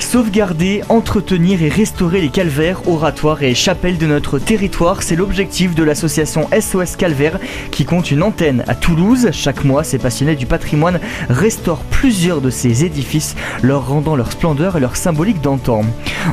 Sauvegarder, 0.00 0.82
entretenir 0.88 1.62
et 1.62 1.68
restaurer 1.68 2.20
les 2.20 2.30
calvaires, 2.30 2.88
oratoires 2.88 3.42
et 3.42 3.54
chapelles 3.54 3.98
de 3.98 4.06
notre 4.06 4.38
territoire, 4.38 5.02
c'est 5.02 5.14
l'objectif 5.14 5.74
de 5.74 5.84
l'association 5.84 6.48
SOS 6.58 6.96
Calvaire 6.96 7.38
qui 7.70 7.84
compte 7.84 8.10
une 8.10 8.22
antenne 8.22 8.64
à 8.66 8.74
Toulouse. 8.74 9.28
Chaque 9.32 9.64
mois, 9.64 9.84
ces 9.84 9.98
passionnés 9.98 10.34
du 10.34 10.46
patrimoine 10.46 10.98
restaurent 11.28 11.84
plusieurs 11.84 12.40
de 12.40 12.50
ces 12.50 12.84
édifices, 12.84 13.36
leur 13.62 13.86
rendant 13.86 14.16
leur 14.16 14.32
splendeur 14.32 14.76
et 14.76 14.80
leur 14.80 14.96
symbolique 14.96 15.40
d'antan. 15.40 15.82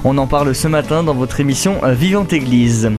On 0.04 0.18
en 0.18 0.26
parle 0.26 0.56
ce 0.56 0.68
matin 0.68 1.04
dans 1.04 1.14
votre 1.14 1.40
émission 1.40 1.80
Vivante 1.84 2.34
Église. 2.34 2.97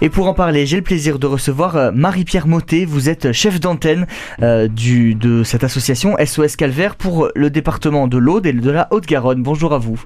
Et 0.00 0.10
pour 0.10 0.28
en 0.28 0.34
parler, 0.34 0.64
j'ai 0.64 0.76
le 0.76 0.82
plaisir 0.82 1.18
de 1.18 1.26
recevoir 1.26 1.76
euh, 1.76 1.90
Marie-Pierre 1.92 2.46
Motet. 2.46 2.84
Vous 2.84 3.08
êtes 3.08 3.32
chef 3.32 3.58
d'antenne 3.58 4.06
euh, 4.42 4.68
du, 4.68 5.14
de 5.14 5.42
cette 5.42 5.64
association 5.64 6.16
SOS 6.24 6.54
Calvaire 6.54 6.94
pour 6.94 7.30
le 7.34 7.50
département 7.50 8.06
de 8.06 8.16
l'Aude 8.16 8.46
et 8.46 8.52
de 8.52 8.70
la 8.70 8.86
Haute-Garonne. 8.92 9.42
Bonjour 9.42 9.74
à 9.74 9.78
vous. 9.78 10.00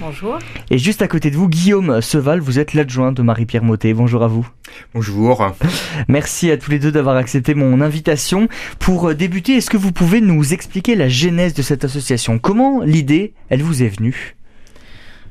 Bonjour. 0.00 0.38
Et 0.70 0.78
juste 0.78 1.02
à 1.02 1.08
côté 1.08 1.30
de 1.30 1.36
vous, 1.36 1.48
Guillaume 1.48 2.00
Seval, 2.00 2.40
vous 2.40 2.58
êtes 2.58 2.74
l'adjoint 2.74 3.12
de 3.12 3.22
Marie-Pierre 3.22 3.64
Motet. 3.64 3.92
Bonjour 3.94 4.22
à 4.22 4.28
vous. 4.28 4.46
Bonjour. 4.94 5.54
Merci 6.08 6.50
à 6.50 6.56
tous 6.56 6.70
les 6.70 6.78
deux 6.78 6.92
d'avoir 6.92 7.16
accepté 7.16 7.54
mon 7.54 7.80
invitation. 7.80 8.48
Pour 8.78 9.10
euh, 9.10 9.14
débuter, 9.14 9.56
est-ce 9.56 9.70
que 9.70 9.76
vous 9.76 9.92
pouvez 9.92 10.20
nous 10.20 10.52
expliquer 10.52 10.96
la 10.96 11.08
genèse 11.08 11.54
de 11.54 11.62
cette 11.62 11.84
association? 11.84 12.38
Comment 12.38 12.82
l'idée, 12.82 13.32
elle 13.48 13.62
vous 13.62 13.82
est 13.82 13.88
venue? 13.88 14.36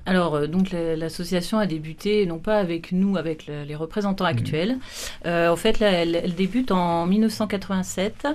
Alors, 0.09 0.35
euh, 0.35 0.47
donc 0.47 0.71
l'association 0.71 1.59
a 1.59 1.67
débuté 1.67 2.25
non 2.25 2.39
pas 2.39 2.57
avec 2.57 2.91
nous, 2.91 3.15
avec 3.15 3.45
les 3.45 3.75
représentants 3.75 4.25
mmh. 4.25 4.27
actuels. 4.27 4.77
Euh, 5.25 5.49
en 5.49 5.55
fait, 5.55 5.81
elle, 5.81 6.33
débute 6.35 6.71
en 6.71 7.05
1987. 7.05 8.27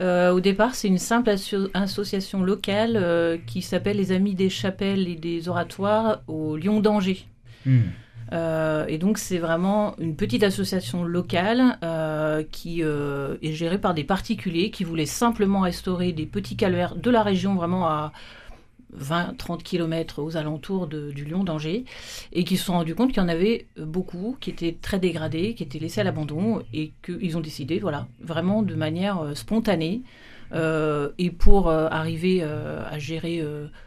Euh, 0.00 0.30
au 0.30 0.40
départ, 0.40 0.74
c'est 0.74 0.88
une 0.88 0.98
simple 0.98 1.30
association 1.74 2.42
locale 2.42 3.38
qui 3.46 3.60
s'appelle 3.60 3.98
les 3.98 4.12
Amis 4.12 4.34
des 4.34 4.48
Chapelles 4.48 5.08
et 5.08 5.16
des 5.16 5.48
Oratoires 5.48 6.22
au 6.26 6.56
Lyon 6.56 6.80
d'Angers. 6.80 7.26
Mmh. 7.66 7.80
et 8.88 8.96
donc 8.96 9.18
c'est 9.18 9.36
vraiment 9.36 9.94
une 9.98 10.16
petite 10.16 10.42
association 10.42 11.04
locale 11.04 11.78
qui 12.50 12.80
est 12.80 13.52
gérée 13.52 13.76
par 13.76 13.92
des 13.92 14.04
particuliers 14.04 14.70
qui 14.70 14.84
voulaient 14.84 15.04
simplement 15.04 15.60
restaurer 15.60 16.12
des 16.12 16.24
petits 16.24 16.56
calvaires 16.56 16.94
de 16.94 17.10
la 17.10 17.22
région 17.22 17.54
vraiment 17.54 17.86
à 17.86 18.12
20-30 18.98 19.62
km 19.62 20.22
aux 20.22 20.36
alentours 20.36 20.86
du 20.86 21.24
Lyon 21.24 21.44
d'Angers, 21.44 21.84
et 22.32 22.44
qui 22.44 22.56
se 22.56 22.64
sont 22.64 22.74
rendus 22.74 22.94
compte 22.94 23.08
qu'il 23.08 23.22
y 23.22 23.24
en 23.24 23.28
avait 23.28 23.66
beaucoup 23.76 24.36
qui 24.40 24.50
étaient 24.50 24.76
très 24.80 24.98
dégradés, 24.98 25.54
qui 25.54 25.62
étaient 25.62 25.78
laissés 25.78 26.00
à 26.00 26.04
l'abandon, 26.04 26.62
et 26.72 26.92
qu'ils 27.04 27.36
ont 27.36 27.40
décidé, 27.40 27.78
voilà, 27.78 28.08
vraiment 28.20 28.62
de 28.62 28.74
manière 28.74 29.20
euh, 29.20 29.34
spontanée, 29.34 30.02
euh, 30.52 31.10
et 31.18 31.30
pour 31.30 31.68
euh, 31.68 31.88
arriver 31.90 32.40
euh, 32.42 32.82
à 32.88 32.98
gérer, 32.98 33.42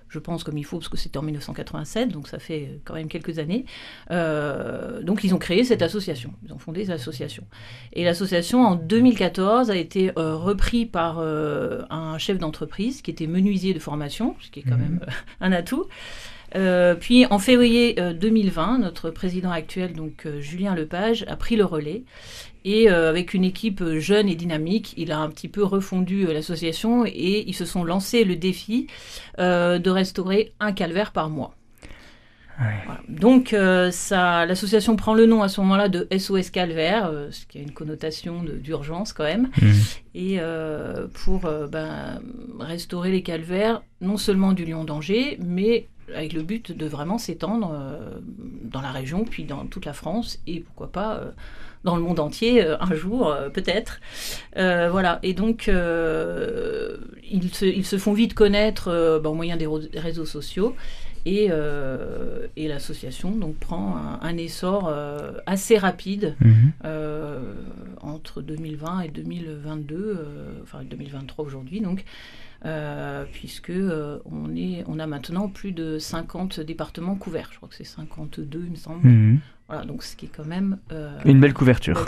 je 0.09 0.19
pense, 0.19 0.44
comme 0.44 0.58
il 0.58 0.66
faut, 0.66 0.78
parce 0.78 0.89
que 0.89 0.97
c'était 0.97 1.17
en 1.17 1.23
1987, 1.23 2.09
donc 2.09 2.28
ça 2.28 2.39
fait 2.39 2.80
quand 2.86 2.94
même 2.94 3.08
quelques 3.08 3.39
années. 3.39 3.66
donc 4.09 5.23
ils 5.23 5.34
ont 5.34 5.39
créé 5.39 5.64
cette 5.64 5.81
association, 5.81 6.34
ils 6.45 6.53
ont 6.53 6.58
fondé 6.58 6.86
cette 6.86 6.95
association. 6.95 7.44
Et 7.94 8.03
l'association, 8.03 8.61
en 8.61 8.75
2014, 8.75 9.72
a 9.72 9.75
été 9.75 10.11
repris 10.16 10.86
par 10.86 11.19
un 11.19 12.17
chef 12.17 12.38
d'entreprise 12.38 13.02
qui 13.02 13.11
était 13.11 13.28
menuisier 13.28 13.73
de 13.73 13.80
formation, 13.80 14.36
ce 14.39 14.50
qui 14.50 14.59
est 14.59 14.64
quand 14.64 14.78
mhm. 14.78 14.81
même 14.81 15.06
un 15.41 15.52
atout. 15.52 15.88
puis 17.00 17.25
en 17.25 17.39
février 17.39 17.95
2020, 17.95 18.80
notre 18.80 19.09
président 19.09 19.52
actuel, 19.52 19.94
donc 19.94 20.28
Julien 20.40 20.75
Lepage, 20.75 21.25
a 21.28 21.35
pris 21.35 21.56
le 21.56 21.66
relais 21.66 22.03
et 22.66 22.90
euh, 22.90 23.09
avec 23.09 23.34
une 23.34 23.44
équipe 23.44 23.84
jeune 23.97 24.29
et 24.29 24.35
dynamique, 24.35 24.94
il 24.97 25.12
a 25.12 25.19
un 25.19 25.29
petit 25.29 25.47
peu 25.47 25.63
refondu 25.63 26.25
euh, 26.25 26.34
l'association 26.34 27.06
et 27.06 27.44
ils 27.46 27.53
se 27.53 27.66
sont 27.66 27.84
lancés 27.84 28.24
le 28.24 28.35
défi 28.35 28.88
euh, 29.40 29.79
de 29.79 29.90
restaurer 29.90 30.53
un 30.59 30.72
calvaire 30.72 31.12
par 31.12 31.29
mois. 31.29 31.56
Donc 33.09 33.51
l'association 33.51 34.96
prend 34.96 35.16
le 35.16 35.25
nom 35.25 35.41
à 35.41 35.47
ce 35.47 35.59
moment-là 35.62 35.90
de 35.90 36.07
SOS 36.16 36.51
Calvaire, 36.51 37.12
ce 37.31 37.47
qui 37.47 37.57
a 37.57 37.62
une 37.62 37.74
connotation 37.74 38.44
d'urgence 38.44 39.12
quand 39.12 39.24
même, 39.24 39.50
mmh. 39.59 39.72
et 40.13 40.40
pour 41.16 41.50
ben, 41.72 42.22
restaurer 42.59 43.12
les 43.12 43.24
calvaires, 43.24 43.81
non 44.01 44.18
seulement 44.18 44.53
du 44.53 44.66
Lion 44.66 44.84
d'Angers, 44.84 45.40
mais 45.44 45.88
avec 46.16 46.31
le 46.31 46.44
but 46.44 46.72
de 46.72 46.85
vraiment 46.85 47.18
s'étendre 47.18 47.75
dans 48.62 48.81
la 48.81 48.91
région, 48.91 49.25
puis 49.25 49.45
dans 49.45 49.66
toute 49.66 49.85
la 49.85 49.94
France, 49.94 50.40
et 50.45 50.59
pourquoi 50.59 50.91
pas 50.91 51.34
dans 51.83 51.95
le 51.95 52.01
monde 52.01 52.19
entier 52.19 52.63
euh, 52.63 52.77
un 52.79 52.94
jour, 52.94 53.31
euh, 53.31 53.49
peut-être. 53.49 53.99
Euh, 54.57 54.89
voilà. 54.89 55.19
Et 55.23 55.33
donc, 55.33 55.67
ils 55.67 55.73
se, 57.53 57.66
ils, 57.66 57.85
se, 57.85 57.97
font 57.97 58.13
vite 58.13 58.33
connaître 58.33 59.19
bah, 59.21 59.29
au 59.29 59.33
moyen 59.33 59.57
des 59.57 59.67
réseaux 59.95 60.25
sociaux. 60.25 60.75
Et, 61.25 61.49
et 62.57 62.67
l'association 62.67 63.31
donc 63.31 63.55
prend 63.55 63.95
un, 64.21 64.38
essor 64.38 64.94
assez 65.45 65.77
rapide 65.77 66.35
mhm. 66.41 66.73
entre 68.01 68.41
2020 68.41 69.00
et 69.00 69.07
2022, 69.07 70.27
enfin 70.63 70.83
2023 70.83 71.45
aujourd'hui 71.45 71.79
donc, 71.79 72.03
puisque 73.31 73.71
on, 74.25 74.53
est, 74.53 74.83
on 74.85 75.00
a 75.00 75.07
maintenant 75.07 75.47
plus 75.47 75.71
de 75.71 75.97
50 75.97 76.59
départements 76.59 77.15
couverts. 77.15 77.47
Je 77.53 77.55
crois 77.55 77.69
que 77.69 77.75
c'est 77.75 77.85
52, 77.85 78.63
il 78.65 78.71
me 78.71 78.75
semble. 78.75 79.07
Mhm. 79.07 79.39
Voilà, 79.73 79.88
donc 79.88 80.03
ce 80.03 80.16
qui 80.16 80.28
est 80.28 80.29
quand 80.29 80.45
même 80.45 80.78
euh, 80.91 81.17
une 81.25 81.39
belle 81.39 81.56
couverture. 81.56 82.00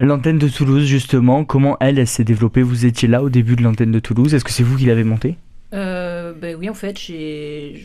L'antenne 0.00 0.36
de 0.36 0.48
Toulouse, 0.48 0.84
justement, 0.84 1.44
comment 1.44 1.76
elle, 1.78 2.04
s'est 2.08 2.24
développée? 2.24 2.62
Vous 2.62 2.86
étiez 2.86 3.06
là 3.06 3.22
au 3.22 3.30
début 3.30 3.54
de 3.54 3.62
l'antenne 3.62 3.92
de 3.92 4.00
Toulouse. 4.00 4.34
Est-ce 4.34 4.44
que 4.44 4.50
c'est 4.50 4.64
vous 4.64 4.76
qui 4.76 4.86
l'avez 4.86 5.04
montée? 5.04 5.36
Euh, 5.74 6.32
ben 6.32 6.56
oui, 6.56 6.68
en 6.68 6.74
fait, 6.74 6.98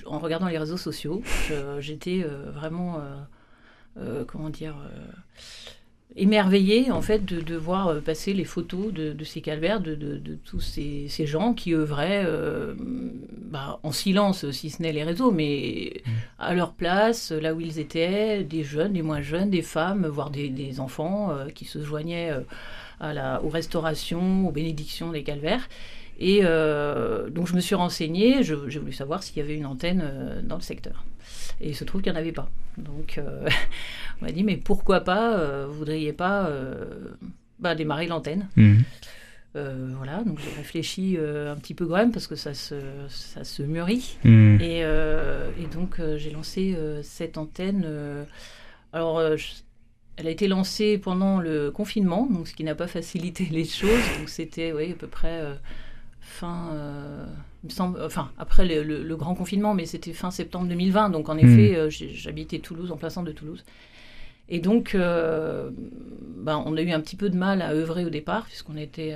en 0.08 0.18
regardant 0.18 0.48
les 0.48 0.58
réseaux 0.58 0.78
sociaux, 0.78 1.22
j'étais 1.80 2.26
euh, 2.26 2.50
vraiment, 2.50 3.04
comment 4.26 4.50
dire, 4.50 4.76
émerveillé 6.16 6.92
en 6.92 7.02
fait 7.02 7.24
de, 7.24 7.40
de, 7.40 7.56
voir 7.56 7.88
euh, 7.88 8.00
passer 8.02 8.34
les 8.34 8.44
photos 8.44 8.92
de, 8.92 9.14
de 9.14 9.24
ces 9.24 9.42
calvaires, 9.42 9.80
de, 9.80 9.96
de 9.96 10.36
tous 10.44 10.60
ces, 10.60 11.08
ces, 11.08 11.28
gens 11.28 11.54
qui 11.54 11.74
œuvraient 11.74 12.24
euh, 12.26 12.74
bah, 12.78 13.80
en 13.84 13.92
silence, 13.92 14.50
si 14.52 14.70
ce 14.70 14.82
n'est 14.82 14.92
les 14.92 15.04
réseaux, 15.04 15.32
mais 15.32 16.02
mmh. 16.06 16.10
à 16.40 16.54
leur 16.56 16.74
place, 16.74 17.32
là 17.32 17.54
où 17.54 17.62
ils 17.62 17.80
étaient, 17.80 18.44
des 18.44 18.64
jeunes, 18.64 18.94
des 18.94 19.04
moins 19.04 19.22
jeunes, 19.22 19.50
des 19.50 19.62
femmes, 19.62 20.08
voire 20.08 20.32
des, 20.32 20.50
des 20.50 20.80
enfants 20.80 21.32
euh, 21.32 21.50
qui 21.50 21.66
se 21.66 21.84
joignaient 21.84 22.32
à 23.00 23.14
la, 23.14 23.44
aux 23.44 23.50
restaurations, 23.50 24.48
aux 24.48 24.52
bénédictions 24.52 25.12
des 25.12 25.24
calvaires. 25.24 25.70
Et 26.20 26.42
donc 26.42 27.48
je 27.48 27.56
me 27.56 27.62
suis 27.62 27.76
renseignée, 27.76 28.44
j'ai 28.44 28.80
voulu 28.80 28.94
savoir 28.94 29.24
s'il 29.24 29.38
y 29.38 29.42
avait 29.42 29.56
une 29.56 29.66
antenne 29.66 30.44
dans 30.44 30.56
le 30.56 30.62
secteur. 30.62 31.06
Et 31.62 31.70
il 31.70 31.76
se 31.76 31.84
trouve 31.84 32.02
qu'il 32.02 32.12
n'y 32.12 32.18
en 32.18 32.22
avait 32.22 32.32
pas. 32.32 32.50
Donc, 32.78 33.18
euh, 33.18 33.48
on 34.22 34.26
m'a 34.26 34.32
dit, 34.32 34.44
mais 34.44 34.58
pourquoi 34.58 35.02
pas, 35.02 35.38
euh, 35.38 35.66
vous 35.68 35.76
voudriez 35.76 36.14
pas 36.14 36.48
euh, 36.48 36.86
bah, 37.60 37.76
démarrer 37.76 38.08
l'antenne 38.08 38.48
mhm. 38.56 38.84
voilà, 39.54 40.24
donc 40.24 40.40
j'ai 40.40 40.56
réfléchi 40.56 41.18
un 41.20 41.56
petit 41.56 41.74
peu 41.74 41.86
quand 41.86 41.98
même 41.98 42.12
parce 42.12 42.28
que 42.28 42.36
ça 42.36 42.54
se, 42.54 42.76
ça 43.10 43.44
se 43.44 43.62
mûrit. 43.62 44.18
Mhm. 44.24 44.60
Et, 44.62 44.80
et, 44.80 45.68
donc 45.74 46.00
j'ai 46.16 46.32
lancé 46.32 46.78
cette 47.04 47.38
antenne. 47.38 47.86
alors, 48.94 49.22
elle 49.22 50.28
a 50.28 50.30
été 50.30 50.48
lancée 50.48 50.98
pendant 50.98 51.40
le 51.40 51.72
confinement, 51.72 52.28
donc 52.30 52.48
ce 52.48 52.54
qui 52.54 52.64
n'a 52.64 52.76
pas 52.76 52.88
facilité 52.88 53.46
les 53.52 53.66
choses. 53.66 54.04
Donc 54.18 54.30
c'était 54.30 54.72
oui, 54.72 54.92
à 54.92 54.96
peu 54.96 55.08
près 55.08 55.44
fin, 56.30 56.70
euh, 56.74 57.26
me 57.64 57.70
semble, 57.70 58.02
enfin 58.04 58.32
après 58.38 58.66
le, 58.66 59.16
grand 59.16 59.36
confinement, 59.36 59.74
mais 59.74 59.86
c'était 59.86 60.14
fin 60.14 60.32
septembre 60.32 60.68
2020. 60.68 61.10
Donc 61.10 61.30
en 61.30 61.36
hmm. 61.36 61.40
effet, 61.40 61.76
euh, 61.76 61.90
j'habitais 61.90 62.60
Toulouse, 62.60 62.92
en 62.92 62.98
plein 62.98 63.10
centre 63.10 63.28
de 63.28 63.34
Toulouse. 63.34 63.66
Et 64.48 64.60
donc, 64.60 64.96
euh, 64.96 65.70
ben, 66.38 66.64
on 66.66 66.76
a 66.76 66.82
eu 66.82 66.92
un 66.92 67.02
petit 67.02 67.16
peu 67.16 67.30
de 67.30 67.38
mal 67.38 67.62
à 67.62 67.72
œuvrer 67.72 68.06
au 68.06 68.10
départ, 68.10 68.46
puisqu'on 68.46 68.78
était, 68.78 69.16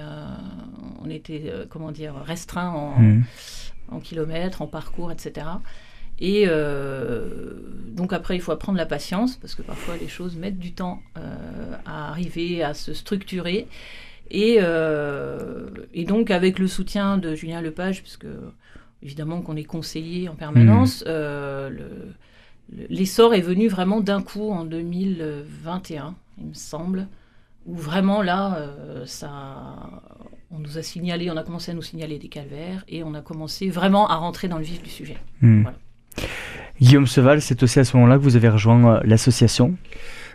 on 1.03 1.09
était 1.09 1.51
comment 1.69 1.91
dire, 1.91 2.13
restreint 2.23 2.69
en, 2.69 2.99
hmm. 2.99 3.23
en, 3.89 3.99
kilomètres, 3.99 4.61
en 4.61 4.67
parcours, 4.67 5.11
etc. 5.11 5.47
Et 6.19 6.45
donc 7.87 8.13
après, 8.13 8.35
il 8.35 8.41
faut 8.41 8.51
apprendre 8.51 8.77
la 8.77 8.85
patience, 8.85 9.37
parce 9.37 9.55
que 9.55 9.63
parfois 9.63 9.95
les 9.97 10.07
choses 10.07 10.35
mettent 10.35 10.59
du 10.59 10.73
temps 10.73 11.01
à 11.15 12.09
arriver, 12.09 12.61
à 12.61 12.75
se 12.75 12.93
structurer. 12.93 13.67
Et, 14.33 14.57
euh, 14.59 15.69
et, 15.93 16.05
donc, 16.05 16.31
avec 16.31 16.59
le 16.59 16.67
soutien 16.67 17.17
de 17.17 17.35
Julien 17.35 17.61
Lepage, 17.61 18.01
puisque 18.01 18.25
évidemment 19.03 19.41
qu'on 19.41 19.55
est 19.55 19.63
conseillé 19.63 20.27
en 20.27 20.35
permanence, 20.35 21.01
mmh. 21.01 21.05
euh, 21.07 21.69
l'essor 22.89 23.35
est 23.35 23.41
venu 23.41 23.67
vraiment 23.67 24.01
d'un 24.01 24.21
coup 24.21 24.51
en 24.51 24.65
2021, 24.65 26.15
il 26.39 26.47
me 26.47 26.53
semble. 26.53 27.07
où 27.67 27.75
vraiment 27.75 28.23
là, 28.23 28.57
ça, 29.05 30.01
on 30.49 30.59
nous 30.59 30.79
a 30.79 30.81
signalé, 30.81 31.29
on 31.29 31.37
a 31.37 31.43
commencé 31.43 31.71
à 31.71 31.75
nous 31.75 31.81
signaler 31.83 32.17
des 32.17 32.27
calvaires 32.27 32.83
et 32.87 33.03
on 33.03 33.13
a 33.13 33.21
commencé 33.21 33.69
vraiment 33.69 34.07
à 34.09 34.15
rentrer 34.15 34.47
dans 34.47 34.57
le 34.57 34.63
vif 34.63 34.81
du 34.81 34.89
sujet. 34.89 35.17
Hmm. 35.41 35.65
Guillaume 36.81 37.07
Seval, 37.07 37.41
c'est 37.41 37.61
aussi 37.61 37.79
à 37.79 37.83
ce 37.83 37.95
moment-là 37.97 38.17
que 38.17 38.23
vous 38.23 38.35
avez 38.35 38.49
rejoint 38.49 38.99
l'association? 39.03 39.75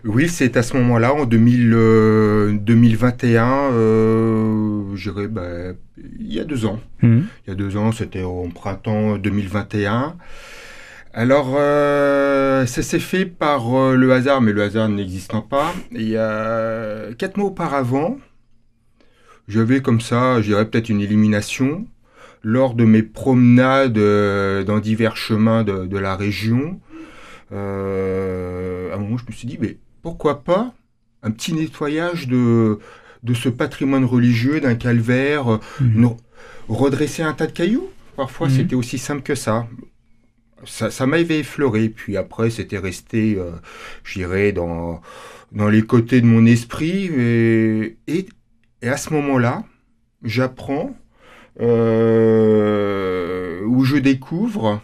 Oui, 0.04 0.28
c'est 0.28 0.56
à 0.56 0.62
ce 0.62 0.76
moment-là, 0.76 1.12
en 1.12 1.24
2000, 1.24 2.60
2021, 2.60 3.72
euh, 3.72 4.94
euh 5.16 5.28
bah, 5.28 5.74
il 6.18 6.32
y 6.32 6.38
a 6.38 6.44
deux 6.44 6.66
ans. 6.66 6.80
Mhm. 7.02 7.26
Il 7.46 7.50
y 7.50 7.52
a 7.52 7.56
deux 7.56 7.76
ans, 7.76 7.92
c'était 7.92 8.22
au 8.22 8.48
printemps 8.54 9.18
2021. 9.18 10.16
Alors, 11.12 11.54
euh, 11.58 12.64
ça 12.66 12.82
s'est 12.82 13.00
fait 13.00 13.26
par 13.26 13.74
euh, 13.76 13.96
le 13.96 14.12
hasard, 14.12 14.40
mais 14.40 14.52
le 14.52 14.62
hasard 14.62 14.88
n'existant 14.88 15.42
pas. 15.42 15.74
Il 15.90 16.08
y 16.08 16.16
a 16.16 17.12
quatre 17.14 17.36
mois 17.36 17.48
auparavant, 17.48 18.18
j'avais 19.48 19.80
comme 19.80 20.00
ça, 20.00 20.40
je 20.40 20.48
dirais 20.48 20.66
peut-être 20.66 20.90
une 20.90 21.00
élimination 21.00 21.86
lors 22.44 22.74
de 22.74 22.84
mes 22.84 23.02
promenades 23.02 23.98
dans 24.64 24.78
divers 24.78 25.16
chemins 25.16 25.64
de, 25.64 25.86
de 25.86 25.98
la 25.98 26.14
région. 26.14 26.78
à 27.50 27.56
un 27.56 28.96
moment, 28.96 29.16
je 29.16 29.24
me 29.26 29.32
suis 29.32 29.48
dit, 29.48 29.58
mais 29.60 29.78
pourquoi 30.08 30.42
pas 30.42 30.72
un 31.22 31.30
petit 31.30 31.52
nettoyage 31.52 32.28
de, 32.28 32.78
de 33.22 33.34
ce 33.34 33.50
patrimoine 33.50 34.06
religieux, 34.06 34.58
d'un 34.58 34.74
calvaire, 34.74 35.60
mhm. 35.82 36.16
redresser 36.66 37.22
un 37.22 37.34
tas 37.34 37.46
de 37.46 37.52
cailloux. 37.52 37.90
Parfois, 38.16 38.48
mhm. 38.48 38.56
c'était 38.56 38.74
aussi 38.74 38.96
simple 38.96 39.20
que 39.20 39.34
ça. 39.34 39.66
Ça, 40.64 41.06
m'avait 41.06 41.40
effleuré, 41.40 41.90
puis 41.90 42.16
après, 42.16 42.48
c'était 42.48 42.78
resté, 42.78 43.36
euh, 43.36 43.50
j'irais, 44.02 44.52
dans, 44.52 45.02
dans 45.52 45.68
les 45.68 45.82
côtés 45.82 46.22
de 46.22 46.26
mon 46.26 46.46
esprit. 46.46 47.10
Et, 47.14 47.98
et, 48.06 48.26
à 48.80 48.96
ce 48.96 49.12
moment-là, 49.12 49.64
j'apprends, 50.24 50.96
euh, 51.60 53.62
où 53.66 53.84
je 53.84 53.98
découvre 53.98 54.80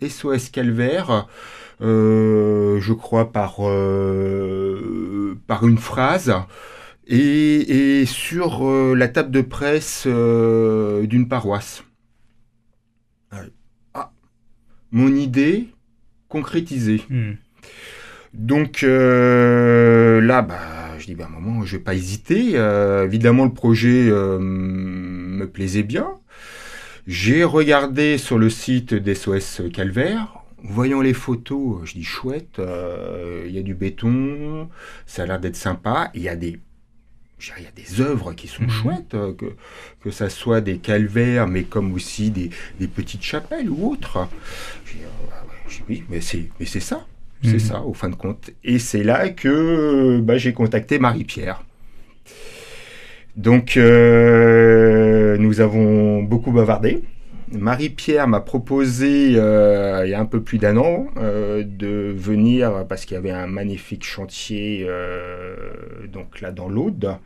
SOS 0.00 0.48
Calvaire, 0.48 1.10
euh, 1.10 1.20
je 1.84 2.92
crois, 2.92 3.32
par, 3.32 3.56
euh, 3.60 5.38
par 5.46 5.66
une 5.66 5.78
phrase. 5.78 6.34
Et, 7.06 8.04
sur 8.06 8.66
euh, 8.66 8.94
la 8.94 9.08
table 9.08 9.30
de 9.30 9.42
presse 9.42 10.06
d'une 10.06 11.28
paroisse. 11.28 11.84
Ah, 13.94 14.12
mon 14.90 15.14
idée 15.14 15.68
concrétisée. 16.28 17.02
Hmm. 17.10 17.32
Donc 18.32 18.82
là, 18.82 20.42
bah, 20.42 20.98
je 20.98 21.06
dis, 21.06 21.14
bah, 21.14 21.28
moment, 21.30 21.64
je 21.64 21.76
vais 21.76 21.82
pas 21.82 21.94
hésiter. 21.94 22.54
évidemment, 23.04 23.44
le 23.44 23.52
projet 23.52 24.10
me 24.10 25.44
plaisait 25.46 25.82
bien. 25.82 26.08
J'ai 27.06 27.44
regardé 27.44 28.16
sur 28.16 28.38
le 28.38 28.48
site 28.48 28.94
d'SOS 28.94 29.62
Calvaire 29.72 30.43
voyant 30.64 31.00
les 31.00 31.14
photos, 31.14 31.82
je 31.84 31.94
dis 31.94 32.04
chouette, 32.04 32.58
euh, 32.58 33.44
il 33.46 33.54
y 33.54 33.58
a 33.58 33.62
du 33.62 33.74
béton, 33.74 34.68
ça 35.06 35.22
a 35.22 35.26
l'air 35.26 35.38
d'être 35.38 35.56
sympa. 35.56 36.10
Il 36.14 36.22
y 36.22 36.28
a 36.28 36.36
des 36.36 36.58
il 37.58 37.64
y 37.64 37.66
a 37.66 37.70
des 37.72 38.00
œuvres 38.00 38.32
qui 38.32 38.48
sont 38.48 38.62
mhm. 38.62 38.70
chouettes, 38.70 39.14
euh, 39.14 39.34
que, 39.34 39.54
que 40.00 40.10
ça 40.10 40.30
soit 40.30 40.62
des 40.62 40.78
calvaires, 40.78 41.46
mais 41.46 41.64
comme 41.64 41.92
aussi 41.92 42.30
des, 42.30 42.50
petites 42.88 43.22
chapelles 43.22 43.68
ou 43.68 43.90
autres. 43.90 44.16
Ah 44.16 44.28
oui, 45.88 46.04
mais 46.08 46.22
c'est, 46.22 46.48
mais 46.58 46.64
c'est 46.64 46.80
ça, 46.80 47.06
c'est 47.42 47.54
mhm. 47.54 47.58
ça, 47.58 47.82
au 47.82 47.92
fin 47.92 48.08
de 48.08 48.14
compte. 48.14 48.50
Et 48.62 48.78
c'est 48.78 49.02
là 49.02 49.28
que 49.28 50.20
bah, 50.22 50.38
j'ai 50.38 50.54
contacté 50.54 50.98
Marie-Pierre. 50.98 51.62
Donc, 53.36 53.76
euh, 53.76 55.36
nous 55.38 55.60
avons 55.60 56.22
beaucoup 56.22 56.52
bavardé. 56.52 57.02
Marie-Pierre 57.52 58.26
m'a 58.26 58.40
proposé 58.40 59.34
euh, 59.36 60.02
il 60.06 60.10
y 60.10 60.14
a 60.14 60.20
un 60.20 60.26
peu 60.26 60.42
plus 60.42 60.58
d'un 60.58 60.76
an 60.76 61.06
euh, 61.16 61.62
de 61.64 62.12
venir 62.16 62.86
parce 62.88 63.04
qu'il 63.04 63.14
y 63.14 63.18
avait 63.18 63.30
un 63.30 63.46
magnifique 63.46 64.04
chantier 64.04 64.86
euh, 64.88 65.56
donc 66.12 66.40
là 66.40 66.52
dans 66.52 66.68
l'Aude 66.68 67.16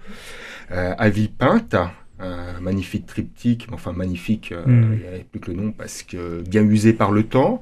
à 0.70 1.09
Villepinte 1.09 1.76
un 2.20 2.61
magnifique 2.61 3.06
triptyque, 3.06 3.69
enfin 3.73 3.93
magnifique, 3.93 4.53
hmm. 4.53 4.93
il 4.93 4.99
n'y 4.99 5.06
avait 5.06 5.25
plus 5.31 5.38
que 5.38 5.53
le 5.53 5.56
nom 5.56 5.70
parce 5.70 6.03
que 6.03 6.43
bien 6.43 6.65
usé 6.65 6.93
par 6.93 7.12
le 7.12 7.23
temps, 7.23 7.61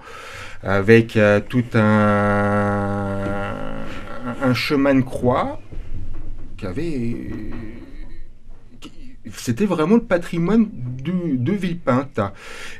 avec 0.62 1.18
tout 1.50 1.64
un, 1.74 3.52
un 4.42 4.54
chemin 4.54 4.94
de 4.94 5.02
croix 5.02 5.60
qui 6.56 6.64
avait 6.64 7.16
c'était 9.32 9.66
vraiment 9.66 9.96
le 9.96 10.04
patrimoine 10.04 10.68
de, 11.02 11.36
de 11.36 11.52
Villepinte. 11.52 12.20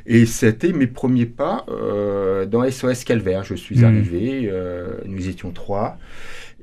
Et 0.05 0.25
c'était 0.25 0.71
mes 0.71 0.87
premiers 0.87 1.25
pas 1.25 1.65
euh, 1.69 2.45
dans 2.45 2.69
SOS 2.69 3.03
Calvaire. 3.03 3.43
Je 3.43 3.55
suis 3.55 3.79
hmm. 3.79 3.85
arrivé, 3.85 4.49
euh, 4.51 4.99
nous 5.05 5.27
étions 5.27 5.51
trois, 5.51 5.97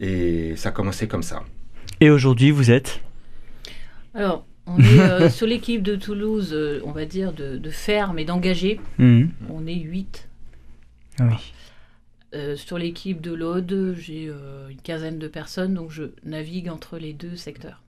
et 0.00 0.54
ça 0.56 0.70
a 0.70 0.72
commencé 0.72 1.08
comme 1.08 1.22
ça. 1.22 1.42
Et 2.00 2.10
aujourd'hui, 2.10 2.50
vous 2.50 2.70
êtes 2.70 3.00
Alors, 4.14 4.46
on 4.66 4.78
est 4.78 5.00
euh, 5.00 5.28
sur 5.30 5.46
l'équipe 5.46 5.82
de 5.82 5.96
Toulouse, 5.96 6.56
on 6.84 6.92
va 6.92 7.04
dire, 7.04 7.32
de, 7.32 7.70
ferme 7.70 8.18
et 8.18 8.24
d'engagés. 8.24 8.80
Hmm. 8.98 9.26
On 9.50 9.66
est 9.66 9.74
huit. 9.74 10.28
Ah 11.20 11.28
oui. 11.30 12.56
sur 12.56 12.76
l'équipe 12.76 13.20
de 13.20 13.32
l'Aude, 13.32 13.94
j'ai 13.96 14.24
une 14.24 14.80
quinzaine 14.82 15.20
de 15.20 15.28
personnes, 15.28 15.74
donc 15.74 15.92
je 15.92 16.04
navigue 16.24 16.68
entre 16.68 16.98
les 16.98 17.12
deux 17.12 17.36
secteurs. 17.36 17.80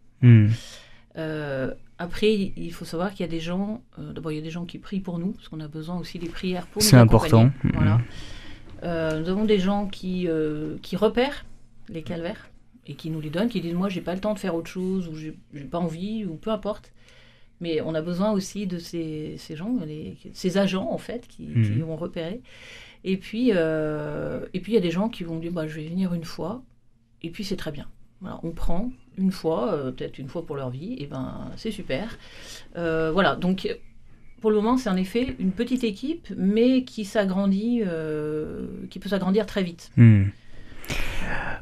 Hmm. 1.16 1.72
Après, 1.98 2.34
il 2.34 2.72
faut 2.72 2.84
savoir 2.84 3.12
qu'il 3.12 3.20
y 3.20 3.28
a 3.28 3.30
des 3.30 3.40
gens, 3.40 3.82
euh, 3.98 4.12
d'abord 4.12 4.30
il 4.30 4.34
y 4.34 4.38
a 4.38 4.42
des 4.42 4.50
gens 4.50 4.66
qui 4.66 4.78
prient 4.78 5.00
pour 5.00 5.18
nous, 5.18 5.32
parce 5.32 5.48
qu'on 5.48 5.60
a 5.60 5.68
besoin 5.68 5.98
aussi 5.98 6.18
des 6.18 6.28
prières 6.28 6.66
pour 6.66 6.82
nous. 6.82 6.88
C'est 6.88 6.96
important. 6.96 7.50
Voilà. 7.72 8.00
Euh, 8.82 9.20
nous 9.20 9.28
avons 9.30 9.46
des 9.46 9.58
gens 9.58 9.86
qui, 9.86 10.28
euh, 10.28 10.76
qui 10.82 10.96
repèrent 10.96 11.46
les 11.88 12.02
calvaires 12.02 12.50
et 12.86 12.94
qui 12.94 13.08
nous 13.08 13.20
les 13.20 13.30
donnent, 13.30 13.48
qui 13.48 13.62
disent 13.62 13.74
moi 13.74 13.88
j'ai 13.88 14.02
pas 14.02 14.14
le 14.14 14.20
temps 14.20 14.34
de 14.34 14.38
faire 14.38 14.54
autre 14.54 14.68
chose, 14.68 15.08
ou 15.08 15.16
j'ai 15.16 15.32
pas 15.64 15.78
envie, 15.78 16.26
ou 16.26 16.34
peu 16.34 16.50
importe. 16.50 16.92
Mais 17.60 17.80
on 17.80 17.94
a 17.94 18.02
besoin 18.02 18.32
aussi 18.32 18.66
de 18.66 18.78
ces, 18.78 19.36
ces 19.38 19.56
gens, 19.56 19.74
ces 20.34 20.58
agents 20.58 20.90
en 20.92 20.98
fait, 20.98 21.26
qui, 21.26 21.46
qui 21.46 21.70
mhm. 21.70 21.80
vont 21.80 21.96
repérer. 21.96 22.42
Et 23.04 23.16
puis, 23.16 23.48
et 23.48 24.60
puis 24.60 24.72
il 24.72 24.74
y 24.74 24.78
a 24.78 24.82
des 24.82 24.90
gens 24.90 25.08
qui 25.08 25.24
vont 25.24 25.38
dire 25.38 25.52
bah, 25.52 25.66
je 25.66 25.76
vais 25.76 25.86
venir 25.86 26.12
une 26.12 26.24
fois, 26.24 26.62
et 27.22 27.30
puis 27.30 27.42
c'est 27.42 27.56
très 27.56 27.72
bien. 27.72 27.88
Voilà, 28.20 28.40
on 28.42 28.50
prend, 28.50 28.90
une 29.18 29.30
fois, 29.30 29.72
euh, 29.72 29.90
peut-être 29.90 30.18
une 30.18 30.28
fois 30.28 30.46
pour 30.46 30.56
leur 30.56 30.70
vie, 30.70 30.96
et 30.98 31.06
ben 31.06 31.50
c'est 31.56 31.70
super. 31.70 32.16
Euh, 32.76 33.10
voilà, 33.12 33.36
donc 33.36 33.68
pour 34.40 34.50
le 34.50 34.56
moment, 34.56 34.78
c'est 34.78 34.88
en 34.88 34.96
effet 34.96 35.36
une 35.38 35.52
petite 35.52 35.85
équipe, 35.85 36.28
mais 36.37 36.85
qui 36.85 37.04
s'agrandit, 37.04 37.82
euh, 37.85 38.66
qui 38.88 38.99
peut 38.99 39.08
s'agrandir 39.08 39.44
très 39.44 39.62
vite. 39.62 39.90
Hmm. 39.96 40.25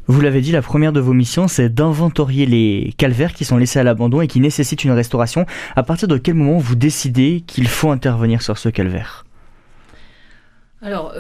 Vous 0.07 0.21
l'avez 0.21 0.43
dit, 0.43 0.53
la 0.53 0.63
première 0.63 0.93
de 0.93 1.01
vos 1.01 1.15
missions, 1.15 1.49
c'est 1.49 1.71
d'inventorier 1.71 2.47
les 2.47 2.95
calvaires 2.99 3.33
qui 3.33 3.45
sont 3.45 3.57
laissés 3.57 3.79
à 3.79 3.85
l'abandon 3.85 4.21
et 4.21 4.29
qui 4.29 4.39
nécessitent 4.39 4.85
une 4.85 4.93
restauration. 4.93 5.47
À 5.75 5.83
partir 5.83 6.09
de 6.09 6.19
quel 6.19 6.35
moment 6.35 6.59
vous 6.59 6.77
décidez 6.77 7.43
qu'il 7.47 7.67
faut 7.67 7.91
intervenir 7.91 8.43
sur 8.43 8.59
ce 8.59 8.69
calvaire? 8.69 9.25
Alors, 10.83 11.15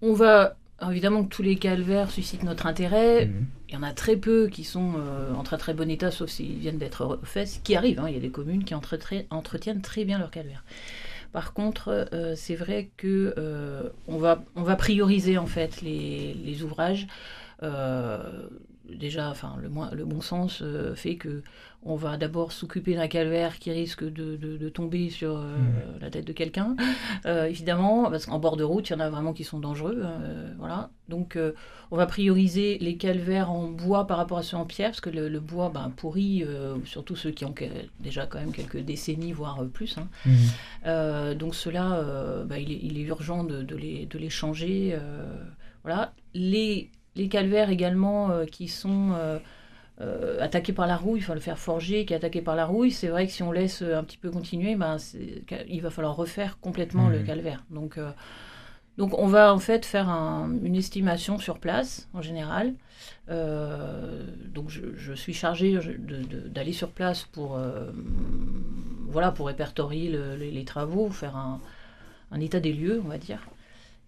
on 0.00 0.14
va 0.14 0.56
évidemment 0.90 1.24
que 1.24 1.28
tous 1.28 1.42
les 1.42 1.56
calvaires 1.56 2.10
suscitent 2.10 2.42
notre 2.42 2.66
intérêt. 2.66 3.26
Mhm. 3.26 3.46
Il 3.68 3.74
y 3.74 3.76
en 3.78 3.82
a 3.82 3.92
très 3.92 4.16
peu 4.16 4.48
qui 4.48 4.64
sont 4.64 4.94
euh, 4.96 5.32
en 5.34 5.42
très 5.42 5.56
très 5.56 5.74
bon 5.74 5.90
état, 5.90 6.10
sauf 6.10 6.28
s'ils 6.28 6.58
viennent 6.58 6.78
d'être 6.78 7.04
refaits, 7.04 7.46
ce 7.46 7.58
qui 7.60 7.74
arrive. 7.74 8.00
Hein. 8.00 8.06
Il 8.08 8.14
y 8.14 8.18
a 8.18 8.20
des 8.20 8.30
communes 8.30 8.64
qui 8.64 8.74
entretiennent 8.74 9.80
très 9.80 10.04
bien 10.04 10.18
leurs 10.18 10.30
calvaires. 10.30 10.64
Par 11.32 11.54
contre, 11.54 12.08
euh, 12.12 12.34
c'est 12.36 12.54
vrai 12.54 12.90
que 12.98 13.32
euh, 13.38 13.88
on, 14.06 14.18
va, 14.18 14.44
on 14.54 14.62
va 14.62 14.76
prioriser 14.76 15.38
en 15.38 15.46
fait 15.46 15.80
les, 15.80 16.34
les 16.34 16.62
ouvrages 16.62 17.06
déjà, 18.96 19.30
enfin, 19.30 19.56
le, 19.60 19.68
le 19.96 20.04
bon 20.04 20.20
sens 20.20 20.60
euh, 20.62 20.94
fait 20.94 21.16
que 21.16 21.42
on 21.84 21.96
va 21.96 22.16
d'abord 22.16 22.52
s'occuper 22.52 22.94
d'un 22.94 23.08
calvaire 23.08 23.58
qui 23.58 23.72
risque 23.72 24.04
de, 24.04 24.68
tomber 24.68 25.10
sur 25.10 25.36
euh, 25.36 25.56
mmh. 25.56 26.00
la 26.00 26.10
tête 26.10 26.24
de 26.24 26.32
quelqu'un, 26.32 26.76
euh, 27.26 27.46
évidemment, 27.46 28.08
parce 28.08 28.26
qu'en 28.26 28.38
bord 28.38 28.56
de 28.56 28.62
route, 28.62 28.88
il 28.88 28.92
y 28.92 28.96
en 28.96 29.00
a 29.00 29.10
vraiment 29.10 29.32
qui 29.32 29.42
sont 29.42 29.58
dangereux. 29.58 30.04
voilà. 30.58 30.90
Donc, 31.08 31.36
on 31.90 31.96
va 31.96 32.06
prioriser 32.06 32.78
les 32.78 32.96
calvaires 32.96 33.50
en 33.50 33.66
bois 33.66 34.06
par 34.06 34.16
rapport 34.16 34.38
à 34.38 34.42
ceux 34.44 34.56
en 34.56 34.64
pierre, 34.64 34.90
parce 34.90 35.00
que 35.00 35.10
le, 35.10 35.40
bois 35.40 35.70
ben, 35.74 35.92
pourrit, 35.94 36.44
surtout 36.84 37.16
ceux 37.16 37.32
qui 37.32 37.44
ont 37.44 37.54
déjà 37.98 38.26
quand 38.26 38.38
même 38.38 38.52
quelques 38.52 38.78
décennies, 38.78 39.32
voire 39.32 39.64
plus. 39.66 39.98
Hein. 39.98 40.08
Mmh. 40.24 41.34
donc, 41.34 41.56
ceux-là, 41.56 42.44
ben, 42.44 42.56
il, 42.56 42.96
est, 42.96 43.02
urgent 43.02 43.42
de, 43.42 43.74
les, 43.74 44.06
de 44.06 44.18
les 44.18 44.30
changer. 44.30 44.96
voilà. 45.82 46.12
Les 46.32 46.90
les 47.16 47.28
calvaires 47.28 47.70
également 47.70 48.30
euh, 48.30 48.44
qui 48.44 48.68
sont 48.68 49.12
euh, 49.12 49.38
euh, 50.00 50.40
attaqués 50.40 50.72
par 50.72 50.86
la 50.86 50.96
rouille, 50.96 51.20
il 51.20 51.22
faut 51.22 51.34
le 51.34 51.40
faire 51.40 51.58
forger, 51.58 52.04
qui 52.04 52.12
est 52.12 52.16
attaqué 52.16 52.40
par 52.40 52.56
la 52.56 52.64
rouille, 52.64 52.90
c'est 52.90 53.08
vrai 53.08 53.26
que 53.26 53.32
si 53.32 53.42
on 53.42 53.52
laisse 53.52 53.82
un 53.82 54.02
petit 54.04 54.16
peu 54.16 54.30
continuer, 54.30 54.74
ben, 54.76 54.96
il 55.68 55.82
va 55.82 55.90
falloir 55.90 56.16
refaire 56.16 56.58
complètement 56.60 57.08
le 57.08 57.20
mmh. 57.20 57.24
calvaire. 57.24 57.64
Donc 57.70 57.98
Donc 58.98 59.18
on 59.18 59.26
va 59.26 59.54
en 59.54 59.58
fait 59.58 59.84
faire 59.84 60.08
une 60.08 60.74
estimation 60.74 61.38
sur 61.38 61.58
place 61.58 62.08
en 62.14 62.22
général. 62.22 62.74
Donc 63.28 64.70
je, 64.70 65.12
suis 65.12 65.34
chargée 65.34 65.78
d'aller 66.46 66.72
sur 66.72 66.90
place 66.90 67.24
pour, 67.24 67.58
voilà, 69.08 69.30
pour 69.30 69.46
répertorier 69.46 70.10
les, 70.38 70.64
travaux, 70.64 71.10
faire 71.10 71.36
un, 71.36 71.60
état 72.40 72.60
des 72.60 72.72
lieux, 72.72 73.00
on 73.04 73.08
va 73.08 73.18
dire, 73.18 73.46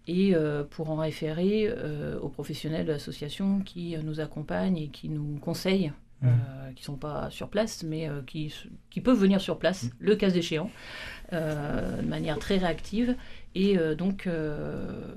et 0.06 0.34
euh, 0.34 0.64
pour 0.64 0.90
en 0.90 0.96
référer 0.96 1.72
aux 2.20 2.28
professionnels 2.28 2.86
de 2.86 2.92
l'association 2.92 3.60
qui 3.60 3.96
nous 4.02 4.20
accompagnent 4.20 4.78
et 4.78 4.88
qui 4.88 5.08
nous 5.08 5.38
conseillent 5.40 5.92
qui 6.20 6.26
mmh. 6.30 6.74
qui 6.76 6.84
sont 6.84 6.96
pas 6.96 7.28
sur 7.28 7.48
place, 7.48 7.82
mais 7.82 8.08
qui, 8.26 8.54
qui, 8.88 9.02
peuvent 9.02 9.18
venir 9.18 9.42
sur 9.42 9.58
place, 9.58 9.84
mmh. 9.84 9.90
le 9.98 10.16
cas 10.16 10.30
échéant, 10.30 10.70
de 11.32 12.06
manière 12.06 12.38
très 12.38 12.56
réactive. 12.56 13.14
Et 13.54 13.76
donc, 13.96 14.26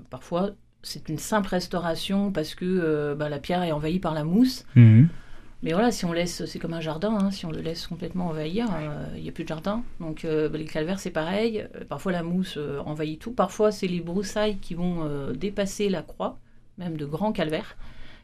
parfois, 0.09 0.51
c'est 0.87 1.09
une 1.09 1.17
simple 1.17 1.49
restauration 1.49 2.31
parce 2.31 2.55
que 2.55 2.65
euh, 2.65 3.15
bah, 3.15 3.29
la 3.29 3.39
pierre 3.39 3.63
est 3.63 3.71
envahie 3.71 3.99
par 3.99 4.13
la 4.13 4.23
mousse. 4.23 4.65
Mhm. 4.75 5.09
Mais 5.63 5.73
voilà, 5.73 5.91
si 5.91 6.05
on 6.05 6.13
laisse, 6.13 6.45
c'est 6.45 6.59
comme 6.59 6.73
un 6.73 6.81
jardin, 6.81 7.17
hein, 7.19 7.31
si 7.31 7.45
on 7.45 7.51
le 7.51 7.61
laisse 7.61 7.87
complètement 7.87 8.27
envahir, 8.27 8.67
euh, 8.71 9.05
il 9.15 9.23
n'y 9.23 9.29
a 9.29 9.31
plus 9.31 9.43
de 9.43 9.49
jardin. 9.49 9.83
Donc 9.99 10.23
euh, 10.23 10.49
bah, 10.49 10.57
les 10.57 10.65
calvaires, 10.65 10.99
c'est 10.99 11.11
pareil. 11.11 11.65
Parfois 11.89 12.11
la 12.11 12.23
mousse 12.23 12.59
envahit 12.85 13.19
tout. 13.19 13.31
Parfois 13.31 13.71
c'est 13.71 13.87
les 13.87 13.99
broussailles 13.99 14.57
qui 14.57 14.75
vont 14.75 15.31
dépasser 15.33 15.89
la 15.89 16.03
croix, 16.03 16.37
même 16.77 16.97
de 16.97 17.05
grands 17.05 17.31
calvaires. 17.31 17.75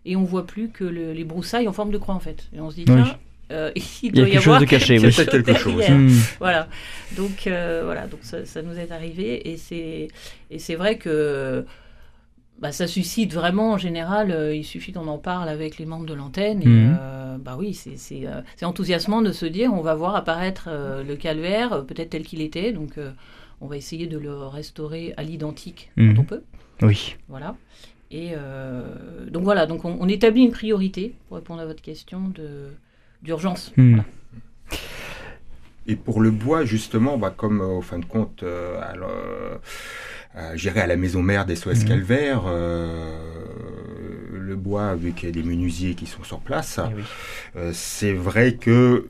Et 0.06 0.16
on 0.16 0.24
voit 0.24 0.46
plus 0.46 0.70
que 0.70 0.84
les 0.84 1.24
broussailles 1.24 1.68
en 1.68 1.74
forme 1.74 1.92
de 1.92 1.98
croix 1.98 2.14
en 2.14 2.20
fait. 2.20 2.50
Et 2.54 2.60
on 2.60 2.70
se 2.70 2.76
dit, 2.76 2.86
tiens, 2.86 3.18
il, 4.04 4.12
doit 4.12 4.28
y, 4.28 4.38
avoir 4.38 4.60
de 4.60 4.66
caché, 4.66 4.98
quelque, 4.98 5.12
chose 5.12 5.26
quelque 5.26 5.56
chose. 5.56 5.90
Hmm. 5.90 6.10
Voilà. 6.40 6.68
Donc 7.16 7.48
voilà, 7.48 8.06
donc 8.06 8.20
ça, 8.22 8.46
ça, 8.46 8.62
nous 8.62 8.78
est 8.78 8.92
arrivé 8.92 9.50
et 9.52 9.58
c'est 9.58 10.08
et 10.52 10.60
c'est 10.60 10.76
vrai 10.76 11.00
que 11.00 11.66
bah, 12.64 12.72
ça 12.72 12.88
suscite 12.88 13.34
vraiment, 13.34 13.74
en 13.74 13.78
général, 13.78 14.32
euh, 14.32 14.56
il 14.56 14.64
suffit 14.64 14.94
qu'on 14.94 15.10
en 15.10 15.18
parle 15.18 15.50
avec 15.50 15.78
les 15.80 15.86
membres 15.86 16.06
de 16.06 16.14
l'antenne. 16.14 16.62
Et 16.62 16.66
mhm. 16.66 16.98
euh, 16.98 17.38
bah 17.38 17.58
oui, 17.60 17.78
euh, 17.86 18.42
c'est 18.56 18.66
enthousiasmant 18.66 19.22
de 19.22 19.34
se 19.34 19.46
dire 19.46 19.74
on 19.74 19.82
va 19.82 19.96
voir 19.96 20.16
apparaître 20.16 20.70
le 21.06 21.16
calvaire, 21.18 21.84
peut-être 21.86 22.12
tel 22.12 22.24
qu'il 22.24 22.40
était. 22.40 22.72
Donc, 22.72 22.94
on 23.60 23.68
va 23.68 23.76
essayer 23.76 24.08
de 24.08 24.18
le 24.18 24.34
restaurer 24.48 25.14
à 25.18 25.24
l'identique 25.24 25.92
quand 25.98 26.04
mhm. 26.04 26.20
on 26.20 26.24
peut. 26.24 26.44
Oui. 26.82 27.18
Voilà. 27.28 27.58
Et 28.12 28.32
donc, 29.30 29.44
voilà, 29.44 29.66
donc 29.66 29.84
on, 29.84 30.08
établit 30.08 30.44
une 30.44 30.52
priorité, 30.52 31.16
pour 31.28 31.36
répondre 31.36 31.60
à 31.60 31.66
votre 31.66 31.82
question, 31.82 32.32
d'urgence. 33.22 33.74
Mhm. 33.76 34.04
Et 35.86 35.98
pour 35.98 36.22
le 36.22 36.32
bois, 36.32 36.64
justement, 36.64 37.18
bah, 37.18 37.34
comme 37.36 37.60
au 37.60 37.82
fin 37.82 38.00
de 38.00 38.06
compte, 38.06 38.42
alors, 38.82 39.12
euh, 40.36 40.58
à 40.76 40.88
la 40.88 40.96
maison 40.96 41.22
mère 41.22 41.46
des 41.46 41.56
SOS 41.56 41.82
mhm. 41.82 41.86
Calvaire. 41.86 42.44
Euh, 42.48 43.20
le 44.32 44.56
bois, 44.56 44.96
vu 44.96 45.14
qu'il 45.14 45.30
y 45.30 45.32
a 45.32 45.34
des 45.34 45.48
menuisiers 45.48 45.96
qui 45.96 46.06
sont 46.06 46.24
sur 46.24 46.40
place, 46.40 46.80
eh 46.80 47.58
euh, 47.58 47.72
c'est 47.74 48.14
vrai 48.14 48.56
que 48.56 49.10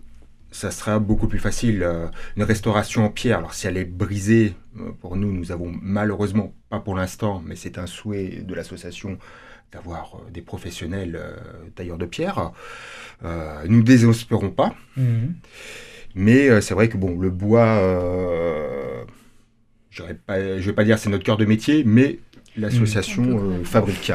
ça 0.51 0.70
sera 0.70 1.00
beaucoup 1.00 1.27
plus 1.27 1.39
facile. 1.39 1.88
une 2.38 2.44
restauration 2.44 3.06
en 3.06 3.10
pierre, 3.10 3.39
alors 3.39 3.56
si 3.56 3.65
elle 3.65 3.77
est 3.77 3.86
brisée, 3.86 4.53
pour 5.01 5.15
nous, 5.15 5.32
nous 5.32 5.51
avons 5.51 5.74
malheureusement, 5.82 6.53
pas 6.70 6.80
pour 6.80 6.96
l'instant, 6.96 7.42
mais 7.44 7.56
c'est 7.56 7.80
un 7.80 7.88
souhait 7.88 8.44
de 8.44 8.53
l'association 8.53 9.18
d'avoir 9.72 10.22
des 10.32 10.42
professionnels 10.42 11.20
tailleurs 11.74 11.98
de 11.98 12.06
pierre. 12.06 12.51
nous 13.24 13.77
ne 13.77 13.82
désespérons 13.82 14.51
pas. 14.51 14.75
Mhm. 14.96 15.34
Mais 16.13 16.62
c'est 16.62 16.75
vrai 16.75 16.88
que 16.88 16.98
bon, 16.98 17.20
le 17.20 17.32
bois 17.32 17.82
je 19.93 20.03
ne 20.03 20.59
vais 20.59 20.73
pas 20.73 20.83
dire 20.83 20.97
c'est 20.97 21.09
notre 21.09 21.23
cœur 21.23 21.38
de 21.38 21.45
métier, 21.45 21.83
mais 21.85 22.19
l'association 22.57 23.23
mmh. 23.23 23.62
euh, 23.62 23.63
fabrique. 23.63 24.12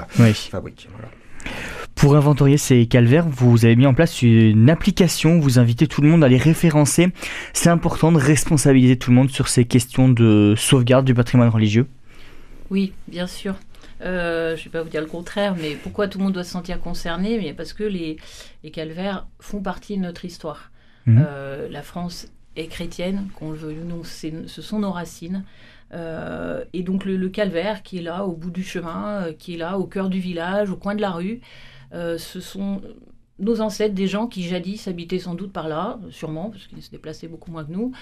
Pour 1.95 2.17
inventorier 2.17 2.59
ces 2.59 2.87
calvaires, 2.87 3.29
vous 3.29 3.65
avez 3.65 3.75
mis 3.75 3.87
en 3.87 3.95
place 3.95 4.23
une 4.23 4.71
application, 4.71 5.41
vous 5.41 5.59
invitez 5.59 5.87
tout 5.87 6.01
le 6.01 6.09
monde 6.09 6.23
à 6.23 6.29
les 6.29 6.37
référencer. 6.37 7.09
C'est 7.53 7.71
important 7.71 8.13
de 8.13 8.19
responsabiliser 8.19 8.97
tout 8.97 9.11
le 9.11 9.17
monde 9.17 9.31
sur 9.31 9.49
ces 9.49 9.65
questions 9.65 10.09
de 10.09 10.55
sauvegarde 10.57 11.05
du 11.05 11.15
patrimoine 11.15 11.49
religieux 11.49 11.87
Oui, 12.71 12.93
bien 13.09 13.27
sûr. 13.27 13.57
Euh, 14.01 14.55
je 14.55 14.61
ne 14.61 14.65
vais 14.67 14.71
pas 14.71 14.83
vous 14.83 14.91
dire 14.91 15.01
le 15.01 15.09
contraire, 15.09 15.57
mais 15.61 15.75
pourquoi 15.75 16.07
tout 16.07 16.19
le 16.19 16.25
monde 16.25 16.35
doit 16.35 16.45
se 16.45 16.53
sentir 16.53 16.79
concerné? 16.79 17.37
Mais 17.39 17.53
Parce 17.53 17.73
que 17.73 17.83
les, 17.83 18.17
les 18.63 18.71
calvaires 18.71 19.27
font 19.41 19.61
partie 19.61 19.97
de 19.97 20.03
notre 20.03 20.25
histoire. 20.25 20.71
Mmh. 21.07 21.21
Euh, 21.27 21.69
la 21.69 21.83
France 21.83 22.29
est 22.57 22.67
chrétienne, 22.67 23.29
qu'on 23.35 23.51
le 23.51 23.57
veuille 23.57 23.81
ou 23.81 23.85
non, 23.85 24.03
ce 24.05 24.63
sont 24.63 24.79
nos 24.81 24.93
racines. 24.93 25.45
Euh, 25.93 26.65
et 26.73 26.83
donc 26.83 27.05
le, 27.05 27.29
calvaire 27.29 27.83
qui 27.83 27.99
est 27.99 28.03
là 28.03 28.27
au 28.27 28.33
bout 28.33 28.51
du 28.51 28.63
chemin, 28.63 29.23
euh, 29.23 29.33
qui 29.33 29.55
est 29.55 29.57
là 29.57 29.79
au 29.79 29.87
cœur 29.87 30.09
du 30.09 30.21
village, 30.21 30.71
au 30.71 30.77
coin 30.77 30.95
de 30.95 31.01
la 31.01 31.11
rue, 31.11 31.41
euh, 31.95 32.19
ce 32.19 32.41
sont 32.41 32.83
nos 33.39 33.61
ancêtres, 33.61 33.95
des 33.95 34.07
gens 34.07 34.27
qui 34.27 34.43
jadis 34.43 34.89
habitaient 34.89 35.19
sans 35.19 35.35
doute 35.35 35.53
par 35.53 35.69
là, 35.69 35.99
sûrement, 36.11 36.51
parce 36.51 36.67
qu'ils 36.67 36.83
se 36.83 36.91
déplaçaient 36.91 37.29
beaucoup 37.29 37.51
moins 37.51 37.65
que 37.65 37.73
nous, 37.73 37.93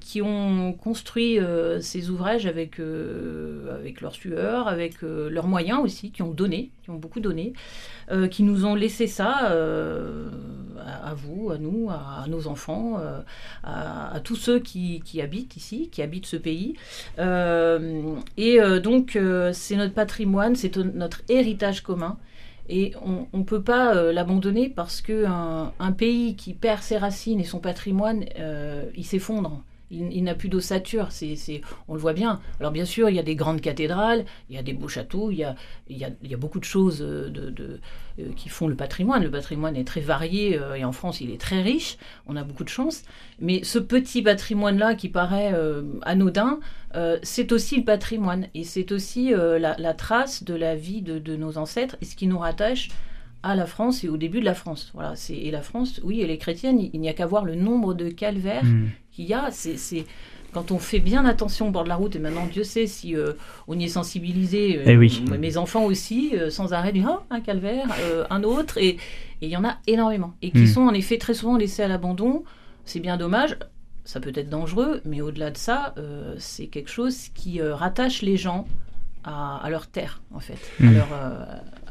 qui 0.00 0.22
ont 0.22 0.72
construit 0.72 1.38
ces 1.80 2.10
ouvrages 2.10 2.46
avec, 2.46 2.80
avec 3.70 4.00
leur 4.00 4.14
sueur, 4.14 4.68
avec 4.68 5.02
leurs 5.02 5.46
moyens 5.46 5.80
aussi, 5.80 6.10
qui 6.10 6.22
ont 6.22 6.30
donné, 6.30 6.70
qui 6.82 6.90
ont 6.90 6.96
beaucoup 6.96 7.20
donné, 7.20 7.52
qui 8.30 8.42
nous 8.42 8.64
ont 8.66 8.74
laissé 8.74 9.06
ça 9.06 9.52
à, 10.86 11.14
vous, 11.14 11.50
à 11.50 11.58
nous, 11.58 11.90
à, 11.90 12.24
nos 12.28 12.46
enfants, 12.46 12.98
euh, 12.98 13.20
à, 13.62 14.20
tous 14.22 14.36
ceux 14.36 14.58
qui, 14.58 15.20
habitent 15.20 15.56
ici, 15.56 15.88
qui 15.90 16.02
habitent 16.02 16.26
ce 16.26 16.36
pays. 16.36 16.74
Euh, 17.18 18.16
et 18.36 18.60
euh, 18.60 18.80
donc, 18.80 19.18
c'est 19.52 19.76
notre 19.76 19.94
patrimoine, 19.94 20.56
c'est 20.56 20.76
notre 20.76 21.22
héritage 21.28 21.82
commun. 21.82 22.18
Et 22.68 22.92
on 23.02 23.26
ne 23.38 23.44
peut 23.44 23.62
pas 23.62 24.10
l'abandonner 24.12 24.70
parce 24.70 25.02
qu'un 25.02 25.72
un 25.78 25.92
pays 25.92 26.34
qui 26.34 26.54
perd 26.54 26.80
ses 26.80 26.96
racines 26.96 27.40
et 27.40 27.44
son 27.44 27.58
patrimoine, 27.58 28.24
il 28.96 29.04
s'effondre 29.04 29.62
il, 29.94 30.24
n'a 30.24 30.34
plus 30.34 30.48
d'ossature, 30.48 31.08
c'est, 31.10 31.60
on 31.88 31.94
le 31.94 32.00
voit 32.00 32.12
bien. 32.12 32.40
Alors 32.60 32.72
bien 32.72 32.84
sûr, 32.84 33.08
il 33.08 33.16
y 33.16 33.18
a 33.18 33.22
des 33.22 33.36
grandes 33.36 33.60
cathédrales, 33.60 34.24
il 34.50 34.56
y 34.56 34.58
a 34.58 34.62
des 34.62 34.72
beaux 34.72 34.88
châteaux, 34.88 35.30
il 35.30 35.38
y 35.38 35.44
a, 35.44 35.54
il 35.88 35.96
y 35.96 36.04
a, 36.04 36.10
il 36.22 36.30
y 36.30 36.34
a 36.34 36.36
beaucoup 36.36 36.58
de 36.58 36.64
choses 36.64 37.02
euh, 37.02 37.30
euh, 38.18 38.32
qui 38.36 38.48
font 38.48 38.68
le 38.68 38.74
patrimoine. 38.74 39.22
Le 39.22 39.30
patrimoine 39.30 39.76
est 39.76 39.84
très 39.84 40.00
varié 40.00 40.58
euh, 40.58 40.74
et 40.74 40.84
en 40.84 40.92
France, 40.92 41.20
il 41.20 41.30
est 41.30 41.40
très 41.40 41.62
riche, 41.62 41.96
on 42.26 42.36
a 42.36 42.44
beaucoup 42.44 42.64
de 42.64 42.68
chance. 42.68 43.02
Mais 43.40 43.62
ce 43.64 43.78
petit 43.78 44.22
patrimoine-là 44.22 44.94
qui 44.94 45.08
paraît 45.08 45.52
anodin, 46.02 46.60
c'est 47.22 47.52
aussi 47.52 47.78
le 47.78 47.84
patrimoine 47.84 48.46
et 48.54 48.64
c'est 48.64 48.92
aussi 48.92 49.32
la, 49.34 49.94
trace 49.94 50.44
de 50.44 50.54
la 50.54 50.76
vie 50.76 51.02
de, 51.02 51.36
nos 51.36 51.58
ancêtres 51.58 51.96
et 52.00 52.04
ce 52.04 52.14
qui 52.14 52.26
nous 52.26 52.38
rattache 52.38 52.90
à 53.42 53.54
la 53.54 53.66
France 53.66 54.04
et 54.04 54.08
au 54.08 54.16
début 54.16 54.40
de 54.40 54.44
la 54.44 54.54
France. 54.54 54.90
Voilà, 54.94 55.16
c'est 55.16 55.34
et 55.34 55.50
la 55.50 55.62
France, 55.62 56.00
oui, 56.02 56.22
elle 56.22 56.30
est 56.30 56.38
chrétienne. 56.38 56.80
Il, 56.80 57.00
n'y 57.00 57.08
a 57.08 57.12
qu'à 57.12 57.26
voir 57.26 57.44
le 57.44 57.54
nombre 57.54 57.92
de 57.92 58.08
calvaires 58.08 58.64
hmm. 58.64 58.88
Qu'il 59.14 59.26
y 59.26 59.34
a. 59.34 59.50
C'est 59.50 60.06
quand 60.54 60.70
on 60.70 60.78
fait 60.78 61.00
bien 61.00 61.26
attention 61.26 61.68
au 61.68 61.70
bord 61.70 61.84
de 61.84 61.88
la 61.88 61.96
route, 61.96 62.16
et 62.16 62.18
maintenant 62.18 62.46
Dieu 62.46 62.62
sait 62.62 62.86
si 62.86 63.14
euh, 63.16 63.32
on 63.66 63.78
y 63.78 63.84
est 63.84 63.88
sensibilisé, 63.88 64.78
euh, 64.78 64.82
eh 64.86 65.36
mes 65.36 65.56
enfants 65.56 65.84
aussi, 65.84 66.30
euh, 66.34 66.48
sans 66.48 66.72
arrêt, 66.72 66.92
disent 66.92 67.06
oh, 67.08 67.18
un 67.28 67.40
calvaire, 67.40 67.88
un 68.30 68.42
autre, 68.44 68.78
et 68.78 68.96
il 69.42 69.48
y 69.48 69.56
en 69.56 69.64
a 69.64 69.78
énormément, 69.86 70.34
et 70.40 70.52
qui 70.52 70.62
hmm. 70.62 70.66
sont 70.68 70.82
en 70.82 70.94
effet 70.94 71.18
très 71.18 71.34
souvent 71.34 71.56
laissés 71.58 71.82
à 71.82 71.88
l'abandon. 71.88 72.44
C'est 72.86 73.00
bien 73.00 73.16
dommage, 73.16 73.58
ça 74.04 74.20
peut 74.20 74.32
être 74.34 74.48
dangereux, 74.48 75.00
mais 75.04 75.20
au-delà 75.20 75.50
de 75.50 75.56
ça, 75.56 75.94
c'est 76.38 76.66
quelque 76.66 76.90
chose 76.90 77.28
qui 77.34 77.60
rattache 77.60 78.22
les 78.22 78.36
gens 78.36 78.66
à, 79.24 79.66
leur 79.70 79.88
terre, 79.88 80.22
en 80.32 80.40
fait, 80.40 80.58
à, 80.80 80.84
hmm. 80.84 80.94
leur, 80.94 81.08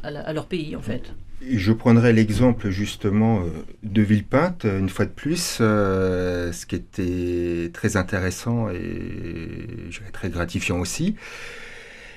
à, 0.02 0.32
leur 0.32 0.46
pays, 0.46 0.74
en 0.74 0.80
fait. 0.80 1.12
Je 1.50 1.72
prendrai 1.72 2.12
l'exemple 2.12 2.70
justement 2.70 3.40
euh, 3.40 3.48
de 3.82 4.02
Villepinte, 4.02 4.64
une 4.64 4.88
fois 4.88 5.04
de 5.04 5.10
plus, 5.10 5.58
euh, 5.60 6.52
ce 6.52 6.64
qui 6.66 6.76
était 6.76 7.70
très 7.72 7.96
intéressant 7.96 8.70
et 8.70 9.66
très 10.12 10.30
gratifiant 10.30 10.78
aussi, 10.78 11.16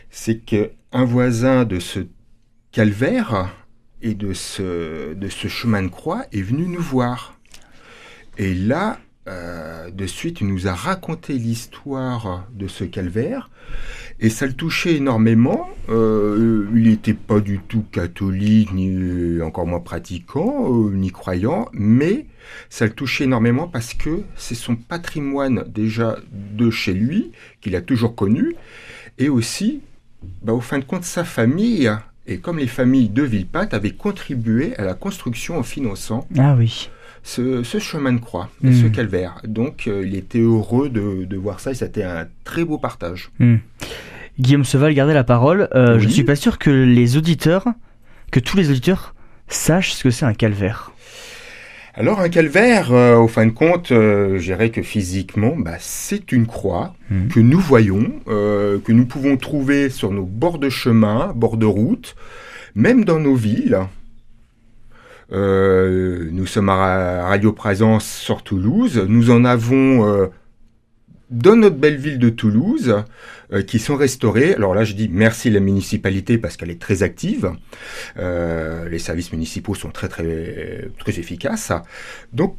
c'est 0.10 0.40
qu'un 0.40 1.06
voisin 1.06 1.66
de 1.66 1.80
ce 1.80 2.00
calvaire 2.72 3.54
et 4.02 4.14
de 4.14 4.34
ce, 4.34 5.14
de 5.14 5.30
ce 5.30 5.48
chemin 5.48 5.84
de 5.84 5.90
croix 5.90 6.26
est 6.32 6.42
venu 6.42 6.68
nous 6.68 6.82
voir. 6.82 7.38
Et 8.38 8.54
là, 8.54 9.00
euh, 9.28 9.92
de 9.92 10.06
suite, 10.06 10.42
il 10.42 10.48
nous 10.48 10.68
a 10.68 10.74
raconté 10.74 11.34
l'histoire 11.34 12.48
de 12.54 12.68
ce 12.68 12.84
calvaire 12.84 13.50
et 14.20 14.30
ça 14.30 14.46
le 14.46 14.54
touchait 14.54 14.96
énormément. 14.96 15.70
Euh, 15.90 16.68
il 16.74 16.84
n'était 16.84 17.14
pas 17.14 17.40
du 17.40 17.60
tout 17.60 17.84
catholique, 17.92 18.74
ni 18.74 19.42
encore 19.42 19.68
moins 19.68 19.80
pratiquant, 19.80 20.72
euh, 20.72 20.92
ni 20.92 21.12
croyant, 21.12 21.68
mais 21.74 22.26
ça 22.70 22.86
le 22.86 22.92
touchait 22.92 23.26
énormément 23.26 23.68
parce 23.68 23.94
que 23.94 24.22
c'est 24.36 24.56
son 24.56 24.76
patrimoine 24.76 25.66
déjà 25.68 26.18
de 26.32 26.70
chez 26.70 26.94
lui, 26.94 27.32
qu'il 27.62 27.76
a 27.76 27.82
toujours 27.82 28.16
connu, 28.16 28.56
et 29.18 29.30
aussi, 29.30 29.82
bah, 30.42 30.54
au 30.54 30.62
fin 30.62 30.80
de 30.80 30.86
compte, 30.86 31.04
sa 31.04 31.24
famille, 31.24 31.92
et 32.26 32.40
comme 32.40 32.60
les 32.60 32.68
familles 32.68 33.10
de 33.10 33.24
Villepinte, 33.24 33.74
avaient 33.74 33.92
contribué 33.92 34.76
à 34.78 34.84
la 34.84 34.94
construction 34.94 35.58
en 35.58 35.64
finançant. 35.64 36.28
Ah 36.38 36.56
oui 36.58 36.90
ce, 37.28 37.80
chemin 37.80 38.14
de 38.14 38.20
croix, 38.20 38.50
ce 38.64 38.86
hmm. 38.86 38.92
calvaire. 38.92 39.42
Donc, 39.44 39.88
euh, 39.88 40.04
il 40.06 40.16
était 40.16 40.40
heureux 40.40 40.90
de, 40.90 41.36
voir 41.36 41.60
ça 41.60 41.72
et 41.72 41.76
c'était 41.76 42.04
un 42.04 42.28
très 42.44 42.64
beau 42.64 42.78
partage. 42.78 43.30
Hmm. 43.40 43.58
Guillaume 44.40 44.64
Seval, 44.64 44.94
gardez 44.94 45.14
la 45.14 45.24
parole. 45.24 45.68
Euh, 45.74 46.00
Je 46.00 46.08
suis 46.08 46.24
pas 46.24 46.36
sûr 46.36 46.58
que 46.58 46.70
les 46.70 47.18
auditeurs, 47.18 47.66
que 48.32 48.40
tous 48.40 48.56
les 48.56 48.70
auditeurs 48.70 49.16
sachent 49.48 49.94
ce 49.94 50.04
que 50.04 50.10
c'est 50.12 50.26
un 50.26 50.34
calvaire. 50.34 50.92
Alors 51.98 52.20
un 52.20 52.30
calvaire, 52.30 52.94
euh, 52.94 53.18
au 53.18 53.28
fin 53.28 53.48
de 53.48 53.52
compte, 53.52 53.92
euh, 53.92 54.38
je 54.38 54.44
dirais 54.44 54.70
que 54.70 54.84
physiquement, 54.84 55.56
bah, 55.58 55.78
c'est 55.80 56.32
une 56.32 56.46
croix 56.46 56.94
mhm. 57.10 57.30
que 57.30 57.40
nous 57.40 57.60
voyons, 57.60 58.12
euh, 58.28 58.78
que 58.78 58.92
nous 58.92 59.06
pouvons 59.08 59.36
trouver 59.36 59.90
sur 59.90 60.12
nos 60.12 60.24
bords 60.24 60.60
de 60.60 60.70
chemin, 60.70 61.34
bords 61.36 61.58
de 61.58 61.66
route, 61.66 62.16
même 62.76 63.04
dans 63.04 63.20
nos 63.20 63.34
villes. 63.34 63.80
Nous 65.32 66.46
sommes 66.46 66.70
à 66.70 67.28
Radio 67.28 67.52
Présence 67.54 68.08
sur 68.08 68.44
Toulouse. 68.44 69.04
Nous 69.08 69.30
en 69.32 69.46
avons 69.46 70.30
dans 71.30 71.56
notre 71.56 71.76
belle 71.76 71.98
ville 71.98 72.20
de 72.20 72.30
Toulouse, 72.30 73.04
euh, 73.54 73.62
qui 73.62 73.80
sont 73.80 73.96
restaurées. 73.96 74.54
Alors 74.54 74.74
là, 74.74 74.84
je 74.84 74.94
dis 74.94 75.10
merci 75.10 75.50
la 75.50 75.60
municipalité 75.60 76.38
parce 76.38 76.58
qu'elle 76.58 76.70
est 76.70 76.82
très 76.82 77.04
active. 77.04 77.52
Euh, 78.18 78.88
les 78.90 79.00
services 79.00 79.32
municipaux 79.32 79.76
sont 79.76 79.90
très 79.90 80.08
très 80.08 80.90
très 81.00 81.20
efficaces. 81.20 81.72
Donc, 82.34 82.58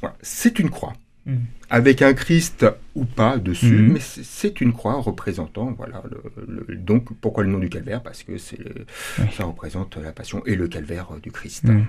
voilà, 0.00 0.16
c'est 0.22 0.58
une 0.58 0.70
croix. 0.70 0.92
Mmh. 1.26 1.36
Avec 1.68 2.02
un 2.02 2.14
Christ 2.14 2.66
ou 2.94 3.04
pas 3.04 3.36
dessus, 3.36 3.66
mmh. 3.66 3.92
mais 3.92 4.00
c'est 4.00 4.60
une 4.60 4.72
croix 4.72 4.94
représentant, 4.94 5.72
voilà. 5.72 6.02
Le, 6.48 6.74
donc, 6.74 7.12
pourquoi 7.20 7.44
le 7.44 7.50
nom 7.50 7.58
du 7.58 7.68
calvaire? 7.68 8.02
Parce 8.02 8.22
que 8.22 8.38
c'est 8.38 8.58
ça 9.32 9.44
représente 9.44 9.96
la 9.96 10.12
passion 10.12 10.42
et 10.46 10.54
le 10.54 10.66
calvaire 10.66 11.08
du 11.22 11.30
Christ. 11.30 11.64
Mmh. 11.64 11.84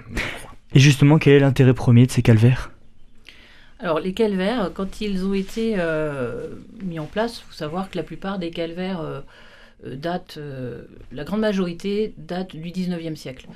Et 0.73 0.79
justement, 0.79 1.17
quel 1.17 1.33
est 1.33 1.39
l'intérêt 1.39 1.73
premier 1.73 2.05
de 2.05 2.11
ces 2.11 2.21
calvaires? 2.21 2.71
Alors 3.79 3.99
les 3.99 4.13
calvaires, 4.13 4.69
quand 4.73 5.01
ils 5.01 5.25
ont 5.25 5.33
été 5.33 5.73
euh, 5.77 6.49
mis 6.83 6.99
en 6.99 7.05
place, 7.05 7.39
il 7.39 7.43
faut 7.49 7.53
savoir 7.53 7.89
que 7.89 7.97
la 7.97 8.03
plupart 8.03 8.37
des 8.37 8.51
calvaires 8.51 9.01
euh, 9.01 9.21
euh, 9.85 9.95
datent, 9.95 10.39
la 11.11 11.23
grande 11.23 11.39
majorité 11.39 12.13
date 12.17 12.55
du 12.55 12.69
19e 12.69 13.15
siècle. 13.15 13.47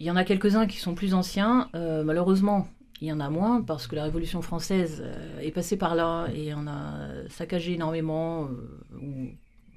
Il 0.00 0.06
y 0.06 0.10
en 0.10 0.16
a 0.16 0.24
quelques-uns 0.24 0.66
qui 0.66 0.78
sont 0.78 0.94
plus 0.94 1.14
anciens, 1.14 1.68
malheureusement 1.74 2.66
il 3.02 3.08
y 3.08 3.12
en 3.12 3.20
a 3.20 3.28
moins 3.28 3.60
parce 3.60 3.86
que 3.86 3.96
la 3.96 4.04
Révolution 4.04 4.40
française 4.40 5.04
est 5.42 5.50
passée 5.50 5.76
par 5.76 5.94
là 5.94 6.28
et 6.34 6.54
on 6.54 6.66
a 6.66 6.94
saccagé 7.28 7.74
énormément, 7.74 8.48
ou 8.94 9.28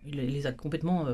il 0.05 0.15
les 0.15 0.47
a 0.47 0.53
complètement... 0.53 1.05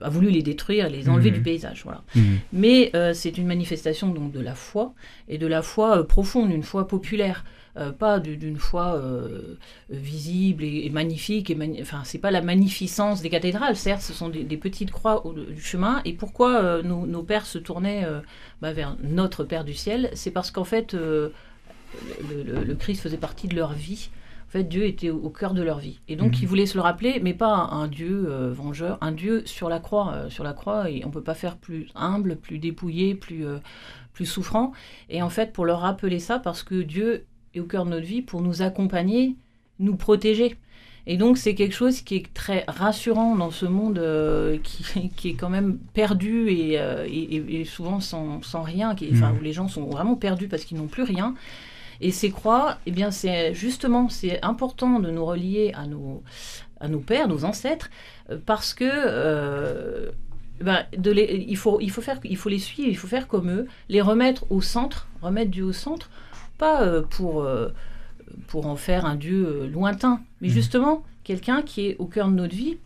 a 0.00 0.08
voulu 0.08 0.30
les 0.30 0.42
détruire, 0.42 0.88
les 0.88 1.08
enlever 1.08 1.30
mmh. 1.30 1.34
du 1.34 1.42
paysage. 1.42 1.82
Voilà. 1.84 2.02
Mmh. 2.14 2.20
Mais 2.52 2.92
c'est 3.14 3.36
une 3.38 3.46
manifestation 3.46 4.08
donc 4.10 4.30
de 4.30 4.40
la 4.40 4.54
foi 4.54 4.94
et 5.26 5.38
de 5.38 5.46
la 5.48 5.62
foi 5.62 6.06
profonde, 6.06 6.52
une 6.52 6.62
foi 6.62 6.86
populaire. 6.86 7.44
Euh, 7.76 7.92
pas 7.92 8.18
d'une 8.18 8.56
foi 8.56 8.96
euh, 8.96 9.56
visible 9.90 10.64
et, 10.64 10.90
magnifique. 10.90 11.50
Et 11.50 11.56
enfin, 11.80 12.02
c'est 12.04 12.18
pas 12.18 12.32
la 12.32 12.42
magnificence 12.42 13.22
des 13.22 13.30
cathédrales, 13.30 13.76
certes, 13.76 14.02
ce 14.02 14.12
sont 14.12 14.28
des, 14.28 14.56
petites 14.56 14.90
croix 14.90 15.24
au, 15.24 15.32
du 15.32 15.60
chemin. 15.60 16.02
Et 16.04 16.12
pourquoi 16.12 16.62
euh, 16.62 16.82
nos, 16.82 17.22
pères 17.22 17.46
se 17.46 17.58
tournaient 17.58 18.04
bah, 18.60 18.72
vers 18.72 18.96
notre 19.02 19.44
Père 19.44 19.64
du 19.64 19.74
ciel? 19.74 20.10
C'est 20.14 20.32
parce 20.32 20.50
qu'en 20.50 20.64
fait, 20.64 20.94
le, 20.94 21.32
Christ 22.78 23.02
faisait 23.02 23.16
partie 23.16 23.46
de 23.46 23.54
leur 23.54 23.72
vie. 23.72 24.10
En 24.48 24.50
fait, 24.50 24.64
Dieu 24.64 24.84
était 24.84 25.10
au, 25.10 25.30
cœur 25.30 25.54
de 25.54 25.62
leur 25.62 25.78
vie. 25.78 26.00
Et 26.08 26.16
donc, 26.16 26.32
mhm. 26.32 26.38
ils 26.42 26.48
voulaient 26.48 26.66
se 26.66 26.76
le 26.76 26.82
rappeler, 26.82 27.20
mais 27.22 27.34
pas 27.34 27.54
un, 27.54 27.86
Dieu 27.86 28.26
vengeur, 28.50 28.98
un 29.00 29.12
Dieu 29.12 29.46
sur 29.46 29.68
la 29.68 29.78
croix. 29.78 30.28
sur 30.28 30.42
la 30.42 30.54
croix, 30.54 30.90
et 30.90 31.04
on 31.04 31.10
peut 31.10 31.22
pas 31.22 31.34
faire 31.34 31.56
plus 31.56 31.86
humble, 31.94 32.34
plus 32.34 32.58
dépouillé, 32.58 33.14
plus, 33.14 33.44
plus 34.12 34.26
souffrant. 34.26 34.72
Et 35.08 35.22
en 35.22 35.30
fait, 35.30 35.52
pour 35.52 35.66
leur 35.66 35.80
rappeler 35.80 36.18
ça, 36.18 36.40
parce 36.40 36.64
que 36.64 36.82
Dieu 36.82 37.26
et 37.54 37.60
au 37.60 37.64
cœur 37.64 37.84
de 37.84 37.90
notre 37.90 38.06
vie 38.06 38.22
pour 38.22 38.40
nous 38.40 38.62
accompagner, 38.62 39.36
nous 39.78 39.96
protéger. 39.96 40.56
Et 41.06 41.16
donc 41.16 41.38
c'est 41.38 41.54
quelque 41.54 41.74
chose 41.74 42.02
qui 42.02 42.16
est 42.16 42.32
très 42.34 42.64
rassurant 42.68 43.34
dans 43.34 43.50
ce 43.50 43.66
monde 43.66 43.98
euh, 43.98 44.58
qui, 44.62 45.28
est 45.28 45.34
quand 45.34 45.48
même 45.48 45.78
perdu 45.92 46.50
et, 46.50 46.78
euh, 46.78 47.64
souvent 47.64 48.00
sans, 48.00 48.40
rien, 48.62 48.94
qui, 48.94 49.10
mmh. 49.10 49.38
où 49.38 49.42
les 49.42 49.52
gens 49.52 49.68
sont 49.68 49.86
vraiment 49.86 50.14
perdus 50.14 50.48
parce 50.48 50.64
qu'ils 50.64 50.78
n'ont 50.78 50.86
plus 50.86 51.02
rien. 51.02 51.34
Et 52.02 52.12
ces 52.12 52.30
croix, 52.30 52.78
eh 52.86 52.92
bien 52.92 53.10
c'est 53.10 53.54
justement 53.54 54.08
c'est 54.08 54.42
important 54.42 55.00
de 55.00 55.10
nous 55.10 55.24
relier 55.24 55.72
à 55.74 55.86
nos, 55.86 56.22
à 56.80 56.88
nos 56.88 57.00
pères, 57.00 57.28
nos 57.28 57.44
ancêtres, 57.44 57.90
euh, 58.30 58.38
parce 58.44 58.74
que 58.74 60.10
ben, 60.62 60.84
de 60.96 61.10
les, 61.10 61.46
il, 61.48 61.56
faut, 61.56 61.80
il, 61.80 61.90
faut 61.90 62.02
faire, 62.02 62.20
il 62.22 62.36
faut 62.36 62.50
les 62.50 62.58
suivre, 62.58 62.88
il 62.88 62.96
faut 62.96 63.06
faire 63.06 63.28
comme 63.28 63.50
eux, 63.50 63.66
les 63.88 64.02
remettre 64.02 64.44
au 64.50 64.60
centre, 64.60 65.08
remettre 65.22 65.50
Dieu 65.50 65.64
au 65.64 65.72
centre 65.72 66.10
pas 66.60 66.82
euh, 66.82 67.02
pour, 67.02 67.42
euh, 67.42 67.70
pour 68.46 68.66
en 68.66 68.76
faire 68.76 69.06
un 69.06 69.16
Dieu 69.16 69.46
euh, 69.46 69.66
lointain, 69.66 70.20
mais 70.40 70.48
mmh. 70.48 70.52
justement 70.52 71.02
quelqu'un 71.24 71.62
qui 71.62 71.86
est 71.86 71.96
au 71.98 72.04
cœur 72.04 72.28
de 72.28 72.34
notre 72.34 72.54
vie 72.54 72.76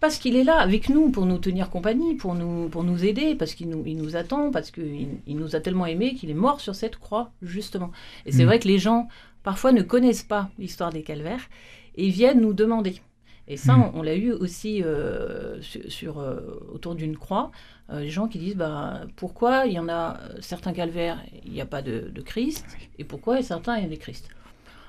parce 0.00 0.18
qu'il 0.18 0.34
est 0.34 0.44
là 0.44 0.58
avec 0.58 0.88
nous 0.88 1.10
pour 1.10 1.26
nous 1.26 1.38
tenir 1.38 1.70
compagnie, 1.70 2.14
pour 2.16 2.34
nous, 2.34 2.68
pour 2.68 2.84
nous 2.84 3.04
aider, 3.04 3.34
parce 3.34 3.54
qu'il 3.54 3.68
nous, 3.68 3.82
il 3.86 3.98
nous 3.98 4.16
attend, 4.16 4.50
parce 4.50 4.70
qu'il 4.70 5.08
il 5.26 5.36
nous 5.36 5.54
a 5.54 5.60
tellement 5.60 5.86
aimés 5.86 6.14
qu'il 6.14 6.30
est 6.30 6.34
mort 6.34 6.60
sur 6.60 6.74
cette 6.74 6.96
croix, 6.96 7.32
justement. 7.42 7.92
Et 8.24 8.32
c'est 8.32 8.44
mmh. 8.44 8.46
vrai 8.46 8.58
que 8.60 8.68
les 8.68 8.78
gens, 8.78 9.08
parfois, 9.42 9.72
ne 9.72 9.82
connaissent 9.82 10.22
pas 10.22 10.48
l'histoire 10.58 10.90
des 10.90 11.02
calvaires 11.02 11.42
et 11.96 12.08
viennent 12.08 12.40
nous 12.40 12.54
demander. 12.54 12.94
Et 13.50 13.56
ça, 13.56 13.74
mmh. 13.76 13.90
on, 13.94 14.02
l'a 14.02 14.14
eu 14.14 14.32
aussi 14.32 14.82
sur, 15.60 16.24
autour 16.72 16.94
d'une 16.94 17.18
croix. 17.18 17.50
Euh, 17.92 18.00
les 18.00 18.10
gens 18.10 18.28
qui 18.28 18.38
disent 18.38 18.56
bah, 18.56 19.02
pourquoi 19.16 19.66
il 19.66 19.72
y 19.72 19.78
en 19.78 19.88
a 19.88 20.16
euh, 20.16 20.28
certains 20.40 20.72
calvaires, 20.72 21.18
il 21.44 21.52
n'y 21.52 21.60
a 21.60 21.66
pas 21.66 21.82
de, 21.82 22.12
Christ, 22.24 22.64
et 22.98 23.04
pourquoi 23.04 23.42
certains, 23.42 23.76
il 23.78 23.82
y 23.82 23.86
a 23.86 23.88
des 23.88 23.96
Christ. 23.96 24.28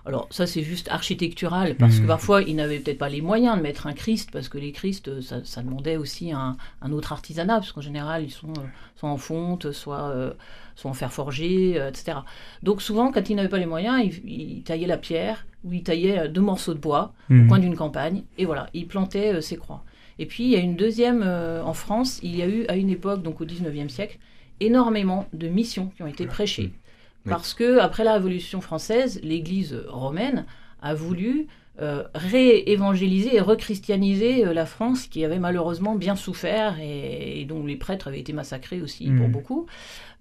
Alors 0.04 0.28
ça 0.32 0.48
c'est 0.48 0.64
juste 0.64 0.90
architectural 0.90 1.76
parce 1.76 2.00
que 2.00 2.06
mmh. 2.06 2.08
parfois 2.08 2.42
ils 2.42 2.56
n'avaient 2.56 2.80
peut-être 2.80 2.98
pas 2.98 3.10
les 3.10 3.22
moyens 3.22 3.56
de 3.56 3.62
mettre 3.62 3.86
un 3.86 3.94
Christ 3.94 4.32
parce 4.32 4.50
que 4.50 4.58
les 4.58 4.72
Christ 4.72 5.10
euh, 5.10 5.22
ça, 5.22 5.62
demandait 5.62 5.96
aussi 5.96 6.32
un, 6.32 6.58
autre 6.92 7.14
artisanat 7.14 7.60
parce 7.60 7.72
qu'en 7.72 7.82
général 7.82 8.24
ils 8.24 8.32
sont 8.32 8.52
soit 8.96 9.10
en 9.10 9.18
fonte, 9.18 9.72
soit, 9.72 10.34
soit 10.82 10.92
en 10.92 10.94
fer 10.94 11.14
forgé, 11.14 11.76
etc. 11.76 12.18
Donc 12.64 12.82
souvent 12.82 13.12
quand 13.12 13.30
ils 13.30 13.36
n'avaient 13.36 13.50
pas 13.50 13.60
les 13.60 13.66
moyens 13.66 14.04
ils, 14.26 14.64
taillaient 14.64 14.88
la 14.88 14.98
pierre 14.98 15.46
ou 15.64 15.74
ils 15.74 15.84
taillaient 15.84 16.28
deux 16.28 16.42
morceaux 16.42 16.74
de 16.74 16.80
bois 16.80 17.14
au 17.30 17.34
mmh. 17.34 17.48
coin 17.48 17.60
d'une 17.60 17.76
campagne 17.76 18.24
et 18.38 18.46
voilà 18.46 18.68
ils 18.74 18.88
plantaient 18.88 19.42
ces 19.42 19.58
croix. 19.58 19.84
Et 20.22 20.26
puis 20.26 20.44
il 20.44 20.50
y 20.52 20.56
a 20.56 20.60
une 20.60 20.76
deuxième 20.76 21.24
euh, 21.24 21.64
en 21.64 21.74
France, 21.74 22.20
il 22.22 22.36
y 22.36 22.44
a 22.44 22.48
eu 22.48 22.66
à 22.68 22.76
une 22.76 22.90
époque, 22.90 23.24
donc 23.24 23.42
au 23.42 23.46
19e 23.46 23.90
siècle, 23.90 24.20
énormément 24.60 25.28
de 25.34 25.48
missions 25.48 25.92
qui 25.96 26.04
ont 26.04 26.08
été 26.08 26.28
prêchées. 26.28 26.72
Parce 27.26 27.54
que 27.54 27.80
après 27.80 28.04
la 28.04 28.14
Révolution 28.14 28.62
française, 28.62 29.20
l'Église 29.24 29.80
romaine 29.88 30.46
a 30.82 30.94
voulu 30.94 31.48
euh, 31.82 32.04
réévangéliser 32.14 33.36
et 33.36 33.42
rechristianiser 33.42 34.46
euh, 34.46 34.54
la 34.54 34.68
France 34.68 35.08
qui 35.08 35.26
avait 35.26 35.40
malheureusement 35.40 35.96
bien 35.96 36.16
souffert 36.16 36.78
et, 36.80 37.44
dont 37.46 37.66
les 37.66 37.76
prêtres 37.76 38.08
avaient 38.08 38.20
été 38.20 38.34
massacrés 38.34 38.82
aussi 38.82 39.10
pour 39.10 39.28
mmh. 39.28 39.32
beaucoup. 39.32 39.66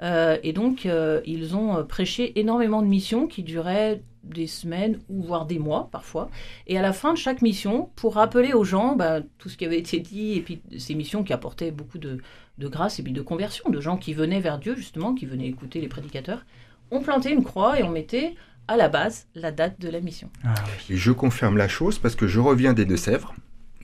Euh, 0.03 0.39
et 0.43 0.55
donc, 0.55 0.89
ils 1.27 1.57
ont 1.57 1.85
prêché 1.85 2.39
énormément 2.41 2.81
de 2.81 2.87
missions 2.87 3.27
qui 3.27 3.43
duraient 3.43 4.03
des 4.25 4.47
semaines 4.47 5.01
ou 5.11 5.23
voire 5.23 5.45
des 5.45 5.59
mois 5.59 5.89
parfois. 5.93 6.31
Et 6.67 6.79
à 6.79 6.83
la 6.83 6.93
fin 6.93 7.13
de 7.13 7.19
chaque 7.19 7.43
mission, 7.43 7.91
pour 7.95 8.15
rappeler 8.15 8.55
aux 8.55 8.65
gens 8.65 8.97
bah, 8.97 9.21
tout 9.39 9.49
ce 9.49 9.57
qui 9.57 9.67
avait 9.67 9.79
été 9.79 10.01
dit, 10.01 10.35
et 10.35 10.41
puis 10.41 10.63
ces 10.79 10.95
missions 10.95 11.25
qui 11.25 11.33
apportaient 11.33 11.71
beaucoup 11.71 11.99
de, 11.99 12.19
de, 12.59 12.69
grâce 12.69 12.99
et 12.99 13.03
puis 13.03 13.13
de 13.13 13.23
conversion, 13.23 13.69
de 13.69 13.81
gens 13.81 13.97
qui 13.99 14.15
venaient 14.15 14.41
vers 14.41 14.59
Dieu 14.59 14.75
justement, 14.77 15.15
qui 15.15 15.27
venaient 15.27 15.49
écouter 15.49 15.81
les 15.81 15.89
prédicateurs, 15.89 16.45
on 16.91 17.01
plantait 17.01 17.33
une 17.33 17.45
croix 17.45 17.79
et 17.79 17.83
on 17.83 17.91
mettait 17.91 18.35
à 18.71 18.77
la 18.77 18.89
base 18.89 19.27
la 19.35 19.51
date 19.51 19.81
de 19.81 19.89
la 19.91 20.01
mission. 20.01 20.31
Ah 20.45 20.55
je 20.89 21.11
confirme 21.11 21.57
la 21.57 21.67
chose 21.67 21.99
parce 21.99 22.15
que 22.15 22.29
je 22.29 22.39
reviens 22.39 22.73
des 22.73 22.85
Deux-Sèvres. 22.85 23.35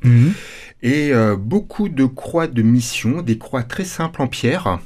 Mhm. 0.04 0.32
Et 0.82 1.12
euh, 1.12 1.34
beaucoup 1.36 1.88
de 1.88 2.04
croix 2.04 2.46
de 2.46 2.62
mission, 2.62 3.20
des 3.20 3.36
croix 3.36 3.64
très 3.64 3.84
simples 3.84 4.22
en 4.22 4.28
pierre, 4.28 4.78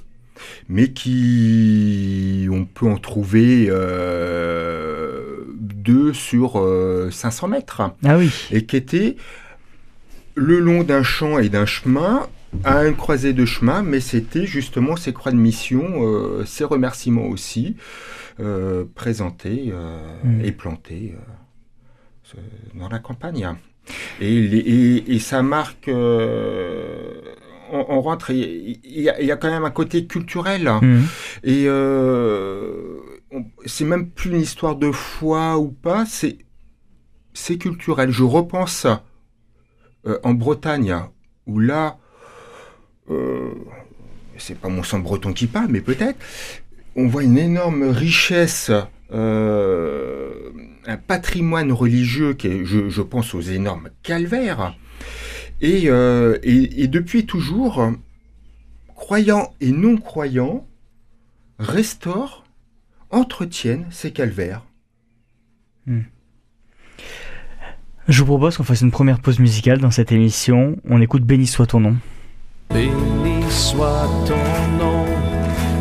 mais 0.70 0.92
qui 0.92 2.48
on 2.50 2.64
peut 2.64 2.86
en 2.86 2.96
trouver 2.96 3.66
euh, 3.68 5.44
deux 5.58 6.14
sur 6.14 6.52
500 7.10 7.46
euh, 7.46 7.50
mètres. 7.50 7.82
Ah 8.02 8.16
oui. 8.16 8.32
Et 8.50 8.64
qui 8.64 8.76
étaient 8.76 9.16
le 10.34 10.60
long 10.60 10.82
d'un 10.82 11.02
champ 11.02 11.38
et 11.38 11.50
d'un 11.50 11.66
chemin, 11.66 12.26
à 12.64 12.86
une 12.86 12.96
croisée 12.96 13.34
de 13.34 13.44
chemin, 13.44 13.82
mais 13.82 14.00
c'était 14.00 14.46
justement 14.46 14.96
ces 14.96 15.12
croix 15.12 15.30
de 15.30 15.36
mission, 15.36 16.42
ces 16.46 16.64
remerciements 16.64 17.26
aussi. 17.26 17.76
Euh, 18.40 18.86
présenté 18.94 19.70
euh, 19.70 19.98
hmm. 20.24 20.40
et 20.42 20.52
planté 20.52 21.14
euh, 22.34 22.38
dans 22.74 22.88
la 22.88 22.98
campagne. 22.98 23.54
Et, 24.18 25.14
et, 25.14 25.18
ça 25.18 25.42
marque 25.42 25.90
on, 25.92 28.00
rentre, 28.00 28.30
il 28.30 28.78
y, 28.82 29.10
a 29.10 29.36
quand 29.36 29.50
même 29.50 29.64
un 29.64 29.70
côté 29.70 30.06
culturel. 30.06 30.70
Hmm. 30.80 31.02
Et 31.42 31.66
c'est 33.66 33.84
même 33.84 34.08
plus 34.08 34.30
une 34.30 34.40
histoire 34.40 34.76
de 34.76 34.90
foi 34.90 35.58
ou 35.58 35.68
pas, 35.68 36.06
c'est, 36.06 36.38
c'est 37.34 37.58
culturel. 37.58 38.10
Je 38.10 38.24
repense 38.24 38.86
en 40.22 40.34
Bretagne, 40.34 40.96
où 41.46 41.58
là, 41.58 41.98
c'est 44.38 44.58
pas 44.58 44.68
mon 44.68 44.82
sang 44.82 45.00
breton 45.00 45.32
qui 45.32 45.46
parle, 45.46 45.68
mais 45.68 45.80
peut-être, 45.80 46.18
on 46.96 47.06
voit 47.06 47.22
une 47.22 47.38
énorme 47.38 47.84
richesse, 47.84 48.70
euh, 49.12 50.50
un 50.86 50.96
patrimoine 50.96 51.72
religieux 51.72 52.34
qui 52.34 52.48
est, 52.48 52.64
je, 52.64 53.02
pense 53.02 53.34
aux 53.34 53.40
énormes 53.40 53.90
calvaires. 54.02 54.74
Et, 55.60 55.88
et, 56.42 56.88
depuis 56.88 57.26
toujours, 57.26 57.92
croyants 58.94 59.52
et 59.60 59.72
non-croyants 59.72 60.66
restaurent, 61.58 62.44
entretiennent 63.10 63.86
ces 63.90 64.10
calvaires. 64.10 64.64
Hmm. 65.86 66.02
Je 68.08 68.20
vous 68.20 68.26
propose 68.26 68.56
qu'on 68.56 68.64
fasse 68.64 68.80
une 68.80 68.90
première 68.90 69.20
pause 69.20 69.38
musicale 69.38 69.78
dans 69.78 69.90
cette 69.90 70.12
émission. 70.12 70.76
On 70.88 71.00
écoute 71.00 71.22
Béni 71.22 71.46
soit 71.46 71.66
ton 71.66 71.80
nom. 71.80 71.96
Béni 72.70 72.90
soit 73.50 74.08
ton 74.26 74.78
nom 74.78 75.04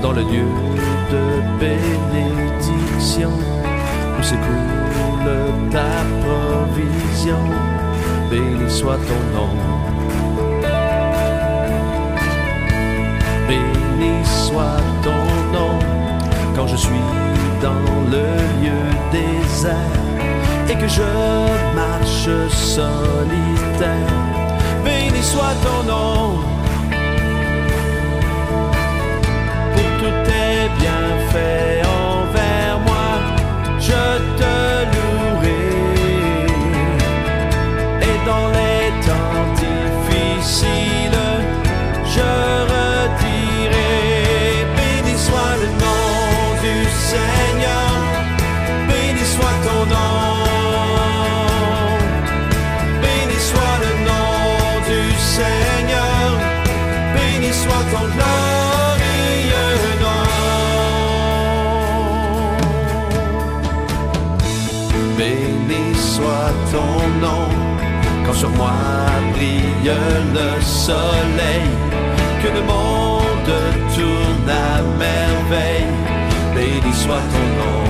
dans 0.01 0.11
le 0.11 0.21
lieu 0.21 0.88
de 1.11 1.41
bénédiction 1.59 3.31
où 4.17 4.23
s'écoule 4.23 4.69
ta 5.71 5.91
provision. 6.23 7.43
Béni 8.29 8.69
soit 8.69 8.99
ton 9.09 9.21
nom. 9.35 9.53
Béni 13.47 14.13
soit 14.23 14.81
ton 15.03 15.23
nom 15.57 15.79
quand 16.55 16.67
je 16.67 16.75
suis 16.75 17.07
dans 17.61 17.81
le 18.13 18.25
lieu 18.61 18.83
désert 19.11 19.75
et 20.69 20.75
que 20.75 20.87
je 20.87 21.09
marche 21.75 22.29
solitaire. 22.49 24.13
Béni 24.83 25.23
soit 25.23 25.55
ton 25.63 25.83
nom 25.91 26.58
soit 66.19 66.53
ton 66.71 66.93
nom 67.25 67.45
quand 68.25 68.33
sur 68.33 68.49
moi 68.49 68.73
brille 69.33 69.91
le 70.37 70.61
soleil, 70.61 71.69
que 72.41 72.49
le 72.57 72.61
monde 72.61 73.53
tourne 73.95 74.49
à 74.49 74.81
merveille. 75.03 75.91
Béni 76.55 76.93
soit 76.93 77.25
ton 77.33 77.45
nom. 77.59 77.83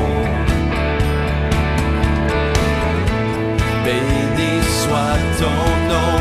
Béni 3.85 4.53
soit 4.83 5.19
ton 5.39 5.61
nom 5.91 6.13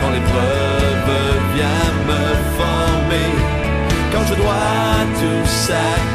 quand 0.00 0.10
l'épreuve 0.14 1.10
vient 1.54 1.92
me 2.10 2.22
former, 2.58 3.30
quand 4.12 4.24
je 4.28 4.34
dois 4.42 4.98
tout 5.20 5.46
sacrifier. 5.46 6.05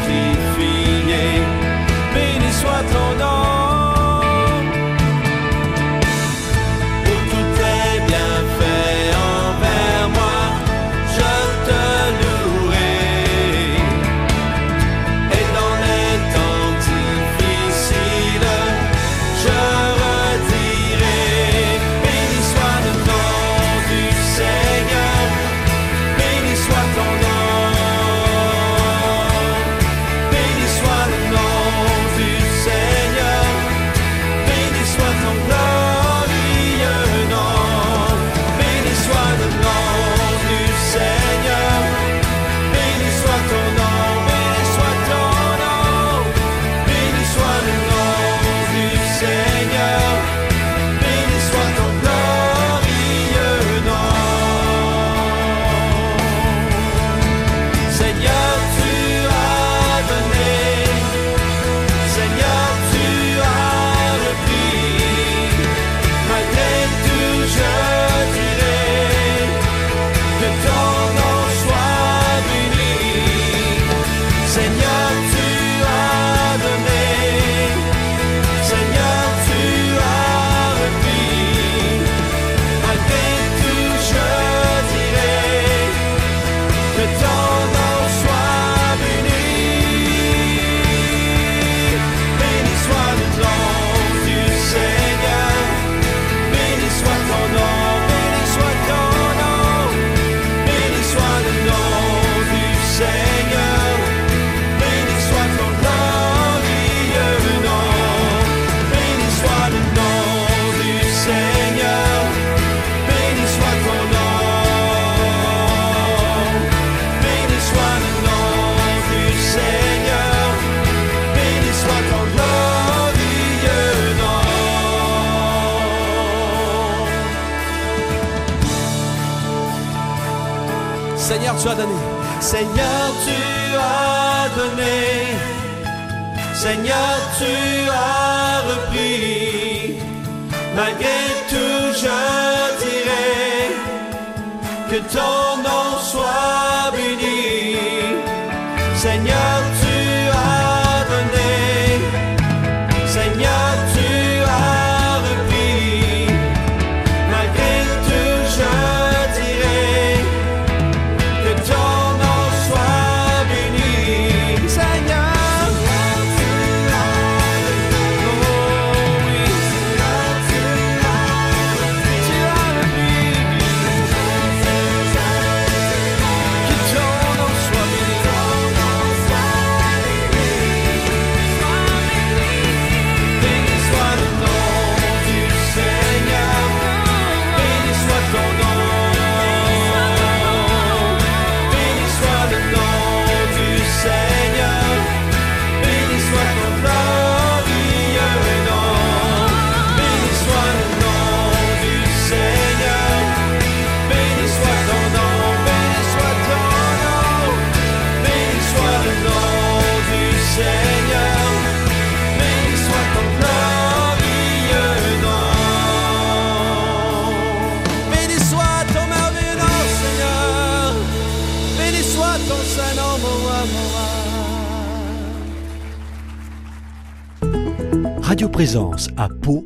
À 229.18 229.28
Pau 229.28 229.66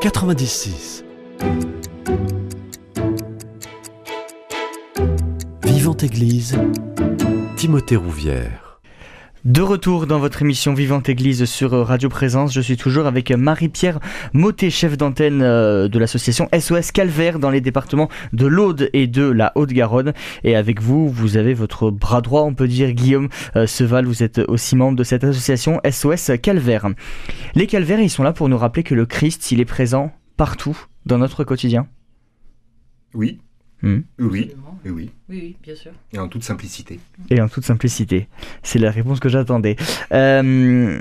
96. 0.00 1.04
Vivante 5.62 6.02
Église, 6.02 6.58
Timothée 7.56 7.94
Rouvière. 7.94 8.73
De 9.44 9.60
retour 9.60 10.06
dans 10.06 10.20
votre 10.20 10.40
émission 10.40 10.72
Vivante 10.72 11.10
Église 11.10 11.44
sur 11.44 11.72
Radio 11.72 12.08
Présence, 12.08 12.54
je 12.54 12.62
suis 12.62 12.78
toujours 12.78 13.04
avec 13.04 13.30
Marie-Pierre 13.30 14.00
Motet, 14.32 14.70
chef 14.70 14.96
d'antenne 14.96 15.42
euh, 15.42 15.86
de 15.86 15.98
l'association 15.98 16.48
SOS 16.58 16.92
Calvaire 16.92 17.38
dans 17.38 17.50
les 17.50 17.60
départements 17.60 18.08
de 18.32 18.46
l'Aude 18.46 18.88
et 18.94 19.06
de 19.06 19.24
la 19.24 19.52
Haute-Garonne. 19.54 20.14
Et 20.44 20.56
avec 20.56 20.80
vous, 20.80 21.10
vous 21.10 21.36
avez 21.36 21.52
votre 21.52 21.90
bras 21.90 22.22
droit, 22.22 22.40
on 22.40 22.54
peut 22.54 22.66
dire, 22.68 22.92
Guillaume 22.92 23.28
euh, 23.54 23.66
Seval, 23.66 24.06
vous 24.06 24.22
êtes 24.22 24.38
aussi 24.48 24.76
membre 24.76 24.96
de 24.96 25.04
cette 25.04 25.24
association 25.24 25.78
SOS 25.90 26.30
Calvaire. 26.40 26.88
Les 27.54 27.66
calvaires, 27.66 28.00
ils 28.00 28.08
sont 28.08 28.22
là 28.22 28.32
pour 28.32 28.48
nous 28.48 28.56
rappeler 28.56 28.82
que 28.82 28.94
le 28.94 29.04
Christ, 29.04 29.52
il 29.52 29.60
est 29.60 29.66
présent 29.66 30.10
partout 30.38 30.78
dans 31.04 31.18
notre 31.18 31.44
quotidien. 31.44 31.86
Oui, 33.12 33.40
Hmm. 33.84 34.00
oui, 34.18 34.50
Oui, 34.84 35.10
oui, 35.28 35.56
bien 35.62 35.74
sûr. 35.74 35.92
et 36.12 36.18
en 36.18 36.28
toute 36.28 36.44
simplicité. 36.44 37.00
Et 37.30 37.40
en 37.40 37.48
toute 37.48 37.64
simplicité. 37.64 38.28
C'est 38.62 38.78
la 38.78 38.90
réponse 38.90 39.20
que 39.20 39.28
j'attendais. 39.28 39.76
Euh, 40.12 41.00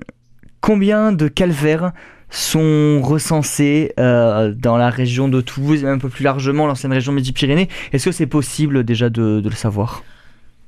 combien 0.61 1.11
de 1.11 1.27
calvaires 1.27 1.91
sont 2.29 3.01
recensés 3.03 3.93
euh, 3.99 4.53
dans 4.53 4.77
la 4.77 4.89
région 4.89 5.27
de 5.27 5.39
Toulouse 5.41 5.83
et 5.83 5.87
un 5.87 5.99
peu 5.99 6.09
plus 6.09 6.23
largement 6.23 6.65
l'ancienne 6.65 6.91
région 6.93 7.11
Midi-Pyrénées 7.13 7.69
Est-ce 7.91 8.05
que 8.05 8.11
c'est 8.11 8.25
possible 8.27 8.83
déjà 8.83 9.09
de, 9.09 9.39
de 9.39 9.49
le 9.49 9.55
savoir? 9.55 10.03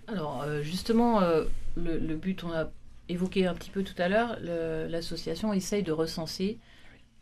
Alors, 0.07 0.43
euh, 0.45 0.61
justement, 0.61 1.21
euh, 1.21 1.45
le, 1.75 1.97
le 1.97 2.15
but, 2.15 2.43
on 2.43 2.51
a 2.51 2.69
évoqué 3.09 3.47
un 3.47 3.53
petit 3.55 3.71
peu 3.71 3.83
tout 3.83 3.99
à 3.99 4.09
l'heure, 4.09 4.37
l'association 4.89 5.53
essaye 5.53 5.83
de 5.83 5.91
recenser 5.91 6.57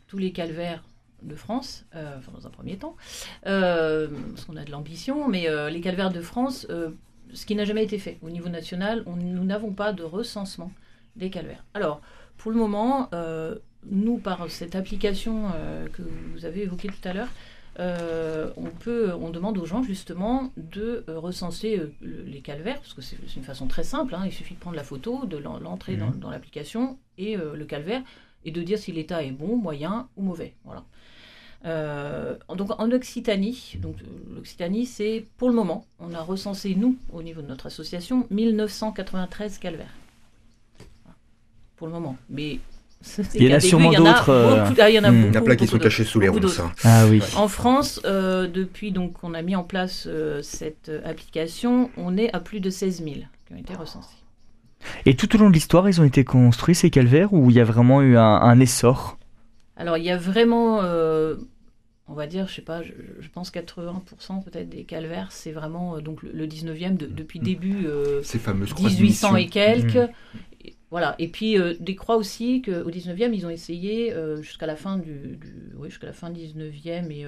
tous 0.08 0.18
les 0.18 0.32
calvaires 0.32 0.82
de 1.24 1.34
France, 1.34 1.84
euh, 1.94 2.18
enfin, 2.18 2.32
dans 2.32 2.46
un 2.46 2.50
premier 2.50 2.76
temps, 2.76 2.96
euh, 3.46 4.08
parce 4.34 4.44
qu'on 4.44 4.56
a 4.56 4.64
de 4.64 4.70
l'ambition, 4.70 5.28
mais 5.28 5.48
euh, 5.48 5.70
les 5.70 5.80
calvaires 5.80 6.10
de 6.12 6.20
France, 6.20 6.66
ce 7.32 7.46
qui 7.46 7.54
n'a 7.56 7.64
jamais 7.64 7.84
été 7.84 7.98
fait. 7.98 8.18
Au 8.22 8.30
niveau 8.30 8.48
national, 8.48 9.02
on- 9.06 9.16
nous 9.16 9.44
n'avons 9.44 9.72
pas 9.72 9.92
de 9.92 10.02
recensement 10.02 10.70
des 11.16 11.30
calvaires. 11.30 11.64
Alors, 11.74 12.00
pour 12.36 12.50
le 12.50 12.56
moment, 12.58 13.08
nous, 13.90 14.18
par 14.18 14.48
cette 14.50 14.74
application 14.76 15.50
que 15.92 16.02
vous 16.32 16.44
avez 16.44 16.62
évoquée 16.62 16.88
tout 16.88 17.08
à 17.08 17.12
l'heure, 17.12 17.28
euh, 17.80 18.50
on, 18.56 18.66
peut, 18.70 19.12
on 19.20 19.30
demande 19.30 19.58
aux 19.58 19.66
gens 19.66 19.82
justement 19.82 20.52
de 20.56 21.04
recenser 21.08 21.76
le- 22.00 22.22
les 22.22 22.40
calvaires, 22.40 22.78
parce 22.80 22.94
que 22.94 23.02
c'est 23.02 23.16
une 23.36 23.42
façon 23.42 23.66
très 23.66 23.82
simple, 23.82 24.14
hein, 24.14 24.22
il 24.26 24.32
suffit 24.32 24.54
de 24.54 24.60
prendre 24.60 24.76
la 24.76 24.84
photo, 24.84 25.24
de 25.26 25.36
l'en- 25.38 25.58
l'entrer 25.58 25.96
dans, 25.96 26.10
dans 26.12 26.30
l'application 26.30 26.98
et 27.18 27.36
euh, 27.36 27.56
le 27.56 27.64
calvaire, 27.64 28.02
et 28.44 28.50
de 28.52 28.62
dire 28.62 28.78
si 28.78 28.92
l'état 28.92 29.24
est 29.24 29.32
bon, 29.32 29.56
moyen 29.56 30.08
ou 30.16 30.22
mauvais. 30.22 30.54
Voilà. 30.64 30.84
Euh, 31.64 32.34
donc 32.54 32.78
en 32.78 32.90
Occitanie, 32.90 33.76
donc 33.80 33.96
l'Occitanie 34.34 34.84
c'est 34.84 35.24
pour 35.38 35.48
le 35.48 35.54
moment, 35.54 35.86
on 35.98 36.12
a 36.12 36.20
recensé 36.20 36.74
nous 36.74 36.96
au 37.12 37.22
niveau 37.22 37.40
de 37.40 37.46
notre 37.46 37.66
association 37.66 38.26
1993 38.30 39.58
calvaires. 39.58 39.94
Voilà. 41.04 41.16
Pour 41.76 41.86
le 41.86 41.92
moment, 41.94 42.16
mais 42.28 42.58
Il 43.34 43.42
y 43.42 43.52
en 43.52 43.56
a 43.56 43.60
sûrement 43.60 43.92
d'autres, 43.92 44.72
il 44.72 44.78
y 44.78 44.82
en 44.82 44.84
a. 44.84 44.90
Il 44.90 44.94
y 44.94 44.98
en 44.98 45.04
a 45.04 45.10
beaucoup, 45.10 45.44
plein 45.44 45.56
qui 45.56 45.66
sont 45.66 45.78
cachés 45.78 46.04
sous 46.04 46.20
les 46.20 46.28
hein. 46.28 46.72
Ah 46.84 47.04
oui. 47.08 47.22
En 47.36 47.48
France, 47.48 48.00
euh, 48.04 48.46
depuis 48.46 48.92
donc 48.92 49.14
qu'on 49.14 49.34
a 49.34 49.42
mis 49.42 49.56
en 49.56 49.62
place 49.62 50.04
euh, 50.06 50.40
cette 50.42 50.90
application, 51.04 51.90
on 51.96 52.16
est 52.16 52.34
à 52.34 52.40
plus 52.40 52.60
de 52.60 52.70
16 52.70 53.04
000 53.04 53.16
qui 53.46 53.52
ont 53.52 53.56
été 53.56 53.74
recensés. 53.74 54.16
Et 55.06 55.16
tout 55.16 55.34
au 55.34 55.38
long 55.38 55.48
de 55.48 55.54
l'histoire, 55.54 55.88
ils 55.88 56.00
ont 56.00 56.04
été 56.04 56.24
construits 56.24 56.74
ces 56.74 56.90
calvaires 56.90 57.32
ou 57.32 57.50
il 57.50 57.56
y 57.56 57.60
a 57.60 57.64
vraiment 57.64 58.02
eu 58.02 58.16
un, 58.16 58.22
un 58.22 58.60
essor? 58.60 59.18
Alors 59.76 59.96
il 59.96 60.04
y 60.04 60.10
a 60.10 60.16
vraiment, 60.16 60.80
euh, 60.82 61.36
on 62.06 62.12
va 62.14 62.26
dire, 62.26 62.46
je 62.48 62.54
sais 62.54 62.62
pas, 62.62 62.82
je, 62.82 62.92
je 63.20 63.28
pense 63.30 63.50
80% 63.50 64.42
peut-être 64.44 64.68
des 64.68 64.84
calvaires, 64.84 65.32
c'est 65.32 65.52
vraiment 65.52 65.96
euh, 65.96 66.00
donc 66.00 66.22
le, 66.22 66.32
le 66.32 66.46
19e 66.46 66.96
de- 66.96 67.06
depuis 67.06 67.40
début 67.40 67.86
euh, 67.86 68.22
Ces 68.22 68.38
fameuses 68.38 68.74
croix 68.74 68.90
de 68.90 68.94
1800 68.94 69.36
et 69.36 69.46
quelques. 69.46 69.96
Mm. 69.96 70.08
Et 70.66 70.74
Voilà. 70.90 71.14
Et 71.18 71.28
puis 71.28 71.58
euh, 71.58 71.74
des 71.80 71.94
croix 71.96 72.16
aussi 72.16 72.60
qu'au 72.62 72.90
19e, 72.90 73.32
ils 73.32 73.46
ont 73.46 73.50
essayé 73.50 74.12
euh, 74.12 74.42
jusqu'à 74.42 74.66
la 74.66 74.76
fin 74.76 74.98
du, 74.98 75.36
du- 75.38 75.72
oui, 75.78 75.88
jusqu'à 75.88 76.06
la 76.06 76.12
fin 76.12 76.30
19e 76.30 77.10
et 77.10 77.26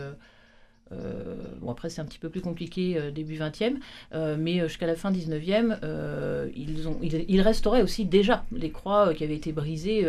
bon 1.61 1.71
après 1.73 1.91
c'est 1.91 2.01
un 2.01 2.05
petit 2.05 2.21
peu 2.21 2.29
plus 2.29 2.41
compliqué 2.43 3.11
début 3.13 3.35
20e, 3.37 3.75
euh, 4.15 4.37
mais 4.39 4.61
jusqu'à 4.69 4.87
la 4.87 4.95
fin 4.95 5.11
19e, 5.11 5.79
euh, 5.83 6.49
ils 6.55 6.87
ont 6.87 6.97
ils, 7.03 7.25
ils 7.29 7.41
restauraient 7.41 7.83
aussi 7.83 8.05
déjà 8.05 8.45
les 8.53 8.71
croix 8.71 9.13
qui 9.15 9.25
avaient 9.25 9.35
été 9.35 9.53
brisées 9.53 10.07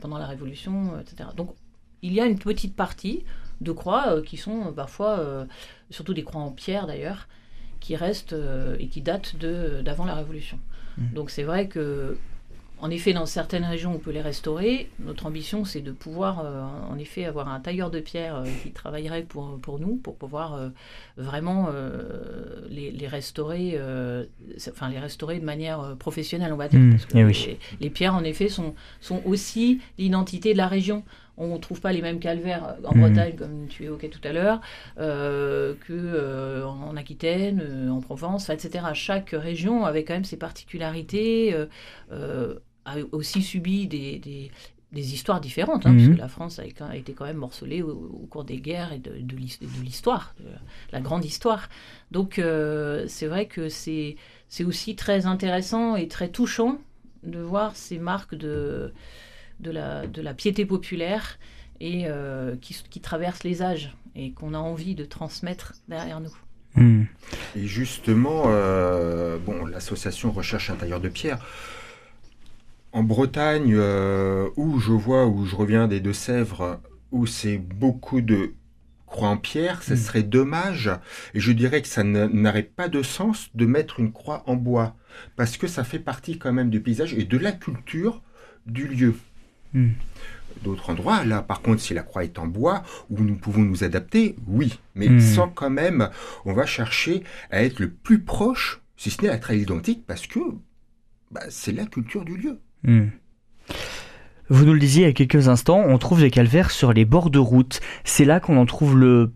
pendant 0.00 0.16
la 0.18 0.26
Révolution, 0.26 0.98
etc. 1.00 1.28
Donc 1.36 1.54
il 2.04 2.12
y 2.12 2.20
a 2.20 2.26
une 2.26 2.38
petite 2.38 2.76
partie 2.76 3.24
de 3.62 3.72
croix 3.72 4.04
euh, 4.08 4.22
qui 4.22 4.36
sont 4.36 4.66
euh, 4.66 4.72
parfois, 4.72 5.18
euh, 5.18 5.44
surtout 5.90 6.12
des 6.12 6.22
croix 6.22 6.42
en 6.42 6.50
pierre 6.50 6.86
d'ailleurs, 6.86 7.28
qui 7.80 7.96
restent 7.96 8.36
et 8.78 8.86
qui 8.88 9.02
datent 9.02 9.36
d'avant 9.36 10.06
la 10.06 10.14
Révolution. 10.14 10.58
Mhm. 10.96 11.12
Donc 11.12 11.30
c'est 11.30 11.42
vrai 11.42 11.68
que, 11.68 12.16
en 12.84 12.90
effet, 12.90 13.12
dans 13.12 13.24
certaines 13.24 13.64
régions, 13.64 13.94
on 13.94 13.98
peut 13.98 14.10
les 14.10 14.20
restaurer. 14.20 14.90
Notre 14.98 15.24
ambition, 15.26 15.64
c'est 15.64 15.80
de 15.80 15.92
pouvoir, 15.92 16.40
euh, 16.44 16.62
en 16.90 16.98
effet, 16.98 17.24
avoir 17.24 17.48
un 17.48 17.60
tailleur 17.60 17.90
de 17.90 18.00
pierre 18.00 18.36
euh, 18.36 18.44
qui 18.62 18.72
travaillerait 18.72 19.22
pour, 19.22 19.58
pour 19.60 19.78
nous, 19.78 19.96
pour 19.96 20.16
pouvoir 20.16 20.54
euh, 20.54 20.68
vraiment 21.16 21.70
les, 22.68 22.90
les 22.90 23.06
restaurer, 23.06 23.80
enfin 24.68 24.88
les 24.88 24.98
restaurer 24.98 25.38
de 25.38 25.44
manière 25.44 25.96
professionnelle, 25.98 26.52
on 26.52 26.56
va 26.56 26.68
dire. 26.68 26.80
Parce 26.90 27.06
que 27.06 27.16
eh 27.16 27.24
les, 27.24 27.58
les 27.80 27.90
pierres, 27.90 28.14
en 28.14 28.24
effet, 28.24 28.48
sont, 28.48 28.74
sont 29.00 29.22
aussi 29.24 29.80
l'identité 29.96 30.52
de 30.52 30.58
la 30.58 30.68
région. 30.68 31.04
On 31.36 31.54
ne 31.54 31.58
trouve 31.58 31.80
pas 31.80 31.92
les 31.92 32.00
mêmes 32.02 32.20
calvaires 32.20 32.76
en 32.84 32.94
Mhm. 32.94 33.00
Bretagne, 33.00 33.36
comme 33.36 33.66
tu 33.68 33.84
évoquais 33.84 34.08
tout 34.08 34.20
à 34.22 34.32
l'heure, 34.32 34.60
euh, 34.98 35.74
que 35.86 35.92
euh, 35.92 36.64
en 36.66 36.96
Aquitaine, 36.96 37.60
euh, 37.62 37.88
en 37.90 38.00
Provence, 38.00 38.50
etc. 38.50 38.86
Chaque 38.94 39.30
région 39.30 39.84
avait 39.84 40.04
quand 40.04 40.14
même 40.14 40.24
ses 40.24 40.36
particularités, 40.36 41.52
euh, 41.54 41.66
euh, 42.12 42.54
a 42.84 42.96
aussi 43.12 43.42
subi 43.42 43.86
des, 43.88 44.18
des- 44.18 44.50
des 44.92 45.12
histoires 45.14 45.40
différentes, 45.40 45.86
hein, 45.86 45.92
Mhm. 45.92 45.96
parce 45.98 46.08
que 46.10 46.20
la 46.20 46.28
France 46.28 46.60
a, 46.60 46.84
a 46.88 46.96
été 46.96 47.14
quand 47.14 47.24
même 47.24 47.38
morcelée 47.38 47.82
au, 47.82 47.90
au 48.22 48.26
cours 48.30 48.44
des 48.44 48.58
guerres 48.58 48.92
et 48.92 48.98
de, 49.00 49.10
de 49.18 49.36
l'his- 49.36 49.58
de 49.60 49.82
l'histoire, 49.84 50.34
de 50.38 50.46
la 50.92 51.00
grande 51.00 51.24
histoire. 51.24 51.68
Donc 52.12 52.38
euh, 52.38 53.04
c'est 53.08 53.26
vrai 53.26 53.46
que 53.46 53.68
c'est 53.68 54.14
c'est 54.48 54.62
aussi 54.62 54.94
très 54.94 55.26
intéressant 55.26 55.96
et 55.96 56.06
très 56.06 56.28
touchant 56.28 56.78
de 57.24 57.40
voir 57.40 57.74
ces 57.74 57.98
marques 57.98 58.36
de, 58.36 58.92
de, 59.64 59.70
la, 59.72 60.06
de 60.06 60.22
la 60.22 60.34
piété 60.34 60.64
populaire 60.66 61.38
et 61.80 62.04
euh, 62.06 62.54
qui, 62.60 62.76
qui 62.88 63.00
traversent 63.00 63.42
les 63.44 63.62
âges 63.62 63.96
et 64.14 64.30
qu'on 64.32 64.54
a 64.54 64.58
envie 64.58 64.94
de 64.94 65.04
transmettre 65.04 65.74
derrière 65.88 66.20
nous. 66.20 66.36
Hmm. 66.76 67.04
Et 67.56 67.66
justement, 67.66 68.44
euh, 68.46 69.38
bon, 69.38 69.64
l'association 69.66 70.30
recherche 70.30 70.70
un 70.70 70.76
tailleur 70.76 71.00
de 71.00 71.08
pierre. 71.08 71.38
En 72.92 73.02
Bretagne, 73.02 73.74
euh, 73.74 74.48
où 74.56 74.78
je 74.78 74.92
vois, 74.92 75.26
où 75.26 75.46
je 75.46 75.56
reviens 75.56 75.88
des 75.88 76.00
Deux-Sèvres, 76.00 76.80
où 77.10 77.26
c'est 77.26 77.58
beaucoup 77.58 78.20
de 78.20 78.54
croix 79.06 79.28
en 79.28 79.36
pierre, 79.36 79.82
ce 79.82 79.94
Mm. 79.94 79.96
serait 79.96 80.22
dommage, 80.22 80.90
et 81.34 81.40
je 81.40 81.52
dirais 81.52 81.82
que 81.82 81.88
ça 81.88 82.02
n'a- 82.04 82.28
n'aurait 82.28 82.62
pas 82.64 82.88
de 82.88 83.02
sens 83.02 83.50
de 83.54 83.66
mettre 83.66 83.98
une 84.00 84.12
croix 84.12 84.42
en 84.46 84.54
bois, 84.56 84.96
parce 85.36 85.56
que 85.56 85.66
ça 85.66 85.84
fait 85.84 85.98
partie 86.00 86.38
quand 86.38 86.52
même 86.52 86.70
du 86.70 86.80
paysage 86.80 87.14
et 87.14 87.24
de 87.24 87.38
la 87.38 87.52
culture 87.52 88.22
du 88.66 88.86
lieu. 88.88 89.14
Mm. 89.74 89.90
D'autres 90.62 90.88
endroits, 90.90 91.24
là 91.24 91.42
par 91.42 91.60
contre, 91.60 91.80
si 91.82 91.92
la 91.92 92.02
croix 92.02 92.24
est 92.24 92.38
en 92.38 92.46
bois, 92.46 92.82
où 93.10 93.22
nous 93.22 93.34
pouvons 93.34 93.60
nous 93.62 93.84
adapter, 93.84 94.34
oui, 94.46 94.78
mais 94.94 95.08
Mm. 95.08 95.20
sans 95.20 95.48
quand 95.48 95.68
même, 95.70 96.08
on 96.46 96.54
va 96.54 96.64
chercher 96.64 97.22
à 97.50 97.62
être 97.62 97.80
le 97.80 97.90
plus 97.90 98.20
proche, 98.20 98.80
si 98.96 99.10
ce 99.10 99.20
n'est 99.22 99.28
à 99.28 99.34
être 99.34 99.50
à 99.50 99.54
l'identique, 99.54 100.04
parce 100.06 100.26
que 100.26 100.40
bah, 101.30 101.42
c'est 101.48 101.72
la 101.72 101.84
culture 101.84 102.24
du 102.24 102.36
lieu. 102.36 102.60
Hmm. 102.84 103.08
Vous 104.48 104.64
nous 104.64 104.72
le 104.74 104.78
disiez 104.78 105.02
il 105.02 105.06
y 105.06 105.10
a 105.10 105.12
quelques 105.12 105.48
instants, 105.48 105.82
on 105.86 105.98
trouve 105.98 106.20
des 106.20 106.30
calvaires 106.30 106.70
sur 106.70 106.92
les 106.92 107.04
bords 107.04 107.30
de 107.30 107.38
route. 107.38 107.80
C'est 108.04 108.24
là 108.24 108.40
qu'on 108.40 108.56
en 108.56 108.66
trouve 108.66 108.96
le 108.96 109.32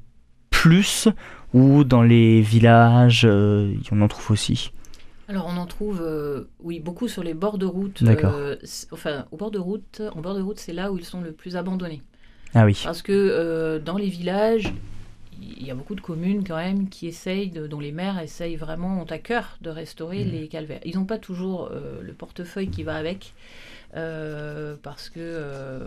plus 0.51 1.09
ou 1.55 1.83
dans 1.83 2.03
les 2.03 2.41
villages, 2.43 3.23
euh, 3.25 3.75
on 3.91 4.01
en 4.03 4.09
trouve 4.09 4.31
aussi? 4.33 4.73
Alors 5.29 5.47
on 5.47 5.57
en 5.59 5.67
trouve, 5.67 6.01
euh, 6.03 6.45
oui, 6.61 6.81
beaucoup 6.81 7.07
sur 7.07 7.23
les 7.23 7.35
bords 7.35 7.59
de 7.59 7.67
route. 7.67 8.03
D'accord. 8.03 8.33
euh, 8.35 8.57
c- 8.65 8.87
enfin, 8.93 9.27
au 9.31 9.37
bord 9.37 9.51
de 9.51 9.59
route, 9.59 10.01
en 10.17 10.21
bord 10.23 10.35
de 10.35 10.41
route, 10.41 10.59
c'est 10.59 10.73
là 10.73 10.91
où 10.91 10.97
ils 10.99 11.05
sont 11.05 11.21
le 11.21 11.33
plus 11.33 11.57
abandonnés. 11.57 12.03
Ah 12.55 12.65
oui. 12.65 12.81
Parce 12.83 13.03
que 13.03 13.13
euh, 13.13 13.79
dans 13.79 13.99
les 13.99 14.09
villages, 14.09 14.73
il 15.41 15.67
y 15.67 15.71
a 15.71 15.75
beaucoup 15.75 15.95
de 15.95 16.01
communes 16.01 16.45
quand 16.49 16.57
même 16.57 16.89
qui 16.89 17.07
essayent, 17.07 17.51
de- 17.51 17.67
dont 17.67 17.79
les 17.79 17.93
maires 17.93 18.19
essayent 18.21 18.57
vraiment, 18.57 19.03
ont 19.03 19.05
à 19.05 19.19
cœur 19.19 19.59
de 19.61 19.69
restaurer 19.69 20.25
Mhm. 20.25 20.31
les 20.33 20.49
calvaires. 20.49 20.81
Ils 20.87 20.97
n'ont 20.97 21.05
pas 21.05 21.19
toujours 21.19 21.71
le 22.03 22.13
portefeuille 22.15 22.71
qui 22.71 22.83
va 22.83 22.97
avec, 22.97 23.35
parce 24.83 25.11
que 25.11 25.87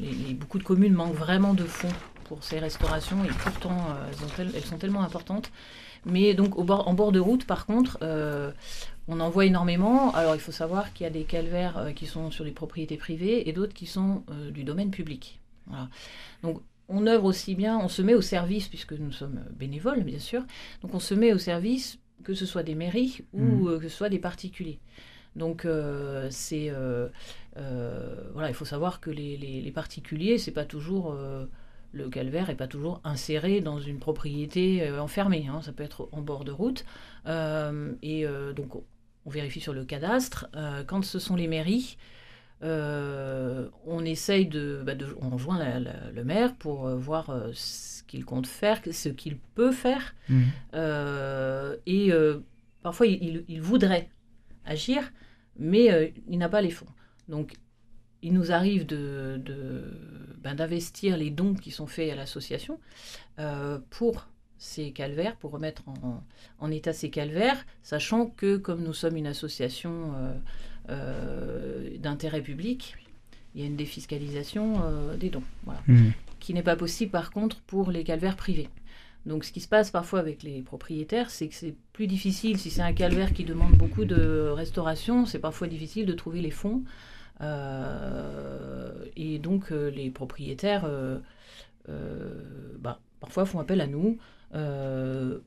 les- 0.00 0.12
les- 0.28 0.34
beaucoup 0.34 0.58
de 0.58 0.64
communes 0.64 0.94
manquent 0.94 1.14
vraiment 1.16 1.52
de 1.54 1.64
fonds 1.64 1.88
pour 2.24 2.44
ces 2.44 2.60
restaurations, 2.60 3.24
et 3.24 3.28
pourtant 3.42 3.76
elles, 4.08 4.24
ont 4.24 4.28
tel- 4.36 4.50
elles 4.54 4.64
sont 4.64 4.78
tellement 4.78 5.02
importantes. 5.02 5.50
Mais 6.10 6.34
donc 6.34 6.56
au 6.58 6.64
bord, 6.64 6.88
en 6.88 6.94
bord 6.94 7.12
de 7.12 7.20
route, 7.20 7.46
par 7.46 7.66
contre, 7.66 7.98
euh, 8.02 8.50
on 9.08 9.20
en 9.20 9.30
voit 9.30 9.46
énormément. 9.46 10.12
Alors 10.14 10.34
il 10.34 10.40
faut 10.40 10.52
savoir 10.52 10.92
qu'il 10.92 11.04
y 11.04 11.06
a 11.06 11.10
des 11.10 11.24
calvaires 11.24 11.78
euh, 11.78 11.92
qui 11.92 12.06
sont 12.06 12.30
sur 12.30 12.44
les 12.44 12.50
propriétés 12.52 12.96
privées 12.96 13.48
et 13.48 13.52
d'autres 13.52 13.74
qui 13.74 13.86
sont 13.86 14.22
euh, 14.30 14.50
du 14.50 14.64
domaine 14.64 14.90
public. 14.90 15.40
Voilà. 15.66 15.88
Donc 16.42 16.60
on 16.88 17.06
œuvre 17.06 17.24
aussi 17.24 17.54
bien, 17.54 17.78
on 17.78 17.88
se 17.88 18.00
met 18.00 18.14
au 18.14 18.22
service, 18.22 18.68
puisque 18.68 18.92
nous 18.92 19.12
sommes 19.12 19.40
bénévoles 19.58 20.02
bien 20.04 20.18
sûr, 20.18 20.42
donc 20.82 20.94
on 20.94 21.00
se 21.00 21.14
met 21.14 21.34
au 21.34 21.38
service 21.38 21.98
que 22.24 22.32
ce 22.34 22.46
soit 22.46 22.62
des 22.62 22.74
mairies 22.74 23.24
ou 23.34 23.68
euh, 23.68 23.78
que 23.78 23.88
ce 23.88 23.96
soit 23.96 24.08
des 24.08 24.18
particuliers. 24.18 24.78
Donc 25.36 25.64
euh, 25.66 26.28
c'est 26.30 26.68
euh, 26.70 27.08
euh, 27.58 28.14
voilà, 28.32 28.48
il 28.48 28.54
faut 28.54 28.64
savoir 28.64 29.00
que 29.00 29.10
les, 29.10 29.36
les- 29.36 29.60
les 29.60 29.70
particuliers, 29.70 30.38
c'est 30.38 30.50
pas 30.52 30.64
toujours 30.64 31.14
le 31.92 32.08
calvaire 32.08 32.50
est 32.50 32.54
pas 32.56 32.66
toujours 32.68 33.00
inséré 33.04 33.60
dans 33.60 33.80
une 33.80 33.98
propriété 33.98 34.82
euh, 34.82 35.00
enfermée. 35.00 35.46
hein. 35.50 35.62
ça 35.62 35.72
peut 35.72 35.82
être 35.84 36.08
en 36.12 36.20
bord 36.20 36.44
de 36.44 36.52
route. 36.52 36.84
Euh, 37.26 37.92
et 38.02 38.26
euh, 38.26 38.52
donc 38.52 38.74
on- 38.76 38.84
vérifie 39.26 39.60
sur 39.60 39.74
le 39.74 39.84
cadastre. 39.84 40.48
Quand 40.86 41.04
ce 41.04 41.18
sont 41.18 41.36
les 41.36 41.48
mairies, 41.48 41.98
on 42.62 44.04
essaye 44.04 44.46
de, 44.46 44.82
bah, 44.84 44.94
de- 44.94 45.14
on 45.20 45.30
rejoint 45.30 45.58
la- 45.58 45.80
la- 45.80 46.10
le 46.12 46.24
maire 46.24 46.54
pour 46.54 46.88
voir 46.96 47.30
ce 47.52 48.02
qu'il 48.04 48.24
compte 48.24 48.46
faire, 48.46 48.80
ce 48.90 49.08
qu'il 49.10 49.36
peut 49.54 49.72
faire. 49.72 50.14
Euh, 50.74 51.76
et 51.86 52.10
parfois, 52.82 53.06
il, 53.06 53.22
il- 53.22 53.44
il 53.48 53.60
voudrait 53.60 54.08
agir, 54.64 55.10
mais 55.58 56.14
il 56.28 56.38
n'a 56.38 56.48
pas 56.48 56.62
les 56.62 56.70
fonds. 56.70 56.86
Donc, 57.28 57.52
il 58.22 58.32
nous 58.32 58.50
arrive 58.52 58.84
de, 58.86 59.40
ben, 60.42 60.54
d'investir 60.54 61.16
les 61.16 61.30
dons 61.30 61.54
qui 61.54 61.70
sont 61.70 61.86
faits 61.86 62.12
à 62.12 62.16
l'association 62.16 62.78
euh, 63.38 63.78
pour 63.90 64.26
ces 64.58 64.90
calvaires, 64.90 65.36
pour 65.36 65.52
remettre 65.52 65.82
en, 65.88 66.22
en 66.58 66.70
état 66.70 66.92
ces 66.92 67.10
calvaires, 67.10 67.64
sachant 67.82 68.26
que 68.26 68.56
comme 68.56 68.82
nous 68.82 68.92
sommes 68.94 69.16
une 69.16 69.28
association 69.28 70.12
euh, 70.16 70.32
euh, 70.90 71.96
d'intérêt 71.98 72.40
public, 72.42 72.96
il 73.54 73.60
y 73.60 73.64
a 73.64 73.66
une 73.66 73.76
défiscalisation 73.76 74.80
des 75.18 75.30
dons. 75.30 75.42
Voilà 75.64 75.80
Mhm. 75.86 76.12
qui 76.40 76.54
n'est 76.54 76.62
pas 76.62 76.76
possible 76.76 77.10
par 77.10 77.30
contre 77.32 77.60
pour 77.62 77.90
les 77.90 78.04
calvaires 78.04 78.36
privés. 78.36 78.68
Donc 79.26 79.44
ce 79.44 79.52
qui 79.52 79.60
se 79.60 79.68
passe 79.68 79.90
parfois 79.90 80.20
avec 80.20 80.42
les 80.44 80.62
propriétaires, 80.62 81.30
c'est 81.30 81.48
que 81.48 81.54
c'est 81.54 81.74
plus 81.92 82.06
difficile, 82.06 82.58
si 82.58 82.70
c'est 82.70 82.82
un 82.82 82.92
calvaire 82.92 83.32
qui 83.32 83.44
demande 83.44 83.72
beaucoup 83.72 84.04
de 84.04 84.48
restauration, 84.54 85.26
c'est 85.26 85.40
parfois 85.40 85.66
difficile 85.66 86.06
de 86.06 86.12
trouver 86.12 86.40
les 86.40 86.52
fonds. 86.52 86.82
Euh, 87.40 88.90
et 89.16 89.38
donc 89.38 89.72
euh, 89.72 89.90
les 89.90 90.10
propriétaires, 90.10 90.84
euh, 90.84 91.18
bah, 92.78 93.00
parfois 93.20 93.44
font 93.46 93.60
appel 93.60 93.80
à 93.80 93.86
nous, 93.86 94.18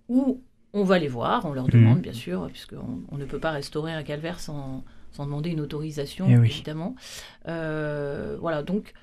ou 0.10 0.42
on 0.74 0.84
va 0.84 1.00
les 1.00 1.08
voir, 1.08 1.46
on 1.46 1.54
leur 1.54 1.68
demande 1.68 1.98
Mhm. 1.98 2.02
bien 2.02 2.14
sûr, 2.14 2.48
puisqu'on 2.48 3.02
on 3.12 3.18
ne 3.18 3.26
peut 3.26 3.40
pas 3.40 3.52
restaurer 3.52 3.92
un 3.94 4.04
calvaire 4.04 4.40
sans, 4.40 4.84
sans 5.12 5.26
demander 5.26 5.50
une 5.50 5.60
autorisation, 5.62 6.28
Eh 6.30 6.38
oui. 6.38 6.48
évidemment. 6.48 6.96
Euh, 7.48 8.38
voilà, 8.40 8.64
donc 8.64 8.94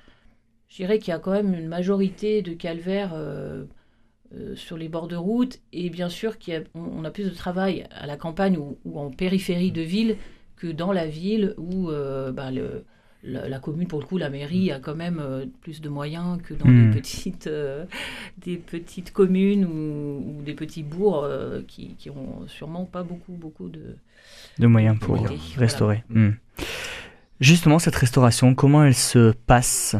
je 0.67 0.77
dirais 0.77 0.99
qu'il 0.99 1.09
y 1.11 1.15
a 1.15 1.19
quand 1.19 1.31
même 1.31 1.53
une 1.53 1.67
majorité 1.67 2.41
de 2.41 2.53
calvaires 2.53 3.11
euh, 3.13 3.65
euh, 4.35 4.55
sur 4.55 4.77
les 4.77 4.89
bords 4.89 5.07
de 5.07 5.15
route 5.15 5.59
et 5.73 5.89
bien 5.89 6.09
sûr 6.09 6.37
qu'on 6.39 6.63
on 6.75 7.03
a 7.05 7.11
plus 7.11 7.25
de 7.25 7.35
travail 7.35 7.85
à 7.91 8.05
la 8.07 8.17
campagne 8.17 8.57
ou, 8.57 8.77
ou 8.85 8.99
en 8.99 9.11
périphérie 9.11 9.71
de 9.71 9.81
ville 9.81 10.17
que 10.59 10.67
dans 10.67 10.91
la 10.91 11.07
ville 11.07 11.55
où 11.57 11.89
euh, 11.89 12.31
bah, 12.31 12.51
le- 12.51 12.83
la, 13.23 13.49
la 13.49 13.59
commune, 13.59 13.87
pour 13.87 13.99
le 13.99 14.05
coup, 14.05 14.17
la 14.17 14.29
mairie 14.29 14.71
a 14.71 14.79
quand 14.79 14.95
même 14.95 15.19
euh, 15.19 15.45
plus 15.61 15.81
de 15.81 15.89
moyens 15.89 16.39
que 16.41 16.53
dans 16.53 16.67
Hmm. 16.67 16.91
des, 16.91 16.99
petites, 17.01 17.47
euh, 17.47 17.85
des 18.37 18.55
petites 18.57 19.11
communes 19.11 19.65
ou, 19.65 20.37
ou 20.39 20.41
des 20.43 20.53
petits 20.53 20.83
bourgs 20.83 21.27
qui, 21.67 21.95
qui 21.97 22.09
ont 22.09 22.47
sûrement 22.47 22.85
pas 22.85 23.03
beaucoup, 23.03 23.33
beaucoup 23.33 23.67
de... 23.69 23.95
De 24.57 24.67
moyens 24.67 24.97
pour 24.99 25.15
Voilà. 25.17 25.33
restaurer. 25.57 26.03
Mhm. 26.09 26.35
Justement, 27.41 27.79
cette 27.79 27.95
restauration, 27.95 28.53
comment 28.55 28.83
elle 28.83 28.95
se 28.95 29.31
passe? 29.47 29.95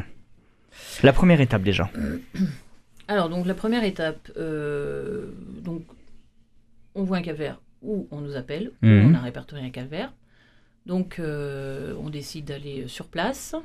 La 1.04 1.13
première 1.13 1.39
étape 1.41 1.63
déjà. 1.63 1.89
Alors, 3.08 3.30
donc 3.30 3.45
la 3.48 3.54
première 3.56 3.84
étape, 3.84 4.30
donc, 5.63 5.84
on 6.95 7.04
voit 7.04 7.17
un 7.17 7.22
calvaire 7.22 7.60
où 7.82 8.08
on 8.12 8.22
nous 8.22 8.36
appelle, 8.36 8.72
Mhm. 8.82 9.12
on 9.12 9.13
a 9.15 9.19
répertorié 9.22 9.65
un 9.65 9.69
calvaire. 9.72 10.13
Donc, 10.89 11.19
euh, 11.19 11.93
on 12.04 12.10
décide 12.10 12.45
d'aller 12.45 12.88
sur 12.88 13.06
place. 13.06 13.56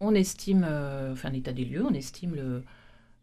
On 0.00 0.14
estime, 0.14 0.66
euh, 0.66 1.12
enfin, 1.12 1.28
l'état 1.28 1.52
des 1.52 1.66
lieux, 1.66 1.84
on 1.84 1.92
estime 1.92 2.34
le- 2.34 2.62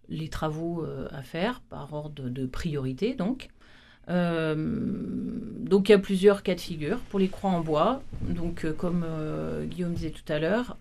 les 0.08 0.30
travaux 0.30 0.86
euh, 0.86 1.08
à 1.12 1.24
faire 1.24 1.60
par 1.62 1.92
ordre 1.92 2.30
de 2.30 2.46
priorité, 2.46 3.16
donc. 3.16 3.50
Euh, 4.08 4.54
donc, 5.62 5.90
il 5.90 5.94
y 5.94 5.96
a 5.96 6.00
plusieurs 6.00 6.44
cas 6.44 6.54
de 6.54 6.60
figure. 6.60 7.00
Pour 7.10 7.18
les 7.18 7.28
croix 7.28 7.50
en 7.50 7.62
bois, 7.62 8.04
donc, 8.22 8.72
comme 8.78 9.04
Guillaume 9.66 9.94
disait 9.96 10.12
tout 10.12 10.32
à 10.32 10.38
l'heure, 10.38 10.78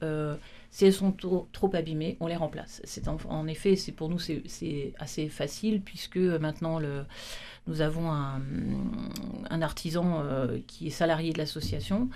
si 0.70 0.84
elles 0.84 0.92
sont 0.92 1.12
trop, 1.12 1.70
abîmées, 1.72 2.18
on 2.20 2.26
les 2.26 2.36
remplace. 2.36 2.82
En, 3.30 3.46
effet, 3.46 3.76
pour 3.96 4.10
nous 4.10 4.18
c'est 4.18 4.92
assez 4.98 5.28
facile 5.30 5.80
puisque 5.80 6.18
maintenant 6.18 6.80
nous 7.66 7.80
avons 7.80 8.10
un, 8.12 9.62
artisan 9.62 10.22
qui 10.66 10.88
est 10.88 10.90
salarié 10.90 11.32
de 11.32 11.38
l'association 11.38 12.10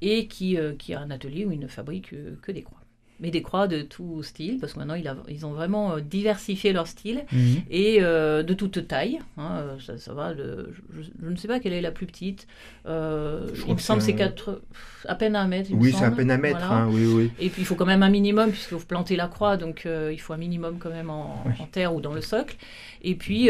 et 0.00 0.28
qui, 0.28 0.58
euh, 0.58 0.74
qui 0.76 0.94
a 0.94 1.00
un 1.00 1.10
atelier 1.10 1.44
où 1.44 1.52
il 1.52 1.60
ne 1.60 1.68
fabrique 1.68 2.10
que, 2.10 2.36
que 2.36 2.52
des 2.52 2.62
croix. 2.62 2.85
Mais 3.18 3.30
des 3.30 3.40
croix 3.40 3.66
de 3.66 3.80
tout 3.80 4.22
style, 4.22 4.58
parce 4.60 4.74
que 4.74 4.78
maintenant 4.78 4.94
il 4.94 5.08
a- 5.08 5.16
ils 5.28 5.46
ont 5.46 5.52
vraiment 5.52 5.94
euh, 5.94 6.00
diversifié 6.00 6.74
leur 6.74 6.86
style 6.86 7.24
Mhm. 7.32 7.62
et 7.70 7.98
euh, 8.02 8.42
de 8.42 8.52
toute 8.52 8.86
taille. 8.86 9.20
hein, 9.38 9.52
euh, 9.56 9.76
ça, 9.80 9.96
ça 9.96 10.12
va. 10.12 10.34
je, 10.36 11.26
ne 11.26 11.36
sais 11.36 11.48
pas 11.48 11.58
quelle 11.60 11.72
est 11.72 11.80
la 11.80 11.92
plus 11.92 12.04
petite. 12.06 12.46
Euh, 12.86 13.46
il 13.66 13.70
me 13.70 13.74
que 13.76 13.80
semble 13.80 14.02
c'est 14.02 14.08
c'est 14.12 14.16
quatre, 14.16 14.60
à 15.06 15.14
peine 15.14 15.34
un 15.34 15.46
mètre. 15.46 15.70
il 15.70 15.76
Oui, 15.76 15.94
c'est 15.96 16.04
à 16.04 16.10
peine 16.10 16.30
à 16.30 16.36
Voilà. 16.36 16.70
hein, 16.70 16.88
oui, 16.90 17.06
oui. 17.06 17.30
Et 17.40 17.48
puis 17.48 17.62
il 17.62 17.64
faut 17.64 17.74
quand 17.74 17.86
même 17.86 18.02
un 18.02 18.10
minimum, 18.10 18.50
puisqu'il 18.50 18.78
faut 18.78 18.84
planter 18.86 19.16
la 19.16 19.28
croix, 19.28 19.56
donc 19.56 19.86
euh, 19.86 20.10
il 20.12 20.20
faut 20.20 20.34
un 20.34 20.36
minimum 20.36 20.76
quand 20.78 20.90
même 20.90 21.08
en, 21.08 21.42
Oui. 21.46 21.52
en 21.58 21.64
terre 21.66 21.94
ou 21.94 22.02
dans 22.02 22.12
le 22.12 22.20
socle. 22.20 22.56
Et 23.02 23.14
puis 23.14 23.48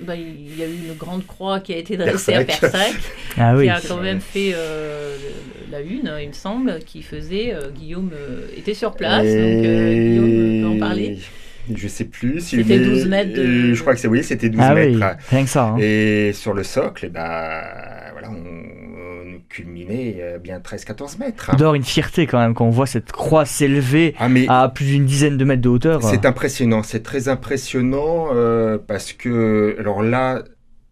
bah, 0.00 0.14
il 0.16 0.56
y 0.58 0.62
a 0.62 0.66
eu 0.66 0.74
une 0.88 0.94
grande 0.94 1.26
croix 1.26 1.60
qui 1.60 1.72
a 1.72 1.76
été 1.78 1.96
dressée 1.96 2.34
à 2.34 2.44
Persac. 2.44 2.94
Ah 3.36 3.54
qui 3.58 3.68
a 3.68 3.80
quand 3.80 4.00
même 4.00 4.20
fait 4.20 4.54
la 5.70 5.80
une, 5.80 6.12
il 6.20 6.28
me 6.28 6.32
semble, 6.32 6.78
qui 6.80 7.02
faisait 7.02 7.52
euh, 7.54 7.70
Guillaume 7.94 8.10
euh, 8.12 8.46
était 8.56 8.74
sur 8.74 8.92
place, 8.96 9.22
donc 9.24 9.32
euh, 9.34 9.94
Guillaume 9.94 10.62
peut 10.62 10.76
en 10.76 10.78
parler. 10.80 11.18
Je 11.72 11.88
sais 11.88 12.04
plus. 12.04 12.40
si 12.40 12.56
C'était 12.56 12.78
mais- 12.78 12.84
12 12.84 13.06
mètres 13.06 13.32
de- 13.34 13.42
euh, 13.42 13.74
Je 13.74 13.80
crois 13.80 13.94
que 13.94 14.00
c'est 14.00 14.08
oui, 14.08 14.22
c'était 14.24 14.48
12 14.48 14.60
Ah 14.62 14.74
oui, 14.74 14.96
mètres. 14.96 15.16
rien 15.30 15.44
que 15.44 15.48
ça. 15.50 15.64
hein. 15.68 15.76
Et 15.78 16.32
sur 16.34 16.52
le 16.54 16.62
socle, 16.64 17.08
ben, 17.08 17.62
voilà, 18.12 18.30
on, 18.30 18.34
on 18.34 19.38
culminait 19.48 20.16
euh, 20.20 20.38
bien 20.38 20.58
13-14 20.58 21.18
mètres. 21.18 21.50
Avoir 21.50 21.74
une 21.74 21.84
fierté 21.84 22.26
quand 22.26 22.38
même 22.40 22.52
quand 22.54 22.66
on 22.66 22.70
voit 22.70 22.86
cette 22.86 23.12
croix 23.12 23.44
s'élever 23.46 24.14
Ah 24.18 24.28
mais 24.28 24.46
à 24.48 24.68
plus 24.68 24.86
d'une 24.86 25.06
dizaine 25.06 25.36
de 25.38 25.44
mètres 25.44 25.62
de 25.62 25.68
hauteur. 25.68 26.02
c'est 26.02 26.26
impressionnant, 26.26 26.82
c'est 26.82 27.02
très 27.02 27.28
impressionnant 27.28 28.28
euh, 28.34 28.76
parce 28.84 29.12
que 29.12 29.76
alors 29.78 30.02
là 30.02 30.42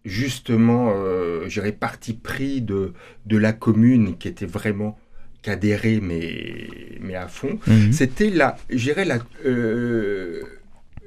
justement 0.05 0.91
euh, 0.95 1.47
j'irais 1.47 1.71
parti 1.71 2.13
pris 2.13 2.61
de 2.61 2.93
de 3.25 3.37
la 3.37 3.53
commune 3.53 4.17
qui 4.17 4.27
était 4.27 4.45
vraiment 4.45 4.97
cadérée 5.43 5.99
mais 6.01 6.67
mais 6.99 7.15
à 7.15 7.27
fond. 7.27 7.59
Mhm. 7.67 7.91
C'était 7.93 8.29
la 8.31 8.55
j'irais 8.69 9.05
la 9.05 9.19
euh, 9.45 10.41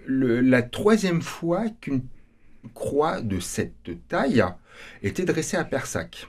le- 0.06 0.40
la 0.40 0.62
troisième 0.62 1.22
fois 1.22 1.64
qu'une 1.80 2.02
croix 2.74 3.20
de 3.22 3.40
cette 3.40 3.90
taille 4.08 4.44
était 5.02 5.24
dressée 5.24 5.56
à 5.56 5.64
Persac. 5.64 6.28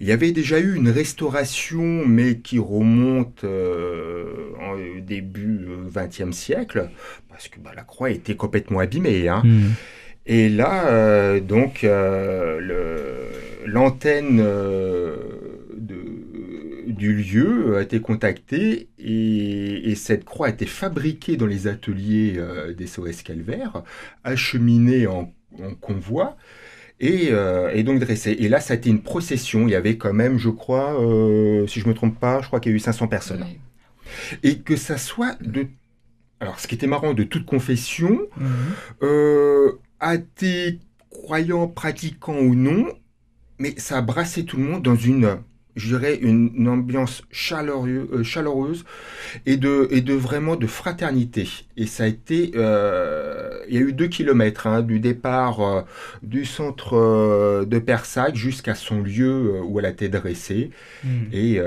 Il 0.00 0.08
y 0.08 0.12
avait 0.12 0.32
déjà 0.32 0.58
eu 0.58 0.74
une 0.74 0.88
restauration, 0.88 2.04
mais 2.06 2.38
qui 2.38 2.58
remonte 2.58 3.44
euh, 3.44 4.50
en 4.60 4.76
début 5.00 5.60
XXe 5.94 6.32
siècle, 6.36 6.90
parce 7.28 7.46
que 7.48 7.60
bah, 7.60 7.70
la 7.76 7.82
croix 7.82 8.10
était 8.10 8.34
complètement 8.34 8.80
abîmée. 8.80 9.28
hein. 9.28 9.42
Mhm. 9.44 9.72
Et 10.26 10.48
là, 10.48 10.86
euh, 10.88 11.40
donc, 11.40 11.84
euh, 11.84 13.28
l'antenne 13.66 14.38
euh, 14.40 15.16
de- 15.76 16.21
du 16.86 17.14
lieu 17.14 17.76
a 17.76 17.82
été 17.82 18.00
contactée 18.00 18.88
et, 18.98 19.90
et 19.90 19.94
cette 19.94 20.24
croix 20.24 20.48
a 20.48 20.50
été 20.50 20.66
fabriquée 20.66 21.36
dans 21.36 21.46
les 21.46 21.66
ateliers 21.66 22.34
euh, 22.36 22.72
des 22.74 22.86
SOS 22.86 23.22
Calvaire, 23.22 23.82
acheminée 24.24 25.06
en, 25.06 25.32
en 25.62 25.74
convoi 25.74 26.36
et, 27.00 27.28
euh, 27.32 27.70
et 27.74 27.82
donc 27.84 28.00
dressée. 28.00 28.36
Et 28.38 28.48
là, 28.48 28.60
ça 28.60 28.74
a 28.74 28.76
été 28.76 28.90
une 28.90 29.02
procession. 29.02 29.68
Il 29.68 29.72
y 29.72 29.74
avait 29.74 29.96
quand 29.98 30.12
même, 30.12 30.38
je 30.38 30.50
crois, 30.50 31.00
euh, 31.02 31.66
si 31.66 31.80
je 31.80 31.88
me 31.88 31.94
trompe 31.94 32.18
pas, 32.18 32.40
je 32.42 32.46
crois 32.48 32.60
qu'il 32.60 32.72
y 32.72 32.74
a 32.74 32.76
eu 32.76 32.80
500 32.80 33.08
personnes. 33.08 33.44
Et 34.42 34.58
que 34.60 34.76
ça 34.76 34.98
soit 34.98 35.36
de... 35.42 35.66
Alors, 36.40 36.58
ce 36.60 36.66
qui 36.66 36.74
était 36.74 36.86
marrant, 36.88 37.14
de 37.14 37.22
toute 37.24 37.46
confession, 37.46 38.20
Mhm. 38.36 38.46
euh, 39.02 39.72
athées, 40.00 40.80
croyants, 41.10 41.68
pratiquants 41.68 42.38
ou 42.38 42.54
non, 42.54 42.86
mais 43.58 43.74
ça 43.78 43.98
a 43.98 44.02
brassé 44.02 44.44
tout 44.44 44.56
le 44.56 44.64
monde 44.64 44.82
dans 44.82 44.96
une, 44.96 45.38
je 45.76 45.96
dirais, 45.96 46.16
une, 46.16 46.68
ambiance 46.68 47.22
chaleureuse, 47.30 48.08
euh, 48.12 48.22
chaleureuse 48.22 48.84
et 49.46 49.56
de, 49.56 49.88
et 49.90 50.00
de 50.00 50.14
vraiment 50.14 50.56
de 50.56 50.66
fraternité. 50.66 51.48
Et 51.76 51.86
ça 51.86 52.04
a 52.04 52.06
été, 52.06 52.52
euh, 52.56 53.64
il 53.68 53.74
y 53.74 53.78
a 53.78 53.80
eu 53.80 53.92
deux 53.92 54.08
kilomètres 54.08 54.66
hein, 54.66 54.82
du 54.82 55.00
départ 55.00 55.60
euh, 55.60 55.82
du 56.22 56.44
centre 56.44 56.96
euh, 56.96 57.64
de 57.64 57.78
Persac 57.78 58.36
jusqu'à 58.36 58.74
son 58.74 59.00
lieu 59.02 59.60
où 59.62 59.78
elle 59.78 59.86
a 59.86 59.90
été 59.90 60.08
dressée. 60.08 60.70
Hmm. 61.04 61.24
Et 61.32 61.60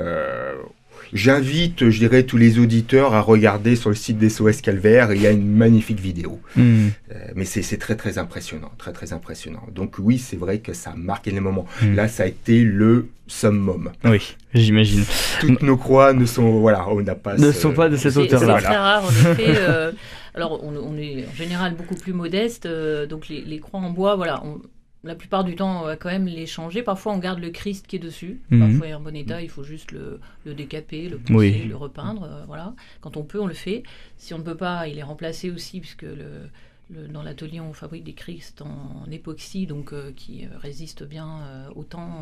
j'invite, 1.16 1.89
je 1.89 1.97
dirais, 1.97 2.24
tous 2.24 2.38
les 2.38 2.59
auditeurs 2.59 3.16
à 3.16 3.22
regarder 3.22 3.76
sur 3.76 3.89
le 3.89 3.95
site 3.95 4.18
des 4.20 4.30
SOS 4.30 4.61
Calvaire. 4.61 5.13
Il 5.13 5.22
y 5.22 5.26
a 5.28 5.32
une 5.32 5.49
magnifique 5.55 5.99
vidéo. 5.99 6.39
Hmm. 6.55 6.89
Euh, 7.11 7.16
mais 7.36 7.45
c'est 7.45 7.78
très 7.78 7.95
très 7.95 8.18
impressionnant, 8.20 8.72
très 8.78 8.91
très 8.93 9.13
impressionnant. 9.13 9.63
Donc 9.74 9.95
oui, 9.97 10.20
c'est 10.20 10.36
vrai 10.38 10.59
que 10.59 10.74
ça 10.74 10.93
marque 10.95 11.28
énormément. 11.28 11.66
Hmm. 11.82 11.95
Là, 11.95 12.07
ça 12.07 12.24
a 12.24 12.28
été 12.28 12.63
le 12.63 13.07
summum. 13.28 13.91
Oui, 14.03 14.36
j'imagine. 14.53 15.03
Toutes 15.39 15.63
nos 15.63 15.78
croix 15.78 16.13
ne 16.13 16.26
sont, 16.26 16.59
voilà, 16.59 16.88
on 16.89 17.01
n'a 17.01 17.16
pas. 17.16 17.36
Ne 17.38 17.51
ce- 17.51 17.59
sont 17.61 17.74
pas 17.74 17.89
de 17.89 17.95
cette 17.97 18.11
C'est 18.11 18.20
c'est 18.28 18.36
hauteur-là. 18.36 18.61
très 18.61 18.76
rare, 18.78 19.03
en 19.05 19.09
effet. 19.32 19.45
euh, 19.57 19.91
alors, 20.36 20.61
on, 20.63 20.76
on 20.76 20.97
est 20.97 21.26
en 21.32 21.36
général 21.36 21.76
beaucoup 21.76 21.95
plus 21.95 22.11
modeste, 22.13 22.66
euh, 22.66 23.07
donc 23.07 23.30
les, 23.30 23.41
les 23.41 23.59
croix 23.59 23.80
en 23.80 23.89
bois, 23.89 24.16
voilà, 24.18 24.43
on- 24.45 24.59
la 25.05 25.15
plupart 25.15 25.43
du 25.43 25.55
temps, 25.55 25.81
on 25.81 25.85
va 25.85 25.95
quand 25.95 26.09
même 26.09 26.25
les 26.25 26.45
changer. 26.45 26.81
Parfois, 26.83 27.13
on 27.13 27.19
garde 27.19 27.39
le 27.39 27.49
Christ 27.51 27.87
qui 27.87 27.95
est 27.95 27.99
dessus. 27.99 28.41
Mhm. 28.49 28.59
Parfois, 28.59 28.87
il 28.87 28.89
est 28.89 28.93
en 28.95 28.99
bon 29.01 29.15
état, 29.15 29.41
il 29.41 29.49
faut 29.49 29.63
juste 29.63 29.91
le, 29.91 30.19
le 30.45 30.53
décaper, 30.53 31.07
le 31.09 31.19
Oui. 31.29 31.63
le 31.63 31.75
repeindre. 31.75 32.23
euh, 32.23 32.43
voilà. 32.47 32.73
Quand 33.01 33.15
on 33.15 33.23
peut, 33.23 33.39
on 33.39 33.47
le 33.47 33.53
fait. 33.53 33.83
Si 34.17 34.33
on 34.33 34.39
ne 34.39 34.43
peut 34.43 34.57
pas, 34.57 34.87
il 34.87 34.97
est 34.97 35.03
remplacé 35.03 35.51
aussi, 35.51 35.79
puisque 35.79 36.01
le, 36.03 36.49
le- 36.89 37.07
dans 37.07 37.23
l'atelier, 37.23 37.59
on 37.61 37.71
fabrique 37.73 38.03
des 38.03 38.13
Christ 38.13 38.61
en, 38.61 39.09
époxy, 39.11 39.65
donc 39.67 39.93
euh, 39.93 40.11
qui 40.15 40.45
euh, 40.45 40.49
résistent 40.57 41.03
bien 41.03 41.39
euh, 41.43 41.69
au 41.75 41.83
temps, 41.83 42.21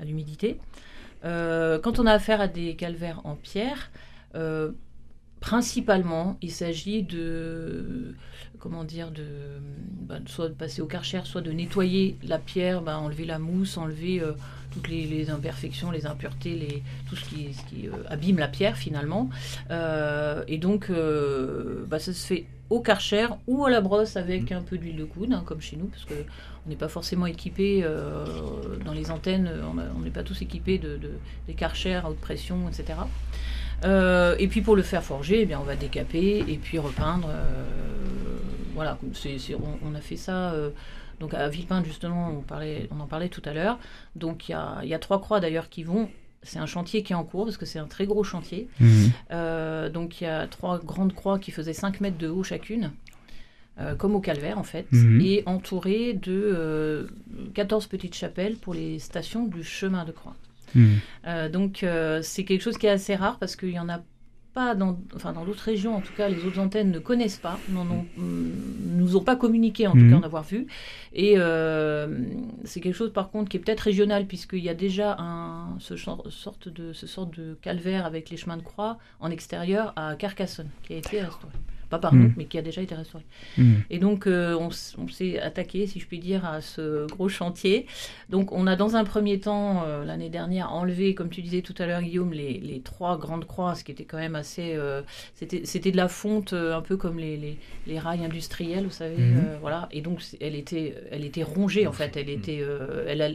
à 0.00 0.04
l'humidité. 0.04 0.58
Quand 1.22 1.98
on 1.98 2.06
a 2.06 2.12
affaire 2.12 2.40
à 2.40 2.48
des 2.48 2.74
calvaires 2.76 3.20
en 3.24 3.34
pierre, 3.34 3.90
principalement, 5.40 6.36
il 6.42 6.50
s'agit 6.50 7.02
de, 7.02 8.14
comment 8.58 8.84
dire, 8.84 9.10
de, 9.10 9.24
bah, 10.02 10.18
soit 10.26 10.48
de 10.48 10.54
passer 10.54 10.82
au 10.82 10.86
karcher, 10.86 11.20
soit 11.24 11.40
de 11.40 11.52
nettoyer 11.52 12.16
la 12.26 12.38
pierre, 12.38 12.82
bah, 12.82 12.98
enlever 12.98 13.24
la 13.24 13.38
mousse, 13.38 13.76
enlever 13.76 14.20
euh, 14.20 14.32
toutes 14.72 14.88
les, 14.88 15.06
les 15.06 15.30
imperfections, 15.30 15.90
les 15.90 16.06
impuretés, 16.06 16.54
les, 16.54 16.82
tout 17.08 17.16
ce 17.16 17.24
qui, 17.24 17.52
ce 17.54 17.62
qui 17.64 17.88
euh, 17.88 17.92
abîme 18.08 18.38
la 18.38 18.48
pierre 18.48 18.76
finalement. 18.76 19.30
Euh, 19.70 20.42
et 20.48 20.58
donc, 20.58 20.90
bah, 21.88 21.98
ça 21.98 22.12
se 22.12 22.26
fait 22.26 22.46
au 22.70 22.80
karcher 22.80 23.26
ou 23.46 23.64
à 23.64 23.70
la 23.70 23.80
brosse 23.80 24.16
avec 24.16 24.52
un 24.52 24.60
peu 24.60 24.76
d'huile 24.76 24.96
de 24.96 25.04
coude, 25.04 25.32
hein, 25.32 25.42
comme 25.46 25.60
chez 25.60 25.76
nous, 25.76 25.86
parce 25.86 26.04
que 26.04 26.14
on 26.66 26.68
n'est 26.68 26.76
pas 26.76 26.88
forcément 26.88 27.24
équipé 27.24 27.82
dans 28.84 28.92
les 28.92 29.10
antennes, 29.10 29.50
on 29.96 30.00
n'est 30.00 30.10
pas 30.10 30.22
tous 30.22 30.42
équipés 30.42 30.76
de, 30.76 30.98
de- 30.98 31.12
des 31.46 31.54
karchers 31.54 31.94
à 31.94 32.10
haute 32.10 32.18
pression, 32.18 32.68
etc. 32.68 32.98
Euh, 33.84 34.34
et 34.38 34.48
puis 34.48 34.60
pour 34.60 34.76
le 34.76 34.82
faire 34.82 35.02
forger, 35.04 35.42
eh 35.42 35.46
bien, 35.46 35.58
on 35.60 35.64
va 35.64 35.76
décaper 35.76 36.44
et 36.48 36.56
puis 36.58 36.78
repeindre. 36.78 37.28
euh, 37.30 38.38
voilà, 38.74 38.98
on, 39.02 39.88
on 39.90 39.94
a 39.94 40.00
fait 40.00 40.16
ça. 40.16 40.52
euh, 40.52 40.70
donc 41.20 41.34
à 41.34 41.48
Villepinte, 41.48 41.84
justement, 41.84 42.28
on, 42.30 42.42
parlait, 42.42 42.88
on 42.96 43.00
en 43.00 43.06
parlait 43.06 43.28
tout 43.28 43.42
à 43.44 43.52
l'heure. 43.52 43.78
Donc 44.14 44.48
il 44.48 44.52
y 44.52 44.54
a, 44.54 44.78
il 44.82 44.88
y 44.88 44.94
a 44.94 44.98
trois 45.00 45.20
croix 45.20 45.40
d'ailleurs 45.40 45.68
qui 45.68 45.82
vont. 45.82 46.08
C'est 46.44 46.60
un 46.60 46.66
chantier 46.66 47.02
qui 47.02 47.12
est 47.12 47.16
en 47.16 47.24
cours 47.24 47.44
parce 47.44 47.56
que 47.56 47.66
c'est 47.66 47.80
un 47.80 47.86
très 47.88 48.06
gros 48.06 48.22
chantier. 48.22 48.68
Euh, 49.32 49.88
donc 49.88 50.20
il 50.20 50.24
y 50.24 50.26
a 50.28 50.46
trois 50.46 50.78
grandes 50.78 51.12
croix 51.12 51.38
qui 51.40 51.50
faisaient 51.50 51.72
5 51.72 52.00
mètres 52.00 52.18
de 52.18 52.28
haut 52.28 52.44
chacune, 52.44 52.92
euh, 53.80 53.96
comme 53.96 54.14
au 54.14 54.20
calvaire 54.20 54.58
en 54.58 54.62
fait, 54.62 54.86
Mhm. 54.92 55.20
et 55.20 55.42
entourées 55.46 56.12
de 56.12 56.32
euh, 56.32 57.06
14 57.54 57.88
petites 57.88 58.14
chapelles 58.14 58.54
pour 58.56 58.74
les 58.74 59.00
stations 59.00 59.44
du 59.46 59.64
chemin 59.64 60.04
de 60.04 60.12
croix. 60.12 60.36
Hmm. 60.74 60.94
Euh, 61.26 61.48
donc 61.48 61.82
euh, 61.82 62.20
c'est 62.22 62.44
quelque 62.44 62.62
chose 62.62 62.78
qui 62.78 62.86
est 62.86 62.90
assez 62.90 63.14
rare 63.14 63.38
parce 63.38 63.56
qu'il 63.56 63.70
y 63.70 63.78
en 63.78 63.88
a 63.88 64.00
pas 64.54 64.74
dans, 64.74 64.98
enfin 65.14 65.32
dans 65.32 65.44
d'autres 65.44 65.62
régions, 65.64 65.94
en 65.94 66.00
tout 66.00 66.12
cas 66.14 66.28
les 66.28 66.44
autres 66.44 66.58
antennes 66.58 66.90
ne 66.90 66.98
connaissent 66.98 67.36
pas, 67.38 67.58
n'en 67.68 67.82
ont, 67.82 68.06
mm, 68.16 68.96
nous 68.96 69.14
ont 69.16 69.22
pas 69.22 69.36
communiqué 69.36 69.86
en 69.86 69.92
tout 69.92 69.98
Mhm. 69.98 70.10
cas 70.10 70.16
en 70.16 70.22
avoir 70.22 70.42
vu. 70.42 70.66
Et 71.12 71.34
euh, 71.36 72.08
c'est 72.64 72.80
quelque 72.80 72.94
chose 72.96 73.12
par 73.12 73.30
contre 73.30 73.50
qui 73.50 73.56
est 73.58 73.60
peut-être 73.60 73.80
régional 73.80 74.26
puisqu'il 74.26 74.60
y 74.64 74.68
a 74.70 74.74
déjà 74.74 75.16
un, 75.18 75.76
ce 75.78 75.96
sorte 75.96 76.68
de, 76.68 76.92
ce 76.92 77.06
sorte 77.06 77.36
de 77.38 77.56
calvaire 77.60 78.06
avec 78.06 78.30
les 78.30 78.36
chemins 78.36 78.56
de 78.56 78.62
croix 78.62 78.98
en 79.20 79.30
extérieur 79.30 79.92
à 79.96 80.16
Carcassonne 80.16 80.70
qui 80.82 80.94
a 80.94 80.96
été 80.96 81.20
restauré. 81.20 81.52
Pas 81.90 81.98
par 81.98 82.14
nous, 82.14 82.32
mais 82.36 82.44
qui 82.44 82.58
a 82.58 82.62
déjà 82.62 82.82
été 82.82 82.94
restauré. 82.94 83.24
Hmm. 83.56 83.76
Et 83.88 83.98
donc, 83.98 84.26
euh, 84.26 84.54
on, 84.58 84.70
s'est 84.70 85.38
attaqué, 85.40 85.86
si 85.86 86.00
je 86.00 86.06
puis 86.06 86.18
dire, 86.18 86.44
à 86.44 86.60
ce 86.60 87.06
gros 87.06 87.30
chantier. 87.30 87.86
Donc, 88.28 88.52
on 88.52 88.66
a 88.66 88.76
dans 88.76 88.96
un 88.96 89.04
premier 89.04 89.40
temps, 89.40 89.84
euh, 89.86 90.04
l'année 90.04 90.28
dernière, 90.28 90.70
enlevé, 90.72 91.14
comme 91.14 91.30
tu 91.30 91.40
disais 91.40 91.62
tout 91.62 91.74
à 91.78 91.86
l'heure, 91.86 92.02
Guillaume, 92.02 92.32
les, 92.34 92.58
les 92.58 92.80
trois 92.80 93.16
grandes 93.16 93.46
croix, 93.46 93.74
ce 93.74 93.84
qui 93.84 93.92
était 93.92 94.04
quand 94.04 94.18
même 94.18 94.34
assez. 94.36 94.74
euh, 94.74 95.00
c'était, 95.34 95.62
c'était 95.64 95.90
de 95.90 95.96
la 95.96 96.08
fonte, 96.08 96.52
euh, 96.52 96.76
un 96.76 96.82
peu 96.82 96.98
comme 96.98 97.18
les, 97.18 97.38
les, 97.38 97.58
les 97.86 97.98
rails 97.98 98.22
industriels, 98.22 98.84
vous 98.84 98.90
savez. 98.90 99.16
Mhm. 99.16 99.36
euh, 99.38 99.56
voilà. 99.62 99.88
Et 99.90 100.02
donc, 100.02 100.20
elle 100.40 100.56
était, 100.56 100.94
elle 101.10 101.24
était 101.24 101.42
rongée, 101.42 101.86
en 101.86 101.92
fait. 101.92 102.16
Elle 102.18 102.28
était. 102.28 102.58
euh, 102.60 103.06
elle 103.08 103.22
a- 103.22 103.30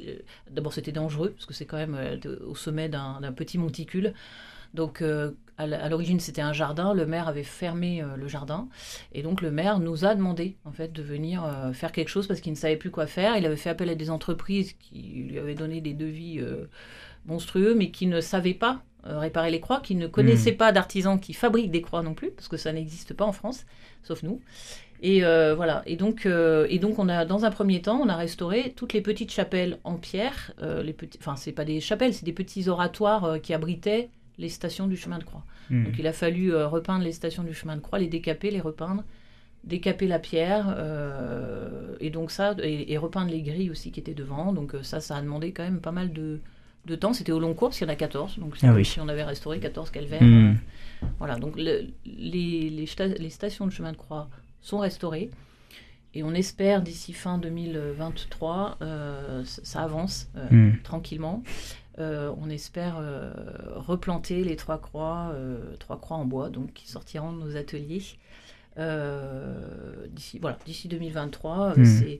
d'abord, 0.51 0.73
c'était 0.73 0.91
dangereux, 0.91 1.31
parce 1.35 1.47
que 1.47 1.55
c'est 1.55 1.65
quand 1.65 1.77
même 1.77 1.95
euh, 1.97 2.17
au 2.47 2.53
sommet 2.55 2.87
d'un, 2.87 3.19
d'un 3.21 3.31
petit 3.31 3.57
monticule. 3.57 4.13
Donc, 4.75 5.01
euh, 5.01 5.31
à 5.57 5.89
l'origine, 5.89 6.19
c'était 6.19 6.41
un 6.41 6.53
jardin. 6.53 6.93
Le 6.93 7.05
maire 7.05 7.27
avait 7.27 7.43
fermé 7.43 8.01
euh, 8.01 8.15
le 8.15 8.27
jardin. 8.27 8.67
Et 9.13 9.21
donc 9.21 9.41
le 9.41 9.51
maire 9.51 9.79
nous 9.79 10.05
a 10.05 10.15
demandé 10.15 10.55
en 10.65 10.71
fait 10.71 10.91
de 10.91 11.01
venir 11.01 11.43
euh, 11.43 11.73
faire 11.73 11.91
quelque 11.91 12.09
chose 12.09 12.27
parce 12.27 12.41
qu'il 12.41 12.51
ne 12.51 12.57
savait 12.57 12.75
plus 12.75 12.91
quoi 12.91 13.07
faire. 13.07 13.37
Il 13.37 13.45
avait 13.45 13.55
fait 13.55 13.69
appel 13.69 13.89
à 13.89 13.95
des 13.95 14.09
entreprises 14.09 14.73
qui 14.73 15.25
lui 15.29 15.37
avaient 15.37 15.55
donné 15.55 15.81
des 15.81 15.93
devis 15.93 16.39
euh, 16.39 16.65
monstrueux, 17.25 17.75
mais 17.75 17.91
qui 17.91 18.07
ne 18.07 18.21
savaient 18.21 18.53
pas 18.53 18.81
réparer 19.05 19.51
les 19.51 19.59
croix, 19.59 19.81
qui 19.81 19.95
ne 19.95 20.07
connaissaient 20.07 20.53
pas 20.53 20.71
d'artisans 20.71 21.19
qui 21.19 21.33
fabriquent 21.33 21.71
des 21.71 21.81
croix 21.81 22.01
non 22.03 22.13
plus, 22.13 22.31
parce 22.31 22.47
que 22.47 22.55
ça 22.55 22.71
n'existe 22.71 23.13
pas 23.13 23.25
en 23.25 23.33
France, 23.33 23.65
sauf 24.01 24.23
nous. 24.23 24.39
Et 25.01 25.19
voilà. 25.19 25.83
Et 25.85 25.97
donc, 25.97 26.25
et 26.25 26.79
donc, 26.79 26.99
on 26.99 27.09
a 27.09 27.25
dans 27.25 27.43
un 27.43 27.51
premier 27.51 27.81
temps, 27.81 27.99
on 28.01 28.07
a 28.07 28.15
restauré 28.15 28.71
toutes 28.77 28.93
les 28.93 29.01
petites 29.01 29.29
chapelles 29.29 29.79
en 29.83 29.95
pierre. 29.95 30.53
les 30.61 30.93
petits, 30.93 31.19
enfin, 31.19 31.35
c'est 31.35 31.51
pas 31.51 31.65
des 31.65 31.81
chapelles, 31.81 32.13
c'est 32.13 32.23
des 32.23 32.31
petits 32.31 32.69
oratoires 32.69 33.41
qui 33.41 33.53
abritaient 33.53 34.09
les 34.37 34.49
stations 34.49 34.87
du 34.87 34.97
chemin 34.97 35.19
de 35.19 35.23
croix. 35.23 35.43
Hmm. 35.69 35.85
Donc 35.85 35.95
il 35.99 36.07
a 36.07 36.13
fallu 36.13 36.53
euh, 36.53 36.67
repeindre 36.67 37.03
les 37.03 37.11
stations 37.11 37.43
du 37.43 37.53
chemin 37.53 37.75
de 37.75 37.81
croix, 37.81 37.99
les 37.99 38.07
décaper, 38.07 38.49
les 38.51 38.61
repeindre, 38.61 39.03
décaper 39.63 40.07
la 40.07 40.19
pierre, 40.19 40.73
euh, 40.77 41.95
et 41.99 42.09
donc 42.09 42.31
ça, 42.31 42.55
et, 42.61 42.91
et 42.91 42.97
repeindre 42.97 43.31
les 43.31 43.41
grilles 43.41 43.69
aussi 43.69 43.91
qui 43.91 43.99
étaient 43.99 44.13
devant. 44.13 44.53
Donc 44.53 44.75
euh, 44.75 44.83
ça, 44.83 44.99
ça 44.99 45.15
a 45.17 45.21
demandé 45.21 45.51
quand 45.51 45.63
même 45.63 45.79
pas 45.81 45.91
mal 45.91 46.11
de, 46.11 46.39
de 46.85 46.95
temps. 46.95 47.13
C'était 47.13 47.31
au 47.31 47.39
long 47.39 47.53
cours, 47.53 47.69
parce 47.69 47.77
qu'il 47.77 47.87
y 47.87 47.89
en 47.89 47.93
a 47.93 47.95
14. 47.97 48.39
Donc 48.39 48.57
c'est 48.57 48.67
Ah 48.67 48.73
oui. 48.73 48.83
si 48.85 48.99
on 48.99 49.07
avait 49.07 49.23
restauré 49.23 49.59
14 49.59 49.89
calvaires. 49.91 50.21
Hmm. 50.21 50.55
voilà, 51.19 51.35
donc 51.37 51.55
le- 51.57 51.87
les, 52.05 52.69
les, 52.69 52.85
sta- 52.85 53.17
les 53.17 53.29
stations 53.29 53.65
de 53.67 53.71
chemin 53.71 53.91
de 53.91 53.97
croix 53.97 54.29
sont 54.61 54.79
restaurées. 54.79 55.29
Et 56.15 56.21
on 56.23 56.33
espère 56.35 56.83
d'ici 56.83 57.11
fin 57.11 57.39
2023, 57.39 58.77
euh, 58.81 59.43
ça, 59.45 59.81
avance 59.81 60.29
euh, 60.35 60.47
Hmm. 60.51 60.73
tranquillement. 60.83 61.41
Euh, 61.99 62.33
on 62.41 62.49
espère 62.49 62.95
euh, 62.99 63.31
replanter 63.75 64.43
les 64.43 64.55
trois 64.55 64.79
croix, 64.79 65.31
euh, 65.33 65.75
trois 65.77 65.99
croix 65.99 66.17
en 66.17 66.25
bois, 66.25 66.49
donc 66.49 66.73
qui 66.73 66.89
sortiront 66.89 67.31
de 67.33 67.39
nos 67.43 67.55
ateliers 67.55 68.01
d'ici 70.11 70.39
voilà, 70.39 70.57
d'ici 70.65 70.87
2023. 70.87 71.71
euh, 71.71 71.75
Hmm. 71.77 71.85
C'est 71.85 72.19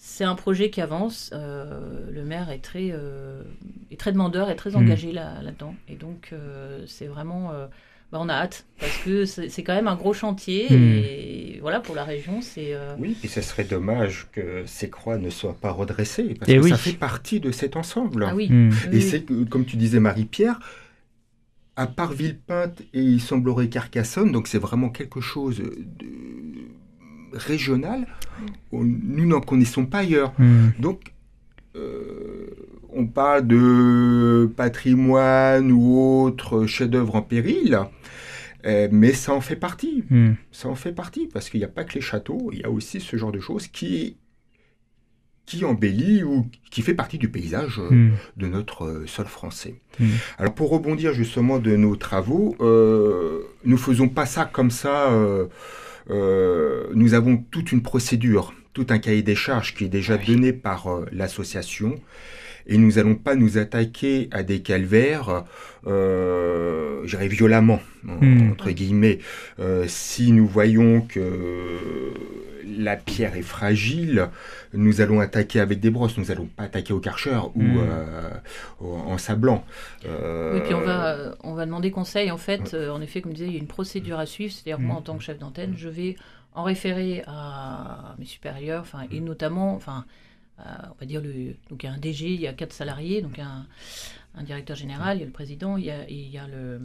c'est 0.00 0.22
un 0.24 0.36
projet 0.36 0.70
qui 0.70 0.80
avance. 0.80 1.30
euh, 1.32 2.08
le 2.12 2.24
maire 2.24 2.50
est 2.50 2.60
très 2.60 2.90
euh, 2.92 3.42
est 3.90 3.98
très 3.98 4.12
demandeur, 4.12 4.48
est 4.50 4.54
très 4.56 4.70
Hmm. 4.70 4.76
engagé 4.84 5.10
là 5.12 5.42
là-dedans, 5.42 5.74
et 5.88 5.96
donc 5.96 6.30
euh, 6.32 6.84
c'est 6.86 7.08
vraiment 7.08 7.50
bah, 8.10 8.18
on 8.22 8.28
a 8.28 8.32
hâte 8.34 8.66
parce 8.80 8.96
que 9.04 9.24
c'est 9.26 9.62
quand 9.62 9.74
même 9.74 9.88
un 9.88 9.96
gros 9.96 10.12
chantier 10.14 10.66
Hmm. 10.70 10.74
et 10.74 11.58
voilà 11.60 11.80
pour 11.80 11.94
la 11.94 12.04
région 12.04 12.40
c'est 12.40 12.72
euh, 12.74 12.94
Oui, 12.98 13.16
et 13.22 13.28
ce 13.28 13.40
serait 13.42 13.64
dommage 13.64 14.28
que 14.32 14.62
ces 14.66 14.88
croix 14.88 15.18
ne 15.18 15.28
soient 15.30 15.56
pas 15.60 15.70
redressées, 15.72 16.34
parce 16.38 16.50
Eh 16.50 16.56
que 16.56 16.62
oui. 16.62 16.70
ça 16.70 16.76
fait 16.78 16.92
partie 16.92 17.40
de 17.40 17.50
cet 17.50 17.76
ensemble. 17.76 18.24
ah 18.28 18.34
oui, 18.34 18.48
Hmm. 18.48 18.70
Et 18.92 18.96
oui. 18.96 19.02
c'est 19.02 19.22
que, 19.22 19.44
comme 19.44 19.64
tu 19.66 19.76
disais, 19.76 20.00
Marie-Pierre, 20.00 20.58
à 21.76 21.86
part 21.86 22.12
Villepinte 22.12 22.80
et 22.94 23.02
il 23.02 23.20
semblerait 23.20 23.68
Carcassonne, 23.68 24.32
donc 24.32 24.48
c'est 24.48 24.58
vraiment 24.58 24.88
quelque 24.88 25.20
chose 25.20 25.58
de 25.58 26.06
régional, 27.32 28.06
on- 28.72 28.84
nous 28.84 29.26
n'en 29.26 29.40
connaissons 29.40 29.84
pas 29.86 29.98
ailleurs. 29.98 30.32
Hmm. 30.38 30.70
Donc, 30.78 31.12
euh, 31.76 32.46
on 32.92 33.06
parle 33.06 33.46
de 33.46 34.50
patrimoine 34.56 35.70
ou 35.70 35.98
autre 36.24 36.66
chef-d'œuvre 36.66 37.16
en 37.16 37.22
péril, 37.22 37.78
euh, 38.66 38.88
mais 38.90 39.12
ça 39.12 39.32
en 39.32 39.40
fait 39.40 39.56
partie. 39.56 40.04
Hmm. 40.10 40.32
Ça 40.52 40.68
en 40.68 40.74
fait 40.74 40.92
partie, 40.92 41.26
parce 41.32 41.48
qu'il 41.50 41.60
n'y 41.60 41.64
a 41.64 41.68
pas 41.68 41.84
que 41.84 41.94
les 41.94 42.00
châteaux, 42.00 42.50
il 42.52 42.60
y 42.60 42.64
a 42.64 42.70
aussi 42.70 43.00
ce 43.00 43.16
genre 43.16 43.32
de 43.32 43.40
choses 43.40 43.68
qui, 43.68 44.16
qui 45.46 45.64
embellit 45.64 46.22
ou 46.24 46.46
qui 46.70 46.82
fait 46.82 46.94
partie 46.94 47.18
du 47.18 47.28
paysage 47.30 47.78
euh, 47.78 47.90
Hmm. 47.90 48.10
de 48.36 48.46
notre 48.48 48.84
euh, 48.84 49.06
sol 49.06 49.26
français. 49.26 49.76
Mm. 49.98 50.06
Alors 50.38 50.54
pour 50.54 50.68
rebondir 50.70 51.12
justement 51.14 51.58
de 51.58 51.74
nos 51.76 51.96
travaux, 51.96 52.54
euh, 52.60 53.40
nous 53.64 53.78
faisons 53.78 54.08
pas 54.08 54.26
ça 54.26 54.44
comme 54.44 54.70
ça. 54.70 55.10
nous 56.94 57.14
avons 57.14 57.36
toute 57.50 57.72
une 57.72 57.82
procédure, 57.82 58.52
tout 58.72 58.86
un 58.90 58.98
cahier 58.98 59.22
des 59.22 59.34
charges 59.34 59.74
qui 59.74 59.84
est 59.84 59.88
déjà 59.88 60.16
Oui. 60.16 60.26
donné 60.26 60.52
par 60.52 60.86
l'association. 61.12 62.00
Et 62.68 62.78
nous 62.78 62.98
allons 62.98 63.14
pas 63.14 63.34
nous 63.34 63.58
attaquer 63.58 64.28
à 64.30 64.42
des 64.42 64.60
calvaires, 64.60 65.44
euh, 65.86 67.00
je 67.04 67.10
dirais 67.16 67.28
violemment, 67.28 67.80
en- 68.08 68.24
Hmm. 68.24 68.50
entre 68.52 68.70
guillemets. 68.70 69.18
Euh, 69.58 69.84
si 69.88 70.32
nous 70.32 70.46
voyons 70.46 71.00
que 71.02 72.12
la 72.80 72.96
pierre 72.96 73.36
est 73.36 73.42
fragile, 73.42 74.28
nous 74.74 75.00
allons 75.00 75.20
attaquer 75.20 75.60
avec 75.60 75.80
des 75.80 75.90
brosses, 75.90 76.18
nous 76.18 76.26
n'allons 76.26 76.46
pas 76.46 76.64
attaquer 76.64 76.92
au 76.92 77.00
karcher 77.00 77.38
ou 77.54 77.62
Hmm. 77.62 77.78
euh, 77.78 78.30
en 78.82 79.16
sablant. 79.18 79.64
Euh, 80.06 80.54
Oui, 80.54 80.60
puis 80.64 80.74
on 80.74 80.80
va, 80.82 81.14
euh, 81.14 81.34
on 81.42 81.54
va 81.54 81.64
demander 81.64 81.90
conseil. 81.90 82.30
En 82.30 82.36
fait, 82.36 82.74
euh, 82.74 82.90
en 82.90 83.00
effet, 83.00 83.20
comme 83.22 83.32
je 83.32 83.36
disais, 83.36 83.48
il 83.48 83.54
y 83.54 83.56
a 83.56 83.60
une 83.60 83.66
procédure 83.66 84.18
à 84.18 84.26
suivre. 84.26 84.52
C'est-à-dire, 84.52 84.78
moi, 84.78 84.94
Mm. 84.94 84.98
en 84.98 85.02
tant 85.02 85.16
que 85.16 85.24
chef 85.24 85.38
d'antenne, 85.38 85.74
je 85.76 85.88
vais 85.88 86.16
en 86.54 86.62
référer 86.64 87.22
à 87.26 88.14
mes 88.18 88.24
supérieurs, 88.26 88.82
enfin, 88.82 89.00
et 89.10 89.20
notamment, 89.20 89.74
enfin, 89.74 90.04
on 90.58 90.94
va 91.00 91.06
dire, 91.06 91.20
le, 91.20 91.54
donc 91.70 91.82
il 91.82 91.86
y 91.86 91.88
a 91.88 91.92
un 91.92 91.98
DG, 91.98 92.32
il 92.34 92.40
y 92.40 92.46
a 92.46 92.52
quatre 92.52 92.72
salariés, 92.72 93.22
donc 93.22 93.38
un, 93.38 93.66
un 94.34 94.42
directeur 94.42 94.76
général, 94.76 95.16
il 95.18 95.20
y 95.20 95.22
a 95.22 95.26
le 95.26 95.32
président, 95.32 95.76
il 95.76 95.84
y 95.84 95.90
a, 95.90 96.02
et 96.08 96.14
il 96.14 96.30
y 96.30 96.38
a 96.38 96.46
le. 96.48 96.80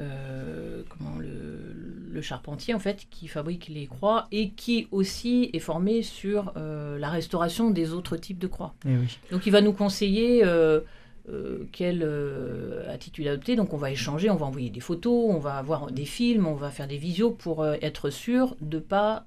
euh, 0.00 0.82
comment 0.88 1.16
le, 1.18 1.74
le 2.10 2.22
charpentier 2.22 2.72
en 2.74 2.78
fait 2.78 3.06
qui 3.10 3.28
fabrique 3.28 3.68
les 3.68 3.86
croix 3.86 4.26
et 4.32 4.50
qui 4.50 4.88
aussi 4.90 5.50
est 5.52 5.58
formé 5.60 6.02
sur 6.02 6.52
euh, 6.56 6.98
la 6.98 7.10
restauration 7.10 7.70
des 7.70 7.92
autres 7.92 8.16
types 8.16 8.38
de 8.38 8.46
croix. 8.46 8.74
Eh 8.86 8.96
oui. 8.96 9.18
Donc 9.30 9.46
il 9.46 9.50
va 9.52 9.60
nous 9.60 9.72
conseiller 9.74 10.42
euh, 10.44 10.80
euh, 11.28 11.64
quelle 11.72 12.02
euh, 12.02 12.92
attitude 12.92 13.26
adopter. 13.26 13.56
Donc 13.56 13.72
on 13.74 13.76
va 13.76 13.90
échanger, 13.90 14.30
on 14.30 14.36
va 14.36 14.46
envoyer 14.46 14.70
des 14.70 14.80
photos, 14.80 15.26
on 15.28 15.38
va 15.38 15.54
avoir 15.54 15.90
des 15.92 16.04
films, 16.06 16.46
on 16.46 16.54
va 16.54 16.70
faire 16.70 16.88
des 16.88 16.96
visios 16.96 17.30
pour 17.30 17.62
euh, 17.62 17.74
être 17.82 18.10
sûr 18.10 18.56
de 18.60 18.78
pas 18.78 19.22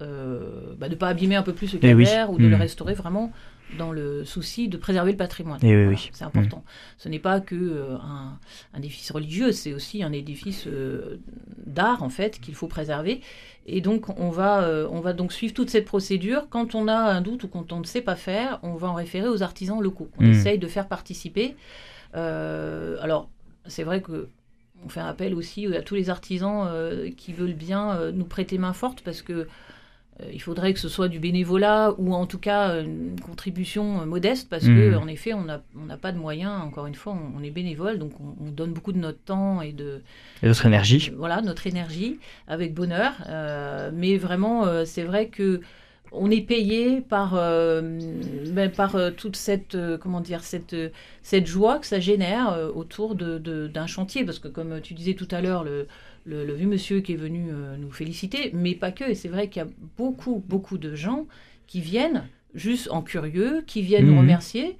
bah, 0.78 0.88
de 0.88 0.94
pas 0.94 1.08
abîmer 1.08 1.36
un 1.36 1.42
peu 1.42 1.52
plus 1.52 1.72
le 1.74 1.80
Eh 1.82 1.94
oui. 1.94 2.06
ou 2.30 2.38
de 2.38 2.46
le 2.46 2.56
Mm. 2.56 2.60
restaurer 2.60 2.94
vraiment 2.94 3.32
dans 3.78 3.92
le 3.92 4.24
souci 4.24 4.68
de 4.68 4.76
préserver 4.76 5.12
le 5.12 5.16
patrimoine. 5.16 5.58
Eh 5.62 5.66
oui, 5.66 5.72
Voilà, 5.84 5.88
oui. 5.90 6.10
C'est 6.12 6.24
important. 6.24 6.64
Ce 6.98 7.08
n'est 7.08 7.18
pas 7.18 7.40
que 7.40 7.54
euh, 7.54 7.96
un, 7.96 8.38
un 8.74 8.78
édifice 8.78 9.10
religieux, 9.10 9.52
c'est 9.52 9.72
aussi 9.72 10.02
un 10.02 10.12
édifice 10.12 10.66
euh, 10.66 11.16
d'art 11.66 12.02
en 12.02 12.08
fait 12.08 12.40
qu'il 12.40 12.54
faut 12.54 12.68
préserver. 12.68 13.20
Et 13.66 13.80
donc 13.80 14.08
on 14.18 14.30
va, 14.30 14.62
euh, 14.62 14.86
on 14.90 15.00
va 15.00 15.12
donc 15.12 15.32
suivre 15.32 15.54
toute 15.54 15.70
cette 15.70 15.86
procédure. 15.86 16.48
Quand 16.50 16.74
on 16.74 16.86
a 16.88 16.94
un 16.96 17.20
doute 17.20 17.44
ou 17.44 17.48
quand 17.48 17.72
on 17.72 17.80
ne 17.80 17.84
sait 17.84 18.02
pas 18.02 18.16
faire, 18.16 18.58
on 18.62 18.74
va 18.74 18.88
en 18.88 18.94
référer 18.94 19.28
aux 19.28 19.42
artisans 19.42 19.80
locaux. 19.80 20.08
On 20.18 20.24
Mm. 20.24 20.30
essaye 20.32 20.58
de 20.58 20.66
faire 20.68 20.86
participer. 20.88 21.56
Alors 22.14 23.28
c'est 23.66 23.82
vrai 23.84 24.00
que 24.02 24.28
on 24.84 24.88
fait 24.88 25.00
un 25.00 25.06
appel 25.06 25.34
aussi 25.34 25.66
à 25.74 25.80
tous 25.82 25.94
les 25.94 26.10
artisans 26.10 26.68
qui 27.16 27.32
veulent 27.32 27.54
bien 27.54 28.10
nous 28.12 28.24
prêter 28.26 28.58
main 28.58 28.72
forte 28.74 29.00
parce 29.00 29.22
que 29.22 29.48
il 30.32 30.40
faudrait 30.40 30.72
que 30.74 30.78
ce 30.80 30.88
soit 30.88 31.08
du 31.08 31.18
bénévolat 31.18 31.92
ou 31.98 32.14
en 32.14 32.26
tout 32.26 32.38
cas 32.38 32.70
euh, 32.70 32.84
une 32.84 33.18
contribution 33.20 34.00
euh, 34.02 34.04
modeste 34.06 34.48
parce 34.48 34.64
que 34.64 34.90
Mhm. 34.90 34.98
en 35.02 35.06
effet 35.08 35.32
on 35.34 35.44
n'a 35.44 35.62
on 35.76 35.96
pas 35.96 36.12
de 36.12 36.18
moyens. 36.18 36.52
Encore 36.62 36.86
une 36.86 36.94
fois, 36.94 37.14
on, 37.14 37.40
on 37.40 37.42
est 37.42 37.50
bénévole 37.50 37.98
donc 37.98 38.12
on, 38.20 38.46
on 38.46 38.50
donne 38.50 38.72
beaucoup 38.72 38.92
de 38.92 38.98
notre 38.98 39.18
temps 39.18 39.60
et 39.60 39.72
de 39.72 40.02
Et 40.42 40.46
votre 40.48 40.66
énergie 40.66 41.10
voilà 41.16 41.42
notre 41.42 41.66
énergie 41.66 42.18
avec 42.46 42.74
bonheur. 42.74 43.12
Euh, 43.28 43.90
mais 43.92 44.16
vraiment, 44.16 44.66
euh, 44.66 44.84
c'est 44.84 45.02
vrai 45.04 45.28
que 45.28 45.60
on 46.16 46.30
est 46.30 46.42
payé 46.42 47.00
par 47.00 47.34
euh, 47.34 47.98
ben, 48.52 48.70
par 48.70 48.94
euh, 48.94 49.10
toute 49.10 49.34
cette 49.36 49.74
euh, 49.74 49.98
comment 49.98 50.20
dire 50.20 50.44
cette 50.44 50.72
euh, 50.74 50.90
cette 51.22 51.46
joie 51.46 51.78
que 51.80 51.86
ça 51.86 51.98
génère 51.98 52.52
euh, 52.52 52.70
autour 52.72 53.16
de 53.16 53.38
de- 53.38 53.66
d'un 53.66 53.86
chantier 53.88 54.24
parce 54.24 54.38
que 54.38 54.46
comme 54.48 54.80
tu 54.80 54.94
disais 54.94 55.14
tout 55.14 55.26
à 55.32 55.40
l'heure 55.40 55.64
le 55.64 55.88
le, 56.24 56.44
le 56.44 56.54
vieux 56.54 56.66
monsieur 56.68 57.00
qui 57.00 57.12
est 57.12 57.16
venu 57.16 57.48
euh, 57.50 57.76
nous 57.76 57.90
féliciter, 57.90 58.50
mais 58.54 58.74
pas 58.74 58.92
que. 58.92 59.04
Et 59.04 59.14
c'est 59.14 59.28
vrai 59.28 59.48
qu'il 59.48 59.62
y 59.62 59.64
a 59.64 59.68
beaucoup, 59.96 60.42
beaucoup 60.48 60.78
de 60.78 60.94
gens 60.94 61.26
qui 61.66 61.80
viennent 61.80 62.24
juste 62.54 62.88
en 62.90 63.02
curieux, 63.02 63.62
qui 63.66 63.82
viennent 63.82 64.06
nous 64.06 64.12
Mhm. 64.12 64.18
remercier. 64.20 64.76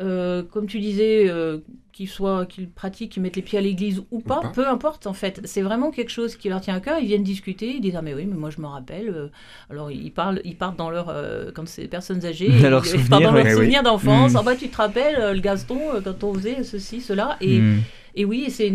Euh, 0.00 0.42
comme 0.42 0.66
tu 0.66 0.80
disais, 0.80 1.28
euh, 1.28 1.58
qu'ils 1.92 2.08
soient, 2.08 2.46
qu'ils 2.46 2.70
pratiquent, 2.70 3.12
qu'ils 3.12 3.22
mettent 3.22 3.36
les 3.36 3.42
pieds 3.42 3.58
à 3.58 3.60
l'église 3.60 4.02
ou 4.10 4.20
pas, 4.20 4.40
pas. 4.40 4.48
peu 4.48 4.66
importe 4.66 5.06
en 5.06 5.12
fait. 5.12 5.42
C'est 5.44 5.60
vraiment 5.60 5.90
quelque 5.90 6.08
chose 6.10 6.36
qui 6.36 6.48
leur 6.48 6.62
tient 6.62 6.74
à 6.74 6.80
cœur. 6.80 6.98
Ils 6.98 7.06
viennent 7.06 7.22
discuter, 7.22 7.68
ils 7.74 7.82
disent 7.82 7.96
ah 7.96 8.00
mais 8.00 8.14
oui, 8.14 8.24
mais 8.24 8.34
moi 8.36 8.48
je 8.48 8.62
me 8.62 8.66
rappelle. 8.66 9.30
alors 9.68 9.90
ils 9.90 10.10
parlent, 10.10 10.40
ils 10.44 10.56
partent 10.56 10.78
dans 10.78 10.88
leur 10.88 11.10
euh, 11.10 11.50
quand 11.54 11.68
c'est 11.68 11.82
des 11.82 11.88
personnes 11.88 12.24
âgées, 12.24 12.48
Dans 12.62 12.70
leurs 12.70 12.86
ils, 12.86 13.08
dans 13.10 13.18
oui. 13.34 13.50
souvenirs 13.52 13.82
d'enfance. 13.82 14.30
Mhm. 14.32 14.36
Ah 14.38 14.42
bah 14.42 14.56
tu 14.56 14.68
te 14.68 14.76
rappelles 14.78 15.34
le 15.34 15.40
Gaston 15.40 15.78
quand 16.02 16.24
on 16.24 16.32
faisait 16.32 16.64
ceci, 16.64 17.02
cela 17.02 17.36
et 17.42 17.58
Hmm. 17.60 17.80
et 18.14 18.24
oui, 18.24 18.44
et 18.46 18.50
c'est 18.50 18.70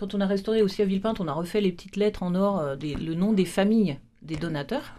quand 0.00 0.14
on 0.14 0.20
a 0.20 0.26
restauré 0.26 0.62
aussi 0.62 0.80
à 0.82 0.86
Villepinte, 0.86 1.20
on 1.20 1.28
a 1.28 1.32
refait 1.32 1.60
les 1.60 1.70
petites 1.72 1.96
lettres 1.96 2.22
en 2.22 2.34
or, 2.34 2.58
euh, 2.58 2.74
des- 2.76 2.94
le 2.94 3.14
nom 3.14 3.32
des 3.34 3.44
familles 3.44 3.98
des 4.22 4.36
donateurs. 4.36 4.94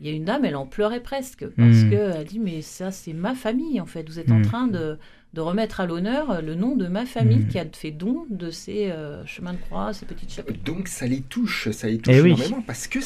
Il 0.00 0.06
y 0.06 0.10
a 0.10 0.12
une 0.12 0.24
dame, 0.24 0.44
elle 0.44 0.54
en 0.56 0.66
pleurait 0.66 1.00
presque 1.02 1.46
parce 1.56 1.78
Mm. 1.84 1.90
qu'elle 1.90 2.24
dit 2.26 2.38
mais 2.38 2.60
ça 2.62 2.90
c'est 2.90 3.12
ma 3.12 3.34
famille 3.34 3.80
en 3.80 3.86
fait. 3.86 4.08
Vous 4.08 4.18
êtes 4.18 4.30
en 4.30 4.38
Mm. 4.40 4.42
train 4.44 4.66
de, 4.68 4.98
de 5.34 5.40
remettre 5.40 5.80
à 5.80 5.86
l'honneur 5.86 6.30
euh, 6.30 6.40
le 6.40 6.54
nom 6.54 6.76
de 6.76 6.86
ma 6.88 7.04
famille 7.06 7.44
Mm. 7.44 7.48
qui 7.48 7.58
a 7.58 7.64
fait 7.72 7.90
don 7.90 8.26
de 8.30 8.50
ces 8.50 8.90
euh, 8.90 9.24
chemins 9.26 9.54
de 9.54 9.58
croix, 9.58 9.92
ces 9.92 10.06
petites 10.06 10.32
chapelles. 10.32 10.60
Donc 10.62 10.86
ça 10.88 11.06
les 11.06 11.20
touche, 11.22 11.70
ça 11.70 11.86
les 11.88 11.98
touche 11.98 12.14
Eh 12.16 12.20
oui. 12.20 12.30
énormément 12.32 12.62
parce 12.62 12.86
que 12.86 12.98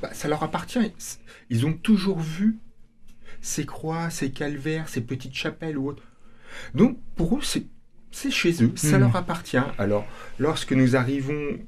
bah, 0.00 0.10
ça 0.12 0.26
leur 0.28 0.42
appartient. 0.42 0.78
Ils 1.50 1.66
ont 1.66 1.72
toujours 1.72 2.18
vu 2.18 2.58
ces 3.40 3.64
croix, 3.66 4.10
ces 4.10 4.30
calvaires, 4.30 4.88
ces 4.88 5.00
petites 5.02 5.34
chapelles 5.34 5.78
ou 5.78 5.88
autres. 5.88 6.02
Donc 6.74 6.98
pour 7.16 7.36
eux, 7.36 7.42
c'est 7.42 7.66
c'est 8.12 8.30
chez 8.30 8.62
eux, 8.62 8.70
ça 8.76 8.92
Mhm. 8.98 9.00
leur 9.00 9.16
appartient. 9.16 9.58
Alors 9.78 10.06
lorsque 10.38 10.72
nous 10.72 10.94
arrivons, 10.96 11.58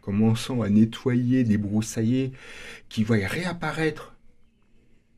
commençons 0.00 0.62
à 0.62 0.68
nettoyer, 0.68 1.44
débroussailler, 1.44 2.32
qui 2.88 3.04
voient 3.04 3.16
réapparaître, 3.26 4.14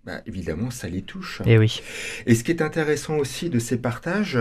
bah, 0.04 0.20
évidemment 0.26 0.70
ça 0.70 0.88
les 0.88 1.02
touche. 1.02 1.42
Eh 1.44 1.58
oui. 1.58 1.82
Et 2.26 2.34
ce 2.36 2.44
qui 2.44 2.52
est 2.52 2.62
intéressant 2.62 3.16
aussi 3.16 3.50
de 3.50 3.58
ces 3.58 3.76
partages, 3.78 4.38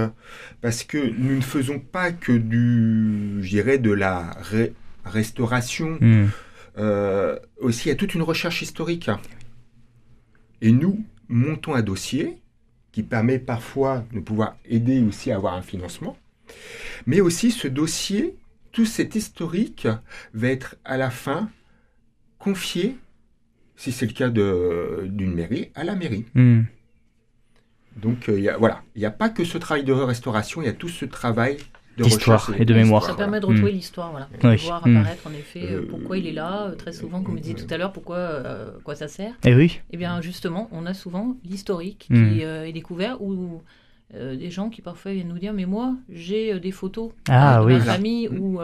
parce 0.61 0.83
que 0.83 0.97
nous 0.99 1.35
ne 1.35 1.41
faisons 1.41 1.79
pas 1.79 2.11
que 2.11 2.31
du, 2.31 3.39
je 3.41 3.49
dirais, 3.49 3.79
de 3.79 3.91
la 3.91 4.31
ré- 4.39 4.73
restauration, 5.03 5.97
Hmm. 5.99 6.27
euh, 6.77 7.39
aussi 7.59 7.87
il 7.87 7.89
y 7.89 7.91
a 7.91 7.95
toute 7.95 8.13
une 8.13 8.21
recherche 8.21 8.61
historique. 8.61 9.09
Et 10.61 10.71
nous 10.71 11.03
montons 11.27 11.73
un 11.73 11.81
dossier 11.81 12.37
qui 12.95 13.03
permet 13.03 13.39
parfois 13.39 14.05
de 14.13 14.21
pouvoir 14.21 14.55
aider 14.63 15.03
aussi 15.03 15.29
à 15.29 15.35
avoir 15.35 15.55
un 15.55 15.61
financement, 15.61 16.15
mais 17.05 17.19
aussi 17.19 17.51
ce 17.51 17.67
dossier, 17.67 18.37
tout 18.71 18.85
cet 18.85 19.15
historique 19.15 19.85
va 20.33 20.47
être 20.47 20.77
à 20.85 20.95
la 20.95 21.09
fin 21.09 21.49
confié, 22.39 22.95
si 23.75 23.91
c'est 23.91 24.05
le 24.05 24.13
cas 24.13 24.29
de- 24.29 25.07
d'une 25.09 25.33
mairie, 25.33 25.71
à 25.75 25.83
la 25.83 25.93
mairie. 25.95 26.23
Hmm. 26.35 26.61
Donc 27.97 28.29
euh, 28.29 28.39
y 28.39 28.47
a, 28.47 28.55
voilà, 28.55 28.81
il 28.95 28.99
n'y 28.99 29.05
a 29.05 29.11
pas 29.11 29.27
que 29.27 29.43
ce 29.43 29.57
travail 29.57 29.83
de 29.83 29.91
restauration, 29.91 30.61
il 30.61 30.65
y 30.65 30.69
a 30.69 30.73
tout 30.73 30.87
ce 30.87 31.03
travail 31.03 31.57
D'histoire 31.97 32.51
et 32.57 32.65
de 32.65 32.73
mémoire. 32.73 33.01
Ça 33.03 33.07
Voilà. 33.13 33.17
permet 33.23 33.39
de 33.39 33.45
retrouver 33.45 33.71
l'histoire, 33.71 34.11
voilà. 34.11 34.27
Oui. 34.43 34.55
De 34.57 34.61
voir 34.63 34.87
Mm. 34.87 34.97
apparaître 34.97 35.27
en 35.27 35.31
effet 35.31 35.63
euh, 35.63 35.81
Euh, 35.81 35.87
pourquoi 35.89 36.17
il 36.17 36.27
est 36.27 36.33
là, 36.33 36.67
euh, 36.67 36.75
très 36.75 36.91
souvent, 36.91 37.21
comme 37.21 37.37
je 37.37 37.41
disais 37.43 37.55
tout 37.55 37.73
à 37.73 37.77
l'heure, 37.77 37.91
pourquoi 37.93 38.17
euh, 38.17 38.69
quoi 38.83 38.95
ça 38.95 39.07
sert. 39.07 39.33
Eh 39.45 39.55
oui. 39.55 39.79
Eh 39.91 39.97
bien, 39.97 40.19
justement, 40.21 40.67
on 40.71 40.85
a 40.85 40.93
souvent 40.93 41.37
l'historique 41.45 42.07
Mm. 42.09 42.33
qui 42.33 42.43
euh, 42.43 42.67
est 42.67 42.73
découvert 42.73 43.21
ou 43.21 43.61
euh, 44.13 44.35
des 44.35 44.51
gens 44.51 44.69
qui 44.69 44.81
parfois 44.81 45.13
viennent 45.13 45.29
nous 45.29 45.39
dire 45.39 45.53
Mais 45.53 45.65
moi, 45.65 45.95
j'ai 46.09 46.53
euh, 46.53 46.59
des 46.59 46.71
photos 46.71 47.11
Ah 47.29 47.57
euh, 47.57 47.61
de 47.61 47.65
oui. 47.67 47.73
ma 47.75 47.79
famille 47.81 48.27
euh, 48.27 48.37
où 48.39 48.59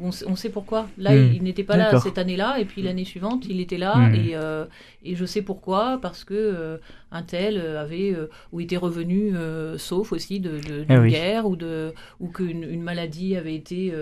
on, 0.00 0.10
sait, 0.12 0.24
on 0.26 0.34
sait 0.36 0.48
pourquoi. 0.50 0.88
Là, 0.98 1.14
il, 1.14 1.34
il 1.36 1.42
n'était 1.42 1.62
pas 1.64 1.76
là 1.76 1.98
cette 2.00 2.18
année-là, 2.18 2.58
et 2.58 2.64
puis 2.64 2.82
l'année 2.82 3.04
suivante, 3.04 3.46
il 3.48 3.60
était 3.60 3.78
là, 3.78 3.94
Mm. 3.96 4.14
et, 4.14 4.30
euh, 4.34 4.64
et 5.04 5.14
je 5.14 5.24
sais 5.24 5.42
pourquoi, 5.42 5.98
parce 6.02 6.24
que 6.24 6.34
euh, 6.34 6.78
un 7.12 7.22
tel 7.22 7.58
euh, 7.58 7.80
avait 7.80 8.12
euh, 8.12 8.28
ou 8.52 8.60
était 8.60 8.76
revenu 8.76 9.32
sauf 9.78 10.12
aussi 10.12 10.40
de, 10.40 10.58
Eh 10.88 10.98
oui. 10.98 11.10
guerre 11.10 11.46
ou, 11.46 11.54
de, 11.56 11.92
ou 12.20 12.28
qu'une 12.28 12.64
une 12.64 12.82
maladie 12.82 13.36
avait 13.36 13.54
été 13.54 13.92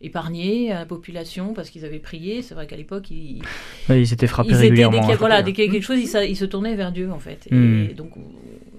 épargnée 0.00 0.72
à 0.72 0.80
la 0.80 0.86
population 0.86 1.52
parce 1.54 1.70
qu'ils 1.70 1.84
avaient 1.84 1.98
prié. 1.98 2.42
C'est 2.42 2.54
vrai 2.54 2.66
qu'à 2.66 2.76
l'époque, 2.76 3.10
ils, 3.10 3.42
Oui, 3.88 4.00
ils 4.00 4.06
s'étaient 4.06 4.26
frappés 4.26 4.48
ils 4.50 4.54
étaient, 4.54 4.62
dès 4.62 4.68
régulièrement. 4.86 5.02
qu'il 5.02 5.12
hein. 5.12 5.16
voilà, 5.18 5.42
dès 5.42 5.52
qu'il 5.52 5.64
y 5.64 5.68
a 5.68 5.70
quelque 5.70 5.82
chose, 5.82 5.98
ils, 6.00 6.36
se 6.36 6.44
tournaient 6.46 6.74
vers 6.74 6.92
Dieu 6.92 7.10
en 7.12 7.18
fait. 7.18 7.46
Et 7.50 7.54
Mm. 7.54 7.92
donc 7.94 8.12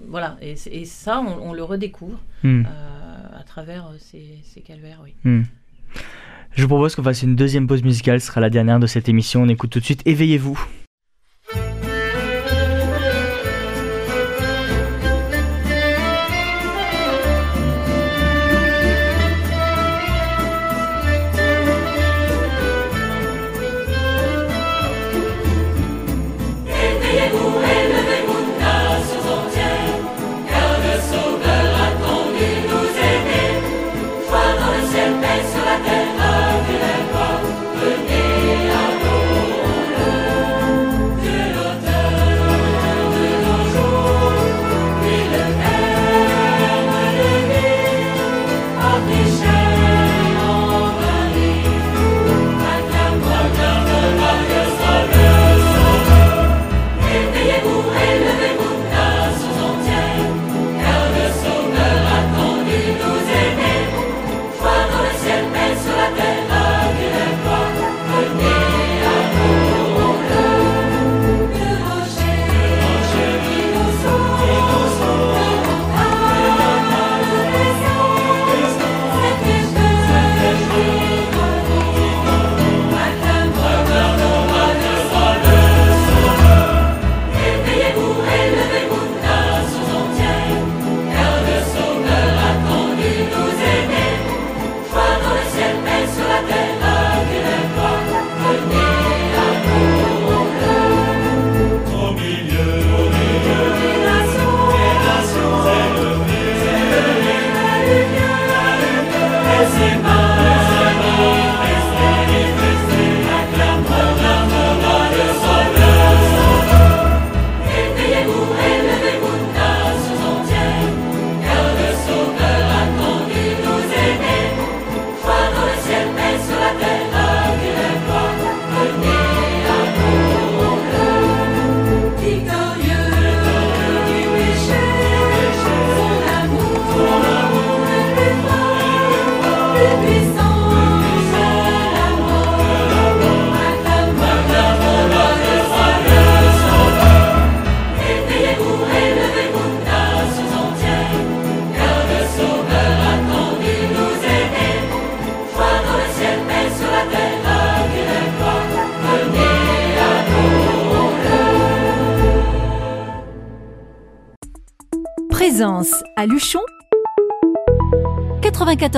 voilà, 0.08 0.36
et, 0.42 0.56
ça, 0.84 1.20
on, 1.20 1.50
on 1.50 1.52
le 1.52 1.62
redécouvre 1.62 2.18
Hmm. 2.42 2.64
à 2.66 3.42
travers 3.44 3.88
ces, 3.98 4.38
ces 4.44 4.60
calvaires, 4.60 5.00
oui. 5.02 5.14
Je 6.56 6.62
vous 6.62 6.68
propose 6.68 6.94
qu'on 6.94 7.02
fasse 7.02 7.22
une 7.22 7.36
deuxième 7.36 7.66
pause 7.66 7.82
musicale, 7.82 8.18
ce 8.18 8.28
sera 8.28 8.40
la 8.40 8.48
dernière 8.48 8.80
de 8.80 8.86
cette 8.86 9.10
émission. 9.10 9.42
On 9.42 9.48
écoute 9.48 9.68
tout 9.68 9.78
de 9.78 9.84
suite 9.84 10.00
Éveillez-vous. 10.06 10.58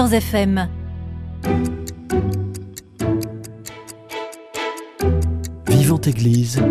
94 0.09 0.15
FM. 0.15 0.69
Vivante 5.69 6.07
Église, 6.07 6.63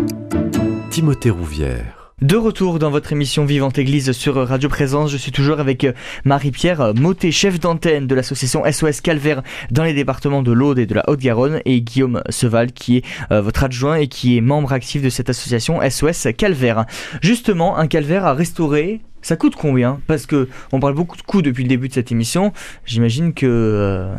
Timothée 0.90 1.30
Rouvière. 1.30 1.98
De 2.20 2.34
retour 2.34 2.80
dans 2.80 2.90
votre 2.90 3.12
émission 3.12 3.44
Vivante 3.44 3.78
Église 3.78 4.10
sur 4.10 4.34
Radio 4.34 4.68
Présence, 4.68 5.12
je 5.12 5.16
suis 5.16 5.30
toujours 5.30 5.60
avec 5.60 5.84
euh, 5.84 5.92
Marie-Pierre 6.24 6.94
Motet, 6.96 7.30
chef 7.30 7.60
d'antenne 7.60 8.08
de 8.08 8.14
l'association 8.16 8.64
SOS 8.68 9.00
Calvaire 9.02 9.42
dans 9.70 9.84
les 9.84 9.94
départements 9.94 10.42
de 10.42 10.50
l'Aude 10.50 10.80
et 10.80 10.86
de 10.86 10.94
la 10.94 11.08
Haute-Garonne, 11.08 11.60
et 11.64 11.80
Guillaume 11.80 12.22
Seval 12.28 12.72
qui 12.72 12.96
est 12.96 13.04
euh, 13.30 13.40
votre 13.40 13.62
adjoint 13.62 13.94
et 13.94 14.08
qui 14.08 14.36
est 14.36 14.40
membre 14.40 14.72
actif 14.72 15.00
de 15.00 15.10
cette 15.10 15.30
association 15.30 15.78
SOS 15.88 16.26
Calvaire. 16.36 16.86
Justement, 17.22 17.78
un 17.78 17.86
calvaire 17.86 18.26
à 18.26 18.34
restaurer, 18.34 19.00
ça 19.22 19.36
coûte 19.36 19.56
combien? 19.56 20.00
Parce 20.06 20.26
que 20.26 20.48
on 20.72 20.80
parle 20.80 20.94
beaucoup 20.94 21.16
de 21.16 21.22
coûts 21.22 21.42
depuis 21.42 21.62
le 21.64 21.68
début 21.68 21.88
de 21.88 21.94
cette 21.94 22.12
émission. 22.12 22.52
J'imagine 22.84 23.34
que 23.34 23.46
euh, 23.46 24.14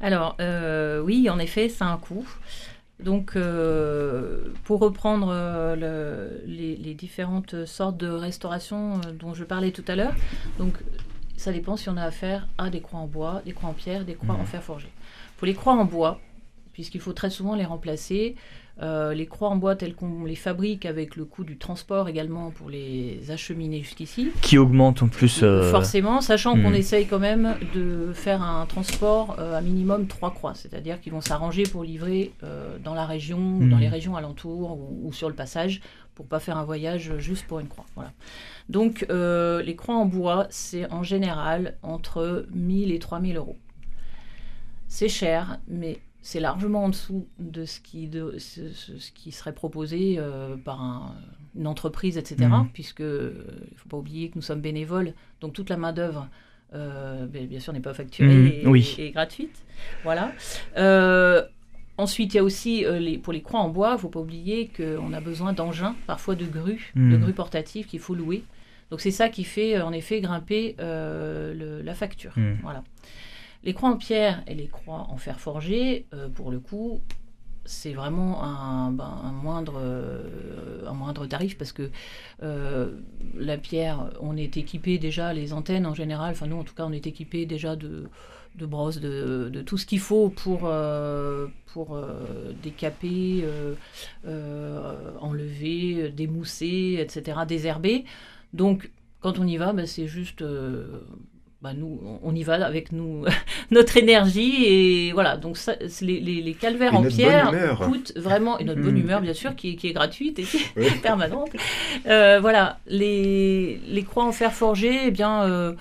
Alors, 0.00 0.36
euh, 0.40 1.00
oui, 1.00 1.28
en 1.30 1.38
effet, 1.38 1.68
ça 1.68 1.86
a 1.86 1.92
un 1.92 1.96
coût. 1.98 2.26
Donc, 3.02 3.32
euh, 3.36 4.44
pour 4.64 4.80
reprendre 4.80 5.28
euh, 5.30 5.76
le- 5.76 6.42
les, 6.50 6.76
les 6.76 6.94
différentes 6.94 7.66
sortes 7.66 7.98
de 7.98 8.08
restauration 8.08 8.94
euh, 9.06 9.12
dont 9.12 9.34
je 9.34 9.44
parlais 9.44 9.70
tout 9.70 9.84
à 9.86 9.96
l'heure, 9.96 10.14
donc 10.58 10.72
ça 11.36 11.52
dépend 11.52 11.76
si 11.76 11.90
on 11.90 11.96
a 11.98 12.02
affaire 12.04 12.48
à 12.56 12.70
des 12.70 12.80
croix 12.80 13.00
en 13.00 13.06
bois, 13.06 13.42
des 13.44 13.52
croix 13.52 13.68
en 13.68 13.74
pierre, 13.74 14.06
des 14.06 14.14
croix 14.14 14.34
en 14.34 14.46
fer 14.46 14.62
forgé. 14.62 14.88
Pour 15.36 15.46
les 15.46 15.52
croix 15.52 15.74
en 15.74 15.84
bois, 15.84 16.18
puisqu'il 16.72 17.02
faut 17.02 17.12
très 17.12 17.28
souvent 17.28 17.54
les 17.54 17.66
remplacer, 17.66 18.34
euh, 18.82 19.14
les 19.14 19.26
croix 19.26 19.48
en 19.48 19.56
bois 19.56 19.74
telles 19.74 19.94
qu'on 19.94 20.24
les 20.24 20.34
fabrique 20.34 20.84
avec 20.84 21.16
le 21.16 21.24
coût 21.24 21.44
du 21.44 21.56
transport 21.56 22.08
également 22.10 22.50
pour 22.50 22.68
les 22.68 23.30
acheminer 23.30 23.82
jusqu'ici, 23.82 24.30
qui 24.42 24.58
augmente 24.58 25.02
en 25.02 25.08
plus. 25.08 25.42
euh, 25.42 25.70
Forcément, 25.70 26.20
sachant 26.20 26.52
qu'on 26.54 26.70
hmm. 26.70 26.74
essaye 26.74 27.06
quand 27.06 27.18
même 27.18 27.56
de 27.74 28.12
faire 28.12 28.42
un 28.42 28.66
transport 28.66 29.36
euh, 29.38 29.56
à 29.56 29.62
minimum 29.62 30.06
trois 30.06 30.30
croix, 30.30 30.54
c'est-à-dire 30.54 31.00
qu'ils 31.00 31.12
vont 31.12 31.22
s'arranger 31.22 31.62
pour 31.62 31.84
livrer 31.84 32.32
dans 32.84 32.94
la 32.94 33.06
région, 33.06 33.38
ou 33.38 33.62
Hmm. 33.62 33.70
dans 33.70 33.78
les 33.78 33.88
régions 33.88 34.16
alentours 34.16 34.72
ou, 34.78 35.08
ou 35.08 35.12
sur 35.12 35.28
le 35.28 35.34
passage, 35.34 35.80
pour 36.14 36.26
pas 36.26 36.38
faire 36.38 36.58
un 36.58 36.64
voyage 36.64 37.16
juste 37.18 37.46
pour 37.46 37.60
une 37.60 37.68
croix. 37.68 37.86
Voilà. 37.94 38.12
Donc 38.68 39.06
les 39.08 39.76
croix 39.76 39.96
en 39.96 40.04
bois, 40.04 40.46
c'est 40.50 40.90
en 40.92 41.02
général 41.02 41.76
entre 41.82 42.46
1000 42.54 42.92
et 42.92 42.98
3000 42.98 43.36
euros. 43.36 43.56
C'est 44.88 45.08
cher, 45.08 45.58
mais 45.66 45.98
c'est 46.28 46.40
largement 46.40 46.84
en 46.84 46.88
dessous 46.88 47.28
de 47.38 47.64
ce 47.64 47.78
qui, 47.80 48.08
de, 48.08 48.34
ce, 48.38 48.68
ce- 48.72 48.98
ce 48.98 49.12
qui 49.12 49.30
serait 49.30 49.52
proposé 49.54 50.16
euh, 50.18 50.56
par 50.56 50.82
un- 50.82 51.14
une 51.56 51.68
entreprise, 51.68 52.18
etc. 52.18 52.34
Mhm. 52.50 52.68
Puisque 52.72 53.00
euh, 53.00 53.44
il 53.70 53.74
ne 53.74 53.78
faut 53.78 53.88
pas 53.88 53.96
oublier 53.96 54.28
que 54.30 54.34
nous 54.34 54.42
sommes 54.42 54.60
bénévoles, 54.60 55.12
donc 55.40 55.52
toute 55.52 55.70
la 55.70 55.76
main-d'œuvre, 55.76 56.28
euh, 56.74 57.26
ben, 57.26 57.46
bien 57.46 57.60
sûr, 57.60 57.72
n'est 57.72 57.80
pas 57.80 57.94
facturée 57.94 58.34
Mhm, 58.34 58.46
et, 58.46 58.66
oui. 58.66 58.94
et 58.98 59.10
gratuite. 59.12 59.56
Voilà. 60.04 60.32
Euh, 60.76 61.42
Ensuite, 61.98 62.34
il 62.34 62.36
y 62.36 62.40
a 62.40 62.44
aussi, 62.44 62.84
euh, 62.84 62.98
les, 62.98 63.16
pour 63.16 63.32
les 63.32 63.40
croix 63.40 63.60
en 63.60 63.70
bois, 63.70 63.90
il 63.92 63.94
ne 63.94 63.98
faut 64.00 64.10
pas 64.10 64.20
oublier 64.20 64.68
qu'on 64.76 65.14
a 65.14 65.20
besoin 65.22 65.54
d'engins, 65.54 65.94
parfois 66.06 66.34
de 66.34 66.44
grues, 66.44 66.92
de 66.94 67.00
Mhm. 67.00 67.20
grues 67.22 67.32
portatives 67.32 67.86
qu'il 67.86 68.00
faut 68.00 68.14
louer. 68.14 68.42
Donc 68.90 69.00
c'est 69.00 69.10
ça 69.10 69.30
qui 69.30 69.44
fait, 69.44 69.76
euh, 69.78 69.82
en 69.86 69.92
effet, 69.92 70.20
grimper 70.20 70.76
euh, 70.78 71.54
le- 71.54 71.80
la 71.80 71.94
facture. 71.94 72.32
Mhm. 72.36 72.58
Voilà. 72.62 72.84
Les 73.66 73.74
croix 73.74 73.90
en 73.90 73.96
pierre 73.96 74.44
et 74.46 74.54
les 74.54 74.68
croix 74.68 75.08
en 75.10 75.16
fer 75.16 75.40
forgé, 75.40 76.06
euh, 76.14 76.28
pour 76.28 76.52
le 76.52 76.60
coup, 76.60 77.00
c'est 77.64 77.94
vraiment 77.94 78.44
un, 78.44 78.92
ben, 78.92 79.20
euh, 79.74 80.92
moindre 80.92 81.26
tarif 81.26 81.58
parce 81.58 81.72
que 81.72 81.90
euh, 82.44 82.92
la 83.34 83.58
pierre, 83.58 84.10
on 84.20 84.36
est 84.36 84.56
équipé 84.56 84.98
déjà, 84.98 85.32
les 85.32 85.52
antennes 85.52 85.84
en 85.84 85.94
général, 85.94 86.30
enfin 86.30 86.46
nous 86.46 86.58
en 86.58 86.62
tout 86.62 86.76
cas, 86.76 86.84
on 86.86 86.92
est 86.92 87.08
équipé 87.08 87.44
déjà 87.44 87.74
de, 87.74 88.08
brosses, 88.54 89.00
de, 89.00 89.62
tout 89.66 89.78
ce 89.78 89.84
qu'il 89.84 89.98
faut 89.98 90.28
pour, 90.28 90.70
décaper, 92.62 93.44
enlever, 95.20 96.12
démousser, 96.12 96.98
etc., 97.00 97.40
désherber. 97.48 98.04
Donc 98.52 98.92
quand 99.18 99.40
on 99.40 99.44
y 99.44 99.56
va, 99.56 99.72
ben, 99.72 99.86
c'est 99.86 100.06
juste. 100.06 100.44
Bah, 101.62 101.72
nous, 101.74 101.98
on 102.22 102.34
y 102.34 102.42
va 102.42 102.64
avec 102.66 102.92
nous, 102.92 103.24
notre 103.70 103.96
énergie 103.96 104.64
et 104.66 105.12
voilà. 105.12 105.36
Donc 105.36 105.56
ça, 105.56 105.74
les, 106.02 106.20
les, 106.20 106.42
les 106.42 106.54
calvaires 106.54 106.92
Et 106.94 106.96
en 106.96 107.02
pierre 107.04 107.78
coûtent 107.80 108.12
vraiment 108.16 108.58
et 108.58 108.64
notre 108.64 108.80
bonne 108.82 108.94
Mm. 108.94 108.98
humeur 108.98 109.20
bien 109.20 109.34
sûr 109.34 109.56
qui, 109.56 109.70
est- 109.70 109.76
qui 109.76 109.88
est 109.88 109.92
gratuite 109.92 110.38
et 110.38 110.42
qui 110.44 110.58
est 110.76 111.00
permanente. 111.02 111.50
Euh, 112.06 112.38
voilà, 112.40 112.78
les, 112.86 113.80
les 113.88 114.02
croix 114.04 114.24
en 114.24 114.32
fer 114.32 114.52
forgé, 114.52 115.06
eh 115.06 115.10
bien. 115.10 115.42
euh, 115.44 115.72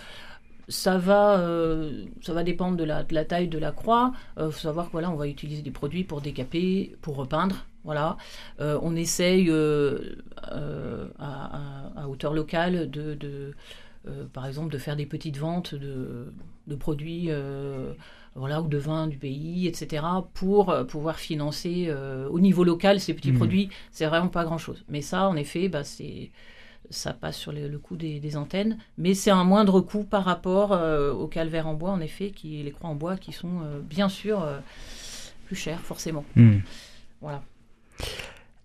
ça 0.68 0.98
va, 0.98 1.38
euh, 1.42 2.06
ça 2.24 2.34
va 2.34 2.42
dépendre 2.44 2.76
de 2.76 2.84
la, 2.84 3.04
de 3.04 3.14
la 3.14 3.24
taille 3.24 3.48
de 3.50 3.60
la 3.60 3.72
croix. 3.72 4.14
Il 4.40 4.46
faut 4.46 4.52
savoir 4.60 4.88
que 4.88 4.94
voilà, 4.94 5.12
on 5.12 5.16
va 5.16 5.28
utiliser 5.28 5.62
des 5.62 5.70
produits 5.70 6.04
pour 6.04 6.22
décaper, 6.22 6.96
pour 7.04 7.18
repeindre. 7.18 7.66
Voilà. 7.84 8.18
Euh, 8.62 8.80
on 8.82 8.96
essaye 8.96 9.48
euh, 9.52 10.16
euh, 10.52 11.06
à, 11.20 11.92
à- 11.98 12.02
à 12.04 12.08
hauteur 12.08 12.34
locale 12.34 12.90
de, 12.90 13.14
de, 13.14 13.54
euh, 14.08 14.26
par 14.32 14.46
exemple, 14.46 14.72
de 14.72 14.78
faire 14.78 14.96
des 14.96 15.06
petites 15.06 15.38
ventes 15.38 15.76
de, 15.76 16.32
de 16.68 16.76
produits, 16.76 17.26
euh, 17.30 17.94
voilà, 18.36 18.62
ou 18.62 18.68
de 18.68 18.78
vins 18.78 19.08
du 19.08 19.18
pays, 19.18 19.68
etc., 19.68 20.04
pour 20.34 20.70
euh, 20.70 20.84
pouvoir 20.84 21.18
financer 21.18 21.86
euh, 21.88 22.28
au 22.30 22.40
niveau 22.40 22.64
local 22.64 23.00
ces 23.00 23.14
petits 23.14 23.32
Mhm. 23.32 23.38
produits. 23.38 23.70
C'est 23.92 24.06
vraiment 24.06 24.28
pas 24.30 24.44
grand-chose. 24.44 24.84
Mais 24.90 25.02
ça, 25.02 25.28
en 25.28 25.36
effet, 25.36 25.70
bah, 25.70 25.84
c'est 25.84 26.32
ça 26.92 27.14
passe 27.14 27.38
sur 27.38 27.52
le, 27.52 27.68
le 27.68 27.80
coût 27.80 27.98
des, 27.98 28.20
des 28.20 28.38
antennes, 28.38 28.78
mais 29.00 29.16
c'est 29.16 29.32
un 29.32 29.44
moindre 29.44 29.82
coût 29.82 30.04
par 30.04 30.24
rapport 30.24 30.70
aux 31.20 31.28
calvaires 31.28 31.66
en 31.68 31.74
bois, 31.74 31.90
en 31.90 32.00
effet, 32.00 32.30
qui 32.30 32.62
les 32.62 32.70
croix 32.72 32.92
en 32.92 32.96
bois, 32.96 33.18
qui 33.18 33.32
sont 33.32 33.62
bien 33.90 34.08
sûr 34.08 34.48
plus 35.48 35.56
chers, 35.56 35.80
forcément. 35.80 36.24
hmm. 36.36 36.60
Voilà. 37.22 37.42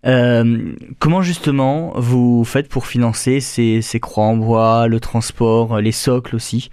Euh, 0.05 0.73
comment 0.99 1.21
justement 1.21 1.93
vous 1.95 2.43
faites 2.43 2.67
pour 2.67 2.87
financer 2.87 3.39
ces, 3.39 3.81
ces 3.81 3.99
croix 3.99 4.25
en 4.25 4.37
bois, 4.37 4.87
le 4.87 4.99
transport, 4.99 5.79
les 5.79 5.91
socles 5.91 6.35
aussi? 6.35 6.69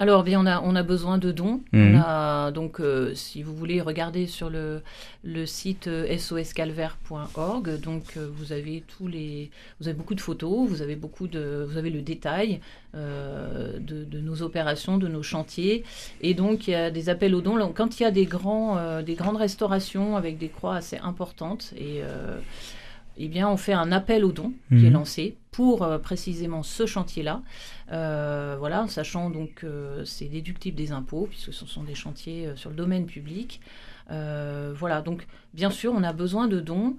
Alors, 0.00 0.22
bien, 0.22 0.40
on 0.40 0.46
a, 0.46 0.62
on 0.62 0.74
a 0.76 0.82
besoin 0.82 1.18
de 1.18 1.30
dons. 1.30 1.60
Mhm. 1.72 1.94
On 1.94 2.00
a, 2.00 2.50
donc, 2.52 2.80
euh, 2.80 3.14
si 3.14 3.42
vous 3.42 3.54
voulez 3.54 3.82
regarder 3.82 4.26
sur 4.26 4.48
le, 4.48 4.80
le 5.24 5.44
site 5.44 5.88
euh, 5.88 6.16
soscalvaire.org, 6.16 7.78
donc 7.80 8.14
euh, 8.16 8.26
vous 8.32 8.52
avez 8.52 8.82
tous 8.96 9.08
les, 9.08 9.50
vous 9.78 9.88
avez 9.88 9.98
beaucoup 9.98 10.14
de 10.14 10.22
photos, 10.22 10.66
vous 10.66 10.80
avez 10.80 10.96
beaucoup 10.96 11.28
de, 11.28 11.66
vous 11.68 11.76
avez 11.76 11.90
le 11.90 12.00
détail 12.00 12.60
euh, 12.94 13.78
de, 13.78 14.04
de 14.04 14.20
nos 14.20 14.40
opérations, 14.40 14.96
de 14.96 15.06
nos 15.06 15.22
chantiers, 15.22 15.84
et 16.22 16.32
donc 16.32 16.66
il 16.66 16.70
y 16.70 16.74
a 16.74 16.90
des 16.90 17.10
appels 17.10 17.34
aux 17.34 17.42
dons. 17.42 17.58
Quand 17.74 18.00
il 18.00 18.04
y 18.04 18.06
a 18.06 18.10
des 18.10 18.24
grands, 18.24 19.02
des 19.02 19.14
grandes 19.14 19.36
restaurations 19.36 20.16
avec 20.16 20.38
des 20.38 20.48
croix 20.48 20.76
assez 20.76 20.96
importantes 20.96 21.74
et 21.76 22.00
eh 23.24 23.28
bien, 23.28 23.48
on 23.48 23.56
fait 23.56 23.72
un 23.72 23.92
appel 23.92 24.24
aux 24.24 24.32
dons 24.32 24.52
qui 24.68 24.86
est 24.86 24.88
Mhm. 24.88 24.92
lancé 24.94 25.36
pour 25.50 25.82
euh, 25.82 25.98
précisément 25.98 26.62
ce 26.62 26.86
chantier-là. 26.86 27.42
Euh, 27.92 28.56
voilà, 28.58 28.86
sachant 28.88 29.30
donc 29.30 29.54
que 29.56 30.02
c'est 30.04 30.26
déductible 30.26 30.76
des 30.76 30.92
impôts, 30.92 31.26
puisque 31.28 31.52
ce 31.52 31.66
sont 31.66 31.82
des 31.82 31.94
chantiers 31.94 32.46
euh, 32.46 32.56
sur 32.56 32.70
le 32.70 32.76
domaine 32.76 33.06
public. 33.06 33.60
Voilà, 34.08 35.02
donc 35.02 35.26
bien 35.54 35.70
sûr, 35.70 35.92
on 35.94 36.02
a 36.02 36.12
besoin 36.12 36.48
de 36.48 36.60
dons. 36.60 36.96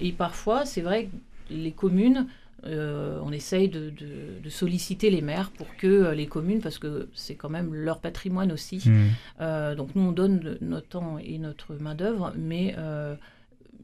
et 0.00 0.12
parfois, 0.12 0.64
c'est 0.64 0.82
vrai 0.82 1.06
que 1.06 1.54
les 1.54 1.72
communes, 1.72 2.26
on 2.64 3.32
essaye 3.32 3.68
de, 3.68 3.90
de- 3.90 4.40
de 4.42 4.50
solliciter 4.50 5.10
les 5.10 5.20
maires 5.22 5.50
pour 5.50 5.66
que 5.76 6.12
les 6.12 6.26
communes, 6.26 6.60
parce 6.60 6.78
que 6.78 7.08
c'est 7.14 7.34
quand 7.34 7.48
même 7.50 7.74
leur 7.74 7.98
patrimoine 8.00 8.50
aussi, 8.52 8.82
euh, 9.40 9.74
donc 9.74 9.90
nous, 9.94 10.02
on 10.02 10.12
donne 10.12 10.58
notre 10.60 10.88
temps 10.88 11.18
et 11.18 11.38
notre 11.38 11.74
main-d'œuvre, 11.74 12.32
mais 12.36 12.74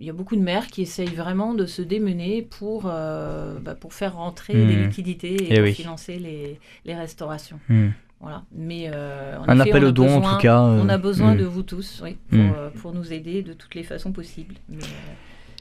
y 0.06 0.10
a 0.10 0.12
beaucoup 0.12 0.36
de 0.36 0.40
maires 0.42 0.66
qui 0.68 0.82
essayent 0.82 1.06
vraiment 1.14 1.54
de 1.54 1.66
se 1.66 1.82
démener 1.82 2.42
pour, 2.42 2.84
euh, 2.86 3.58
bah, 3.60 3.74
pour 3.74 3.92
faire 3.94 4.16
rentrer 4.16 4.54
Mhm. 4.54 4.66
des 4.68 4.76
liquidités 4.84 5.34
et, 5.34 5.48
Eh 5.50 5.54
pour 5.56 5.64
oui. 5.64 5.74
financer 5.74 6.18
les, 6.18 6.58
les 6.84 6.94
restaurations. 6.94 7.58
Hmm. 7.68 7.88
Voilà. 8.20 8.42
Mais 8.54 8.88
euh, 8.92 9.36
en 9.38 9.48
Un 9.48 9.58
effet, 9.60 9.70
appel 9.70 9.84
aux 9.84 9.90
dons, 9.92 10.22
en 10.22 10.34
tout 10.34 10.38
cas, 10.40 10.62
euh, 10.62 10.80
On 10.80 10.88
a 10.88 10.96
besoin 10.98 11.34
mm. 11.34 11.38
de 11.38 11.44
vous 11.44 11.62
tous, 11.64 12.00
oui, 12.04 12.16
pour, 12.30 12.38
Mm. 12.38 12.52
euh, 12.56 12.68
pour 12.80 12.92
nous 12.92 13.12
aider 13.12 13.42
de 13.42 13.52
toutes 13.52 13.74
les 13.74 13.82
façons 13.82 14.12
possibles. 14.12 14.54
Mais 14.68 14.78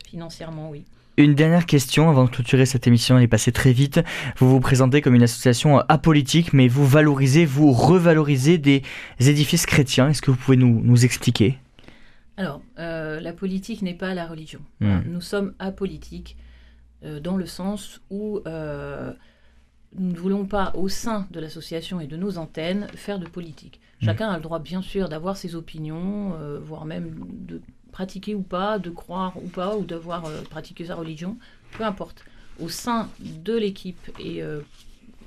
financièrement, 0.10 0.70
oui. 0.70 0.84
Une 1.18 1.34
dernière 1.36 1.66
question 1.66 2.10
avant 2.10 2.26
de 2.26 2.30
clôturer 2.30 2.66
cette 2.66 2.88
émission, 2.88 3.18
elle 3.18 3.24
est 3.24 3.28
passée 3.28 3.52
très 3.52 3.74
vite. 3.74 4.00
Vous 4.38 4.50
vous 4.50 4.60
présentez 4.60 5.02
comme 5.02 5.14
une 5.16 5.24
association 5.24 5.80
apolitique, 5.90 6.54
mais 6.54 6.68
vous 6.68 6.86
valorisez, 6.88 7.46
vous 7.46 7.72
revalorisez 7.72 8.58
des 8.58 8.82
édifices 9.20 9.66
chrétiens. 9.66 10.10
Est-ce 10.10 10.22
que 10.22 10.32
vous 10.32 10.38
pouvez 10.38 10.58
nous, 10.58 10.82
nous 10.84 11.04
expliquer? 11.06 11.58
Alors, 12.42 12.64
euh, 12.80 13.20
la 13.20 13.34
politique 13.34 13.84
n'est 13.84 13.94
pas 13.94 14.16
la 14.16 14.26
religion. 14.26 14.62
Mm. 14.80 14.88
Voilà. 14.88 15.02
Nous 15.06 15.22
sommes 15.22 15.54
apolitiques 15.60 16.38
euh, 17.04 17.20
dans 17.20 17.38
le 17.38 17.46
sens 17.46 18.02
où 18.10 18.42
euh, 18.48 19.14
nous 19.96 20.12
ne 20.12 20.18
voulons 20.18 20.46
pas, 20.48 20.72
au 20.76 20.88
sein 20.88 21.28
de 21.30 21.40
l'association 21.40 22.00
et 22.00 22.08
de 22.08 22.18
nos 22.18 22.40
antennes, 22.40 22.88
faire 22.96 23.20
de 23.20 23.28
politique. 23.28 23.80
Mm. 24.02 24.06
Chacun 24.06 24.30
a 24.30 24.38
le 24.38 24.42
droit, 24.42 24.58
bien 24.58 24.82
sûr, 24.82 25.08
d'avoir 25.08 25.38
ses 25.38 25.54
opinions, 25.54 26.36
voire 26.64 26.86
même 26.86 27.14
de 27.30 27.62
pratiquer 27.92 28.34
ou 28.34 28.42
pas, 28.42 28.80
de 28.80 28.90
croire 28.90 29.38
ou 29.38 29.48
pas, 29.48 29.78
ou 29.78 29.86
d'avoir 29.86 30.24
pratiqué 30.50 30.86
sa 30.86 30.96
religion, 30.96 31.38
peu 31.78 31.84
importe. 31.84 32.26
Au 32.60 32.70
sein 32.70 33.08
de 33.20 33.56
l'équipe 33.56 34.10
et 34.20 34.42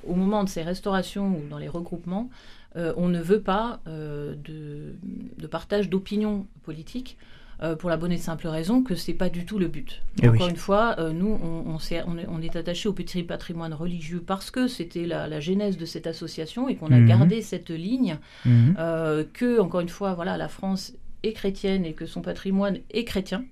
au 0.04 0.14
moment 0.14 0.42
de 0.42 0.48
ces 0.48 0.62
restaurations 0.62 1.36
ou 1.36 1.48
dans 1.48 1.58
les 1.58 1.68
regroupements, 1.68 2.28
on 2.76 3.08
ne 3.08 3.20
veut 3.20 3.40
pas 3.40 3.80
euh, 3.86 4.34
de, 4.44 4.94
de 5.38 5.46
partage 5.46 5.88
d'opinions 5.88 6.46
politiques. 6.64 7.16
euh, 7.62 7.76
pour 7.76 7.88
la 7.88 7.96
bonne 7.96 8.10
et 8.10 8.18
simple 8.18 8.48
raison 8.48 8.82
que 8.82 8.96
c'est 8.96 9.14
pas 9.14 9.28
du 9.28 9.46
tout 9.46 9.60
le 9.60 9.68
but. 9.68 10.02
Eh 10.20 10.28
Encore 10.28 10.46
oui. 10.46 10.50
une 10.50 10.56
fois, 10.56 10.96
euh, 10.98 11.12
nous, 11.12 11.38
on, 11.40 11.70
on, 11.70 11.78
s'est- 11.78 12.02
on 12.04 12.18
est, 12.18 12.26
on 12.28 12.42
est 12.42 12.56
attaché 12.56 12.88
au 12.88 12.92
petit 12.92 13.22
patrimoine 13.22 13.72
religieux 13.72 14.20
parce 14.26 14.50
que 14.50 14.66
c'était 14.66 15.06
la, 15.06 15.28
la 15.28 15.38
genèse 15.38 15.76
de 15.78 15.86
cette 15.86 16.08
association 16.08 16.68
et 16.68 16.74
qu'on 16.74 16.90
a 16.90 16.98
Mhm. 16.98 17.06
gardé 17.06 17.42
cette 17.42 17.70
ligne 17.70 18.18
Mhm. 18.44 18.74
euh, 18.80 19.24
que, 19.32 19.60
encore 19.60 19.80
une 19.82 19.88
fois, 19.88 20.14
voilà, 20.14 20.36
la 20.36 20.48
France 20.48 20.94
est 21.22 21.32
chrétienne 21.32 21.84
et 21.84 21.92
que 21.92 22.06
son 22.06 22.22
patrimoine 22.22 22.78
est 22.90 23.04
chrétien. 23.04 23.44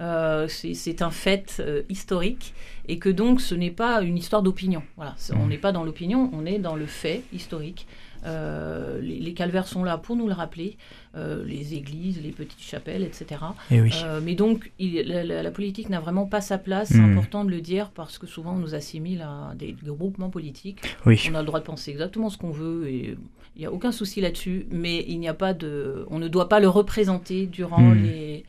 Euh, 0.00 0.46
c'est 0.48 1.00
un 1.00 1.10
fait 1.10 1.56
euh, 1.60 1.82
historique 1.88 2.52
et 2.88 2.98
que 2.98 3.08
donc 3.08 3.40
ce 3.40 3.54
n'est 3.54 3.70
pas 3.70 4.02
une 4.02 4.18
histoire 4.18 4.42
d'opinion. 4.42 4.82
Voilà, 4.96 5.14
on 5.32 5.44
Mhm. 5.44 5.48
n'est 5.48 5.58
pas 5.58 5.72
dans 5.72 5.84
l'opinion, 5.84 6.28
on 6.34 6.44
est 6.44 6.58
dans 6.58 6.74
le 6.76 6.84
fait 6.86 7.22
historique. 7.32 7.86
Euh, 8.26 9.00
les, 9.00 9.18
les 9.20 9.34
calvaires 9.34 9.66
sont 9.66 9.84
là 9.84 9.98
pour 9.98 10.16
nous 10.16 10.26
le 10.26 10.32
rappeler, 10.32 10.76
euh, 11.16 11.44
les 11.44 11.74
églises, 11.74 12.20
les 12.22 12.30
petites 12.32 12.60
chapelles, 12.60 13.02
etc. 13.02 13.40
Eh 13.70 13.80
oui. 13.80 13.90
Euh, 14.04 14.20
mais 14.22 14.34
donc, 14.34 14.72
il- 14.78 15.00
la, 15.06 15.22
la- 15.24 15.42
la 15.42 15.50
politique 15.50 15.88
n'a 15.88 16.00
vraiment 16.00 16.26
pas 16.26 16.40
sa 16.40 16.58
place. 16.58 16.88
C'est 16.88 16.98
Mhm. 16.98 17.12
important 17.12 17.44
de 17.44 17.50
le 17.50 17.60
dire 17.60 17.90
parce 17.90 18.18
que 18.18 18.26
souvent 18.26 18.54
on 18.54 18.58
nous 18.58 18.74
assimile 18.74 19.22
à 19.22 19.54
des 19.54 19.76
groupements 19.84 20.30
politiques. 20.30 20.80
Oui. 21.06 21.20
On 21.30 21.34
a 21.34 21.40
le 21.40 21.46
droit 21.46 21.60
de 21.60 21.64
penser 21.64 21.90
exactement 21.92 22.28
ce 22.30 22.36
qu'on 22.38 22.50
veut 22.50 22.88
et 22.88 23.16
il 23.56 23.60
n'y 23.60 23.66
a 23.66 23.72
aucun 23.72 23.92
souci 23.92 24.20
là-dessus. 24.20 24.66
Mais 24.70 25.04
il 25.08 25.18
n'y 25.20 25.28
a 25.28 25.34
pas 25.34 25.54
de, 25.54 26.04
on 26.10 26.18
ne 26.18 26.28
doit 26.28 26.48
pas 26.48 26.60
le 26.60 26.68
représenter 26.68 27.46
durant 27.46 27.80
Mhm. 27.80 28.02
les, 28.04 28.44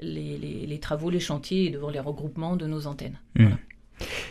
les, 0.00 0.38
les- 0.38 0.66
les 0.66 0.78
travaux, 0.78 1.10
les 1.10 1.20
chantiers 1.20 1.66
et 1.66 1.70
devant 1.70 1.90
les 1.90 2.00
regroupements 2.00 2.56
de 2.56 2.66
nos 2.66 2.86
antennes. 2.86 3.18
Mhm. 3.38 3.56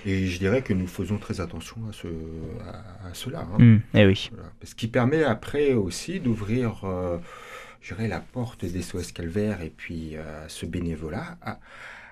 Et 0.06 0.28
je 0.28 0.40
dirais 0.40 0.62
que 0.62 0.74
nous 0.74 0.88
faisons 0.88 1.18
très 1.18 1.42
attention 1.42 1.78
à, 1.90 1.94
ce, 1.94 2.08
à, 2.66 3.08
à 3.10 3.14
cela. 3.14 3.42
hein. 3.42 3.58
Mhm. 3.60 3.82
Eh 3.94 4.06
oui. 4.06 4.30
Voilà. 4.34 4.50
Ce 4.64 4.76
qui 4.76 4.88
permet 4.88 5.24
après 5.24 5.74
aussi 5.74 6.20
d'ouvrir, 6.20 6.82
euh, 6.86 7.18
la 8.08 8.20
porte 8.20 8.66
des 8.66 8.82
SOS 8.82 9.12
Calvaire 9.12 9.62
et 9.62 9.70
puis 9.76 10.16
euh, 10.18 10.48
ce 10.48 10.66
bénévolat 10.66 11.38
à, 11.42 11.60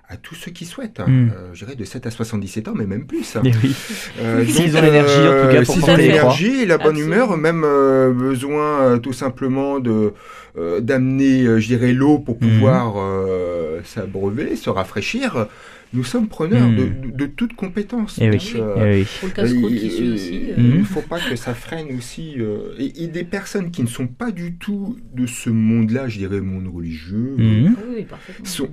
à 0.09 0.15
tous 0.17 0.35
ceux 0.35 0.51
qui 0.51 0.65
souhaitent. 0.65 0.99
Mm. 1.05 1.29
Euh, 1.29 1.49
je 1.53 1.65
dirais 1.65 1.75
de 1.75 1.83
7 1.83 2.05
à 2.05 2.11
77 2.11 2.67
ans, 2.69 2.73
mais 2.75 2.85
même 2.85 3.05
plus. 3.05 3.35
hein. 3.35 3.41
Eh 3.43 3.51
oui. 3.63 3.75
Euh, 4.21 4.45
S'ils 4.45 4.71
donc, 4.71 4.81
ont 4.81 4.85
l'énergie, 4.85 5.13
en 5.19 5.45
tout 5.47 5.51
cas, 5.53 5.63
pour 5.65 5.73
s'ils 5.73 5.79
porter 5.81 5.93
ont 5.93 5.97
les 5.97 6.07
l'énergie 6.07 6.61
et 6.61 6.65
la 6.65 6.77
bonne 6.77 6.87
Absolument. 6.95 7.15
humeur, 7.15 7.37
même 7.37 7.63
euh, 7.65 8.13
besoin 8.13 8.81
euh, 8.81 8.97
tout 8.99 9.13
simplement 9.13 9.79
de 9.79 10.13
euh, 10.57 10.79
d'amener, 10.79 11.43
euh, 11.43 11.59
je 11.59 11.67
dirais, 11.67 11.93
l'eau 11.93 12.19
pour 12.19 12.35
Mhm. 12.41 12.49
pouvoir 12.49 12.93
euh, 12.97 13.81
s'abreuver, 13.83 14.55
se 14.55 14.69
rafraîchir. 14.69 15.47
Nous 15.93 16.03
sommes 16.03 16.27
preneurs 16.27 16.67
de, 16.69 16.83
de, 17.09 17.15
de 17.15 17.25
toute 17.27 17.53
compétence. 17.53 18.17
Eh 18.21 18.29
oui. 18.29 18.53
Euh, 18.55 18.75
Eh 18.77 18.99
oui. 18.99 19.07
Pour 19.19 19.29
le 19.29 19.33
casse-croûte 19.33 19.71
euh, 19.71 19.77
qui 19.77 19.89
suit 19.91 20.11
aussi. 20.13 20.41
euh, 20.49 20.53
euh, 20.57 20.61
Mhm. 20.61 20.71
Il 20.73 20.79
ne 20.79 20.83
faut 20.83 21.01
pas 21.01 21.19
que 21.19 21.35
ça 21.35 21.53
freine 21.53 21.87
aussi. 21.97 22.35
euh, 22.39 22.73
et, 22.77 23.03
et 23.03 23.07
des 23.07 23.23
personnes 23.23 23.71
qui 23.71 23.83
ne 23.83 23.87
sont 23.87 24.07
pas 24.07 24.31
du 24.31 24.55
tout 24.55 24.97
de 25.13 25.25
ce 25.25 25.49
monde-là, 25.49 26.07
je 26.09 26.17
dirais 26.17 26.41
monde 26.41 26.67
religieux, 26.73 27.35
euh. 27.39 27.69
Oui, 27.95 28.03
parfaitement. 28.03 28.45
sont- 28.45 28.69